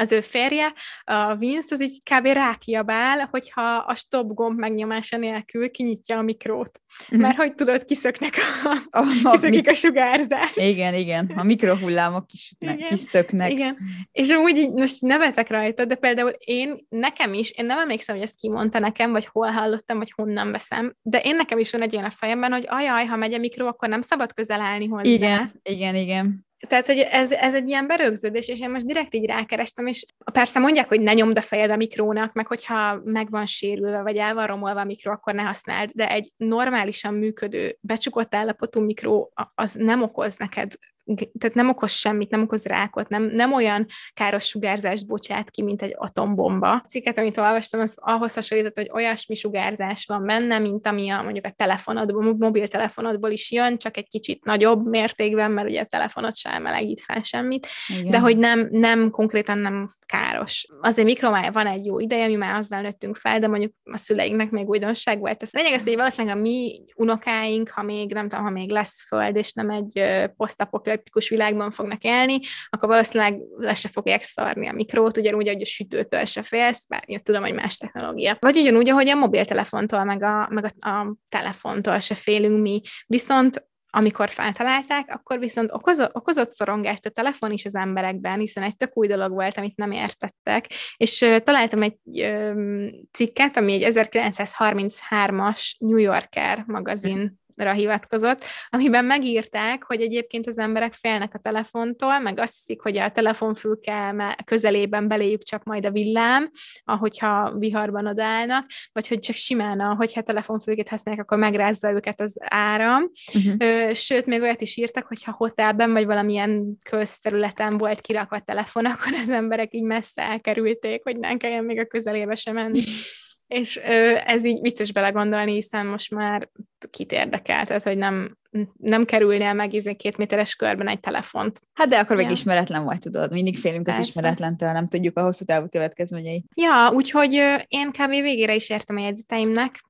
az 0.00 0.12
ő 0.12 0.20
férje, 0.20 0.74
a 1.04 1.34
Vince, 1.34 1.74
az 1.74 1.82
így 1.82 2.02
kb. 2.10 2.26
rákiabál, 2.26 3.28
hogyha 3.30 3.76
a 3.76 3.94
stop 3.94 4.34
gomb 4.34 4.58
megnyomása 4.58 5.16
nélkül 5.16 5.70
kinyitja 5.70 6.16
a 6.18 6.22
mikrót. 6.22 6.80
Mm-hmm. 7.14 7.22
Mert 7.22 7.36
hogy 7.36 7.54
tudod, 7.54 7.84
kiszöknek 7.84 8.34
a, 8.64 8.68
a, 8.98 9.04
a 9.22 9.30
kiszökik 9.32 9.70
a 9.70 9.74
sugárzás. 9.74 10.56
Igen, 10.56 10.94
igen, 10.94 11.32
a 11.36 11.42
mikrohullámok 11.42 12.26
kisütnek, 12.26 12.76
igen, 12.76 12.88
kiszöknek. 12.88 13.50
Igen, 13.50 13.76
és 14.12 14.28
amúgy 14.28 14.56
így 14.56 14.72
most 14.72 15.00
nevetek 15.00 15.48
rajta, 15.48 15.84
de 15.84 15.94
például 15.94 16.32
én, 16.38 16.76
nekem 16.88 17.34
is, 17.34 17.50
én 17.50 17.64
nem 17.64 17.78
emlékszem, 17.78 18.14
hogy 18.14 18.24
ezt 18.24 18.38
kimondta 18.40 18.78
nekem, 18.78 19.10
vagy 19.12 19.26
hol 19.26 19.48
hallottam, 19.48 19.98
vagy 19.98 20.12
honnan 20.16 20.50
veszem, 20.50 20.96
de 21.02 21.18
én 21.18 21.36
nekem 21.36 21.58
is 21.58 21.70
van 21.70 21.82
egy 21.82 21.94
olyan 21.94 22.06
a 22.06 22.10
fejemben, 22.10 22.52
hogy 22.52 22.64
ajaj, 22.68 23.04
ha 23.04 23.16
megy 23.16 23.34
a 23.34 23.38
mikró, 23.38 23.66
akkor 23.66 23.88
nem 23.88 24.02
szabad 24.02 24.32
közel 24.32 24.60
állni 24.60 24.86
hozzá. 24.86 25.10
Igen, 25.10 25.50
igen, 25.62 25.94
igen 25.94 26.48
tehát, 26.68 26.86
hogy 26.86 26.98
ez, 26.98 27.32
ez 27.32 27.54
egy 27.54 27.68
ilyen 27.68 27.86
berögződés, 27.86 28.48
és 28.48 28.60
én 28.60 28.70
most 28.70 28.86
direkt 28.86 29.14
így 29.14 29.26
rákerestem, 29.26 29.86
és 29.86 30.04
persze 30.32 30.58
mondják, 30.58 30.88
hogy 30.88 31.00
ne 31.00 31.12
nyomd 31.12 31.38
a 31.38 31.40
fejed 31.40 31.70
a 31.70 31.76
mikrónak, 31.76 32.32
meg 32.32 32.46
hogyha 32.46 33.00
meg 33.04 33.30
van 33.30 33.46
sérülve, 33.46 34.02
vagy 34.02 34.16
el 34.16 34.34
van 34.34 34.46
romolva 34.46 34.80
a 34.80 34.84
mikró, 34.84 35.12
akkor 35.12 35.34
ne 35.34 35.42
használd, 35.42 35.90
de 35.94 36.08
egy 36.08 36.32
normálisan 36.36 37.14
működő, 37.14 37.76
becsukott 37.80 38.34
állapotú 38.34 38.80
mikró 38.80 39.32
az 39.54 39.72
nem 39.74 40.02
okoz 40.02 40.36
neked 40.36 40.72
tehát 41.14 41.54
nem 41.54 41.68
okoz 41.68 41.90
semmit, 41.90 42.30
nem 42.30 42.42
okoz 42.42 42.64
rákot, 42.64 43.08
nem, 43.08 43.22
nem 43.22 43.52
olyan 43.52 43.86
káros 44.14 44.44
sugárzást 44.44 45.06
bocsát 45.06 45.50
ki, 45.50 45.62
mint 45.62 45.82
egy 45.82 45.94
atombomba. 45.96 46.70
A 46.70 46.84
cikket, 46.88 47.18
amit 47.18 47.38
olvastam, 47.38 47.80
az 47.80 47.96
ahhoz 48.00 48.34
hasonlított, 48.34 48.76
hogy 48.76 48.90
olyasmi 48.92 49.34
sugárzás 49.34 50.04
van 50.06 50.24
benne, 50.24 50.58
mint 50.58 50.86
ami 50.86 51.10
a, 51.10 51.22
mondjuk 51.22 51.44
a 51.44 51.54
telefonodból, 51.56 52.36
mobiltelefonodból 52.38 53.30
is 53.30 53.50
jön, 53.50 53.78
csak 53.78 53.96
egy 53.96 54.08
kicsit 54.08 54.44
nagyobb 54.44 54.86
mértékben, 54.86 55.50
mert 55.50 55.68
ugye 55.68 55.80
a 55.80 55.84
telefonod 55.84 56.36
sem 56.36 56.62
melegít 56.62 57.00
fel 57.00 57.22
semmit, 57.22 57.66
Igen. 57.98 58.10
de 58.10 58.18
hogy 58.18 58.38
nem, 58.38 58.68
nem 58.70 59.10
konkrétan 59.10 59.58
nem 59.58 59.98
káros. 60.10 60.66
Azért 60.80 61.06
mikromája 61.06 61.52
van 61.52 61.66
egy 61.66 61.86
jó 61.86 61.98
ideje, 61.98 62.26
mi 62.26 62.34
már 62.34 62.54
azzal 62.54 62.80
nőttünk 62.80 63.16
fel, 63.16 63.38
de 63.38 63.46
mondjuk 63.46 63.72
a 63.84 63.96
szüleinknek 63.96 64.50
még 64.50 64.68
újdonság 64.68 65.18
volt. 65.18 65.42
Ez 65.42 65.50
lényeg 65.52 65.72
az, 65.72 65.84
hogy 65.84 65.96
valószínűleg 65.96 66.36
a 66.36 66.40
mi 66.40 66.84
unokáink, 66.94 67.68
ha 67.68 67.82
még 67.82 68.12
nem 68.12 68.28
tudom, 68.28 68.44
ha 68.44 68.50
még 68.50 68.70
lesz 68.70 69.04
föld, 69.06 69.36
és 69.36 69.52
nem 69.52 69.70
egy 69.70 70.04
posztapokaliptikus 70.36 71.28
világban 71.28 71.70
fognak 71.70 72.02
élni, 72.02 72.40
akkor 72.70 72.88
valószínűleg 72.88 73.40
le 73.56 73.74
se 73.74 73.88
fogják 73.88 74.22
szarni 74.22 74.68
a 74.68 74.72
mikrót, 74.72 75.16
ugyanúgy, 75.16 75.48
ahogy 75.48 75.62
a 75.62 75.64
sütőtől 75.64 76.24
se 76.24 76.42
félsz, 76.42 76.86
bár 76.86 77.02
én 77.06 77.22
tudom, 77.22 77.42
hogy 77.42 77.54
más 77.54 77.76
technológia. 77.76 78.36
Vagy 78.40 78.58
ugyanúgy, 78.58 78.88
ahogy 78.88 79.08
a 79.08 79.14
mobiltelefontól, 79.14 80.04
meg 80.04 80.22
a, 80.22 80.48
meg 80.50 80.64
a, 80.64 80.88
a 80.88 81.14
telefontól 81.28 81.98
se 81.98 82.14
félünk 82.14 82.60
mi. 82.60 82.80
Viszont 83.06 83.68
amikor 83.90 84.30
feltalálták, 84.30 85.14
akkor 85.14 85.38
viszont 85.38 85.70
okozott, 85.72 86.14
okozott 86.14 86.50
szorongást 86.50 87.06
a 87.06 87.10
telefon 87.10 87.52
is 87.52 87.64
az 87.64 87.74
emberekben, 87.74 88.38
hiszen 88.38 88.62
egy 88.62 88.76
tök 88.76 88.96
új 88.96 89.06
dolog 89.06 89.32
volt, 89.32 89.56
amit 89.56 89.76
nem 89.76 89.90
értettek, 89.92 90.66
és 90.96 91.26
találtam 91.44 91.82
egy 91.82 91.98
uh, 92.04 92.86
cikket, 93.12 93.56
ami 93.56 93.72
egy 93.72 93.92
1933-as 93.94 95.72
New 95.78 95.98
Yorker 95.98 96.64
magazin 96.66 97.39
ra 97.62 97.72
hivatkozott, 97.72 98.44
amiben 98.68 99.04
megírták, 99.04 99.84
hogy 99.84 100.00
egyébként 100.00 100.46
az 100.46 100.58
emberek 100.58 100.94
félnek 100.94 101.34
a 101.34 101.38
telefontól, 101.38 102.18
meg 102.18 102.38
azt 102.38 102.54
hiszik, 102.54 102.80
hogy 102.80 102.98
a 102.98 103.10
telefonfülke 103.10 104.14
közelében 104.44 105.08
beléjük 105.08 105.42
csak 105.42 105.64
majd 105.64 105.86
a 105.86 105.90
villám, 105.90 106.50
ahogyha 106.84 107.52
viharban 107.58 108.06
odállnak, 108.06 108.66
vagy 108.92 109.08
hogy 109.08 109.18
csak 109.18 109.36
simán, 109.36 109.80
hogyha 109.80 110.22
telefonfülkét 110.22 110.88
használják, 110.88 111.24
akkor 111.24 111.38
megrázza 111.38 111.90
őket 111.90 112.20
az 112.20 112.36
áram. 112.38 113.10
Uh-huh. 113.34 113.92
Sőt, 113.92 114.26
még 114.26 114.40
olyat 114.40 114.60
is 114.60 114.76
írtak, 114.76 115.06
hogyha 115.06 115.32
hotelben 115.32 115.92
vagy 115.92 116.06
valamilyen 116.06 116.76
közterületen 116.90 117.78
volt 117.78 118.00
kirakva 118.00 118.36
a 118.36 118.40
telefon, 118.40 118.86
akkor 118.92 119.12
az 119.22 119.30
emberek 119.30 119.74
így 119.74 119.82
messze 119.82 120.22
elkerülték, 120.22 121.02
hogy 121.02 121.18
nem 121.18 121.38
kelljen 121.38 121.64
még 121.64 121.78
a 121.78 121.86
közelébe 121.86 122.34
sem 122.34 122.54
menni. 122.54 122.80
És 123.50 123.76
ez 124.24 124.44
így 124.44 124.60
vicces 124.60 124.92
belegondolni, 124.92 125.52
hiszen 125.52 125.86
most 125.86 126.10
már 126.10 126.48
kit 126.90 127.12
érdekel, 127.12 127.66
tehát 127.66 127.82
hogy 127.82 127.96
nem, 127.96 128.38
nem 128.76 129.04
kerülnél 129.04 129.52
meg 129.52 129.72
izé 129.72 129.94
két 129.94 130.16
méteres 130.16 130.54
körben 130.54 130.88
egy 130.88 131.00
telefont. 131.00 131.60
Hát 131.72 131.88
de 131.88 131.98
akkor 131.98 132.16
ja. 132.16 132.22
meg 132.22 132.32
ismeretlen 132.32 132.84
vagy, 132.84 132.98
tudod, 132.98 133.32
mindig 133.32 133.58
félünk 133.58 133.88
az 133.88 134.06
ismeretlentől, 134.06 134.72
nem 134.72 134.88
tudjuk 134.88 135.18
a 135.18 135.22
hosszú 135.22 135.44
távú 135.44 135.68
következményeit. 135.68 136.44
Ja, 136.54 136.90
úgyhogy 136.94 137.32
én 137.68 137.90
kb. 137.90 138.10
végére 138.10 138.54
is 138.54 138.70
értem 138.70 138.96
a 138.96 139.00
jegyzeteimnek, 139.00 139.80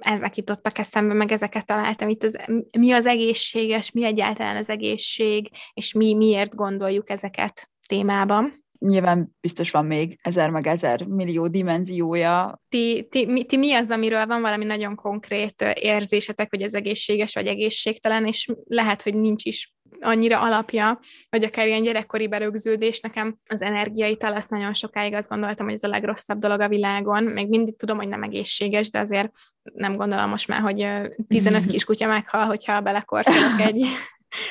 ezek 0.00 0.36
jutottak 0.36 0.78
eszembe, 0.78 1.14
meg 1.14 1.32
ezeket 1.32 1.66
találtam 1.66 2.08
itt, 2.08 2.22
az, 2.22 2.38
mi 2.78 2.92
az 2.92 3.06
egészséges, 3.06 3.90
mi 3.90 4.04
egyáltalán 4.04 4.56
az 4.56 4.68
egészség, 4.68 5.50
és 5.74 5.92
mi 5.92 6.14
miért 6.14 6.54
gondoljuk 6.54 7.10
ezeket 7.10 7.70
témában 7.88 8.66
nyilván 8.78 9.36
biztos 9.40 9.70
van 9.70 9.86
még 9.86 10.18
ezer 10.22 10.50
meg 10.50 10.66
ezer 10.66 11.04
millió 11.04 11.48
dimenziója. 11.48 12.62
Ti, 12.68 13.06
ti, 13.10 13.26
mi, 13.26 13.44
ti 13.44 13.56
mi 13.56 13.72
az, 13.72 13.90
amiről 13.90 14.26
van 14.26 14.40
valami 14.40 14.64
nagyon 14.64 14.94
konkrét 14.94 15.64
érzésetek, 15.80 16.50
hogy 16.50 16.62
ez 16.62 16.74
egészséges 16.74 17.34
vagy 17.34 17.46
egészségtelen, 17.46 18.26
és 18.26 18.48
lehet, 18.66 19.02
hogy 19.02 19.14
nincs 19.14 19.44
is 19.44 19.72
annyira 20.00 20.40
alapja, 20.40 21.00
vagy 21.30 21.44
akár 21.44 21.66
ilyen 21.66 21.82
gyerekkori 21.82 22.28
berögződés. 22.28 23.00
Nekem 23.00 23.38
az 23.48 23.62
energiaital, 23.62 24.32
azt 24.32 24.50
nagyon 24.50 24.74
sokáig 24.74 25.14
azt 25.14 25.28
gondoltam, 25.28 25.66
hogy 25.66 25.74
ez 25.74 25.82
a 25.82 25.88
legrosszabb 25.88 26.38
dolog 26.38 26.60
a 26.60 26.68
világon. 26.68 27.24
Még 27.24 27.48
mindig 27.48 27.76
tudom, 27.76 27.96
hogy 27.96 28.08
nem 28.08 28.22
egészséges, 28.22 28.90
de 28.90 28.98
azért 28.98 29.30
nem 29.62 29.96
gondolom 29.96 30.28
most 30.28 30.48
már, 30.48 30.60
hogy 30.60 30.88
15 31.28 31.66
kiskutya 31.72 32.06
meghal, 32.06 32.46
hogyha 32.46 32.80
belekortolok 32.80 33.60
egy 33.60 33.86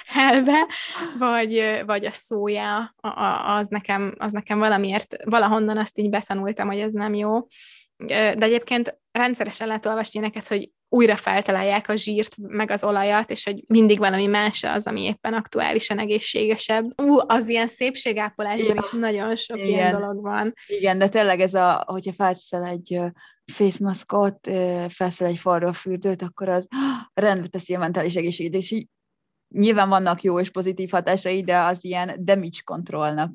helbe, 0.05 0.67
vagy, 1.17 1.81
vagy 1.85 2.05
a 2.05 2.11
szója, 2.11 2.95
az 3.45 3.67
nekem, 3.67 4.15
az 4.17 4.31
nekem 4.31 4.59
valamiért, 4.59 5.15
valahonnan 5.23 5.77
azt 5.77 5.97
így 5.97 6.09
betanultam, 6.09 6.67
hogy 6.67 6.79
ez 6.79 6.93
nem 6.93 7.13
jó. 7.13 7.47
De 8.07 8.37
egyébként 8.39 8.99
rendszeresen 9.11 9.67
lehet 9.67 9.85
olvasni 9.85 10.19
neked, 10.19 10.47
hogy 10.47 10.71
újra 10.89 11.15
feltalálják 11.15 11.89
a 11.89 11.95
zsírt, 11.95 12.35
meg 12.37 12.71
az 12.71 12.83
olajat, 12.83 13.31
és 13.31 13.43
hogy 13.43 13.63
mindig 13.67 13.97
valami 13.97 14.25
más 14.25 14.63
az, 14.63 14.87
ami 14.87 15.01
éppen 15.01 15.33
aktuálisan 15.33 15.99
egészségesebb. 15.99 17.01
Ú, 17.01 17.19
az 17.27 17.47
ilyen 17.47 17.67
szépségápolásban 17.67 18.75
ja. 18.75 18.81
is 18.85 18.91
nagyon 18.91 19.35
sok 19.35 19.57
Igen. 19.57 19.69
ilyen 19.69 19.99
dolog 19.99 20.21
van. 20.21 20.53
Igen, 20.67 20.97
de 20.97 21.09
tényleg 21.09 21.39
ez 21.39 21.53
a, 21.53 21.83
hogyha 21.87 22.13
felteszel 22.13 22.65
egy 22.65 22.99
face 23.53 23.77
maskot, 23.79 24.49
felszel 24.89 25.27
egy 25.27 25.41
fürdőt, 25.73 26.21
akkor 26.21 26.49
az 26.49 26.67
rendbe 27.13 27.47
teszi 27.47 27.75
a 27.75 27.79
mentális 27.79 28.15
egészséget, 28.15 28.53
és 28.53 28.71
így 28.71 28.87
nyilván 29.49 29.89
vannak 29.89 30.21
jó 30.21 30.39
és 30.39 30.49
pozitív 30.49 30.89
hatásai, 30.89 31.43
de 31.43 31.59
az 31.59 31.83
ilyen 31.83 32.15
damage 32.19 32.61
controlnak 32.63 33.31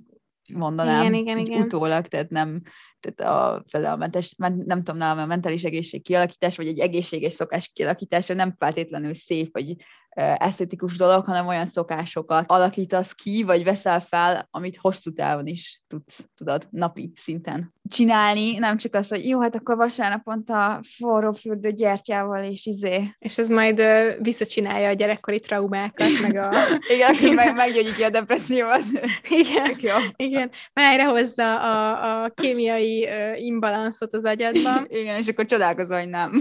mondanám 0.54 1.02
igen, 1.02 1.14
igen, 1.14 1.38
igen. 1.38 1.60
utólag, 1.60 2.06
tehát 2.06 2.30
nem, 2.30 2.62
tehát 3.00 3.32
a, 3.74 3.92
a 3.92 3.96
mentes, 3.96 4.34
nem 4.36 4.82
tudom, 4.82 4.96
nálam 4.96 5.18
a 5.18 5.26
mentális 5.26 5.62
egészség 5.64 6.02
kialakítás, 6.02 6.56
vagy 6.56 6.66
egy 6.66 6.78
egészséges 6.78 7.32
szokás 7.32 7.70
kialakítása 7.74 8.34
nem 8.34 8.54
feltétlenül 8.58 9.14
szép, 9.14 9.52
vagy 9.52 9.76
esztetikus 10.14 10.96
dolog, 10.96 11.24
hanem 11.24 11.46
olyan 11.46 11.66
szokásokat 11.66 12.50
alakítasz 12.50 13.12
ki, 13.12 13.42
vagy 13.42 13.64
veszel 13.64 14.00
fel, 14.00 14.48
amit 14.50 14.76
hosszú 14.76 15.12
távon 15.12 15.46
is 15.46 15.82
tudsz, 15.86 16.28
tudod, 16.34 16.68
napi 16.70 17.12
szinten 17.14 17.74
csinálni, 17.88 18.58
nem 18.58 18.76
csak 18.76 18.94
az, 18.94 19.08
hogy 19.08 19.28
jó, 19.28 19.40
hát 19.40 19.54
akkor 19.54 19.76
vasárnaponta 19.76 20.80
forró 20.96 21.32
fürdő 21.32 21.70
gyertyával, 21.70 22.44
és 22.44 22.66
izé. 22.66 23.02
És 23.18 23.38
ez 23.38 23.48
majd 23.48 23.80
uh, 23.80 24.08
visszacsinálja 24.20 24.88
a 24.88 24.92
gyerekkori 24.92 25.40
traumákat, 25.40 26.08
meg 26.22 26.36
a... 26.36 26.50
igen, 26.94 27.14
akkor 27.14 27.34
meg, 27.34 27.54
meggyógyítja 27.54 28.06
a 28.06 28.10
depressziót. 28.10 28.82
igen, 29.40 29.76
jó. 29.80 29.94
igen, 30.16 30.50
májra 30.72 31.10
hozza 31.10 31.60
a, 31.60 32.24
a 32.24 32.28
kémiai 32.28 33.08
uh, 33.08 33.44
imbalanszot 33.44 34.14
az 34.14 34.24
agyadban. 34.24 34.86
igen, 35.00 35.18
és 35.18 35.28
akkor 35.28 35.44
csodálkozol, 35.44 35.98
hogy 35.98 36.08
nem. 36.08 36.32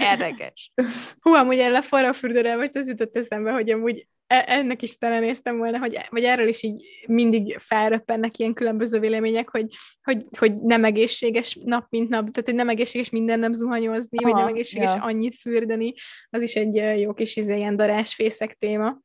Érdekes. 0.00 0.72
Hú, 1.20 1.32
amúgy 1.32 1.58
erről 1.58 1.76
a 1.76 1.82
forrófürdőről 1.82 2.56
most 2.56 2.76
az 2.76 2.88
jutott 2.88 3.16
eszembe, 3.16 3.50
hogy 3.50 3.70
amúgy 3.70 4.06
ennek 4.32 4.82
is 4.82 4.98
talán 4.98 5.20
néztem 5.20 5.56
volna, 5.56 5.78
hogy, 5.78 5.98
vagy 6.10 6.24
erről 6.24 6.48
is 6.48 6.62
így 6.62 7.04
mindig 7.06 7.56
felröppennek 7.58 8.38
ilyen 8.38 8.54
különböző 8.54 8.98
vélemények, 8.98 9.48
hogy, 9.48 9.66
hogy, 10.02 10.24
hogy 10.38 10.60
nem 10.60 10.84
egészséges 10.84 11.58
nap, 11.64 11.86
mint 11.88 12.08
nap, 12.08 12.30
tehát 12.30 12.44
hogy 12.44 12.54
nem 12.54 12.68
egészséges 12.68 13.10
minden 13.10 13.38
nap 13.38 13.52
zuhanyozni, 13.52 14.18
Aha, 14.24 14.32
vagy 14.32 14.42
nem 14.42 14.54
egészséges 14.54 14.94
ja. 14.94 15.02
annyit 15.02 15.34
fürdeni, 15.34 15.94
az 16.30 16.42
is 16.42 16.54
egy 16.54 17.00
jó 17.00 17.12
kis 17.12 17.36
izé, 17.36 17.56
ilyen 17.56 17.76
darásfészek 17.76 18.56
téma. 18.58 18.98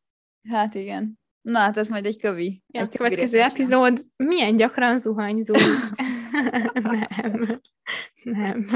Hát 0.49 0.75
igen. 0.75 1.19
Na 1.41 1.59
hát 1.59 1.77
ez 1.77 1.87
majd 1.87 2.05
egy 2.05 2.17
kövi. 2.17 2.61
Ja, 2.67 2.81
egy 2.81 2.97
következő 2.97 3.39
epizód, 3.39 3.99
milyen 4.15 4.57
gyakran 4.57 4.97
zuhanyzunk? 4.97 5.59
nem. 6.73 7.59
Nem. 8.23 8.67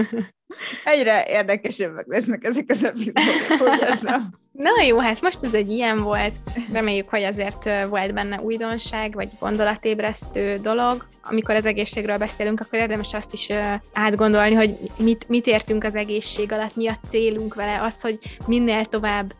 Egyre 0.83 1.25
érdekesebbek 1.27 2.05
lesznek 2.07 2.43
ezek 2.43 2.65
az 2.67 2.83
epizódok. 2.83 4.39
Na 4.51 4.81
jó, 4.87 4.97
hát 4.97 5.21
most 5.21 5.43
ez 5.43 5.53
egy 5.53 5.71
ilyen 5.71 6.01
volt. 6.01 6.33
Reméljük, 6.71 7.09
hogy 7.09 7.23
azért 7.23 7.69
volt 7.89 8.13
benne 8.13 8.41
újdonság, 8.41 9.13
vagy 9.13 9.29
gondolatébresztő 9.39 10.57
dolog. 10.57 11.09
Amikor 11.23 11.55
az 11.55 11.65
egészségről 11.65 12.17
beszélünk, 12.17 12.59
akkor 12.59 12.79
érdemes 12.79 13.13
azt 13.13 13.33
is 13.33 13.49
átgondolni, 13.93 14.53
hogy 14.55 14.77
mit, 14.97 15.29
mit 15.29 15.47
értünk 15.47 15.83
az 15.83 15.95
egészség 15.95 16.51
alatt, 16.51 16.75
mi 16.75 16.87
a 16.87 16.97
célunk 17.09 17.55
vele, 17.55 17.81
az, 17.81 18.01
hogy 18.01 18.17
minél 18.45 18.85
tovább 18.85 19.33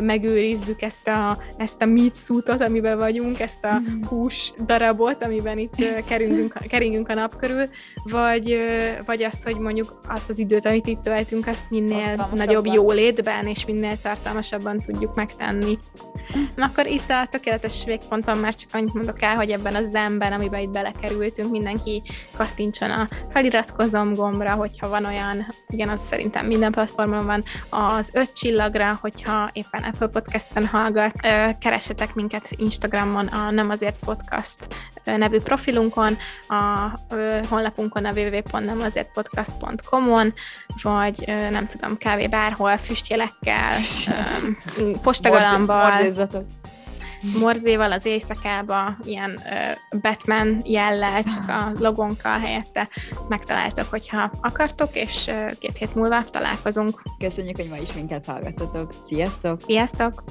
megőrizzük 0.00 0.82
ezt 0.82 1.08
a, 1.08 1.42
ezt 1.56 1.82
a 1.82 1.86
meat 1.86 2.16
suitot, 2.16 2.60
amiben 2.60 2.98
vagyunk, 2.98 3.40
ezt 3.40 3.64
a 3.64 3.72
mhm. 3.72 4.06
hús 4.06 4.52
darabot, 4.66 5.22
amiben 5.22 5.58
itt 5.58 6.04
keringünk, 6.08 6.58
keringünk 6.68 7.08
a 7.08 7.14
nap 7.14 7.36
körül, 7.36 7.68
vagy, 8.04 8.58
vagy 9.04 9.22
az, 9.22 9.44
hogy 9.44 9.58
mondjuk 9.58 10.00
azt 10.08 10.28
az 10.28 10.38
időt, 10.38 10.57
amit 10.66 10.86
itt 10.86 11.02
töltünk, 11.02 11.46
azt 11.46 11.70
minél 11.70 12.28
nagyobb 12.34 12.66
jólétben 12.66 13.46
és 13.46 13.64
minél 13.66 14.00
tartalmasabban 14.02 14.80
tudjuk 14.80 15.14
megtenni. 15.14 15.78
Na 16.54 16.64
akkor 16.64 16.86
itt 16.86 17.10
a 17.10 17.26
tökéletes 17.30 17.84
végponton 17.84 18.38
már 18.38 18.54
csak 18.54 18.70
annyit 18.72 18.94
mondok 18.94 19.22
el, 19.22 19.36
hogy 19.36 19.50
ebben 19.50 19.74
a 19.74 19.82
zenben, 19.82 20.32
amiben 20.32 20.60
itt 20.60 20.70
belekerültünk, 20.70 21.50
mindenki 21.50 22.02
kattintson 22.36 22.90
a 22.90 23.08
feliratkozom 23.30 24.14
gombra, 24.14 24.54
hogyha 24.54 24.88
van 24.88 25.04
olyan, 25.04 25.46
igen, 25.68 25.88
az 25.88 26.00
szerintem 26.00 26.46
minden 26.46 26.72
platformon 26.72 27.26
van, 27.26 27.44
az 27.68 28.10
öt 28.12 28.32
csillagra, 28.32 28.98
hogyha 29.00 29.50
éppen 29.52 29.82
Apple 29.82 30.06
Podcast-en 30.06 30.66
hallgat, 30.66 31.12
keressetek 31.58 32.14
minket 32.14 32.50
Instagramon 32.56 33.26
a 33.26 33.50
Nem 33.50 33.70
azért 33.70 33.96
podcast 34.04 34.66
nevű 35.04 35.40
profilunkon, 35.40 36.16
a 36.48 36.88
honlapunkon 37.48 38.04
a 38.04 38.12
www.nemazértpodcast.com-on, 38.12 40.34
vagy 40.82 41.24
nem 41.50 41.66
tudom, 41.66 41.98
kávé 41.98 42.26
bárhol, 42.26 42.76
füstjelekkel, 42.76 43.78
postagalambal, 45.02 46.17
morzéval 47.40 47.92
az 47.92 48.04
éjszakába, 48.04 48.96
ilyen 49.04 49.30
uh, 49.30 50.00
Batman 50.00 50.62
jellel, 50.64 51.22
csak 51.22 51.48
a 51.48 51.72
logonkkal 51.78 52.38
helyette 52.38 52.88
megtaláltok, 53.28 53.86
hogyha 53.90 54.30
akartok, 54.40 54.94
és 54.94 55.26
uh, 55.26 55.52
két 55.58 55.76
hét 55.76 55.94
múlva 55.94 56.24
találkozunk. 56.24 57.02
Köszönjük, 57.18 57.56
hogy 57.56 57.68
ma 57.68 57.76
is 57.76 57.92
minket 57.92 58.26
hallgattatok. 58.26 58.94
Sziasztok! 59.06 59.60
Sziasztok! 59.60 60.22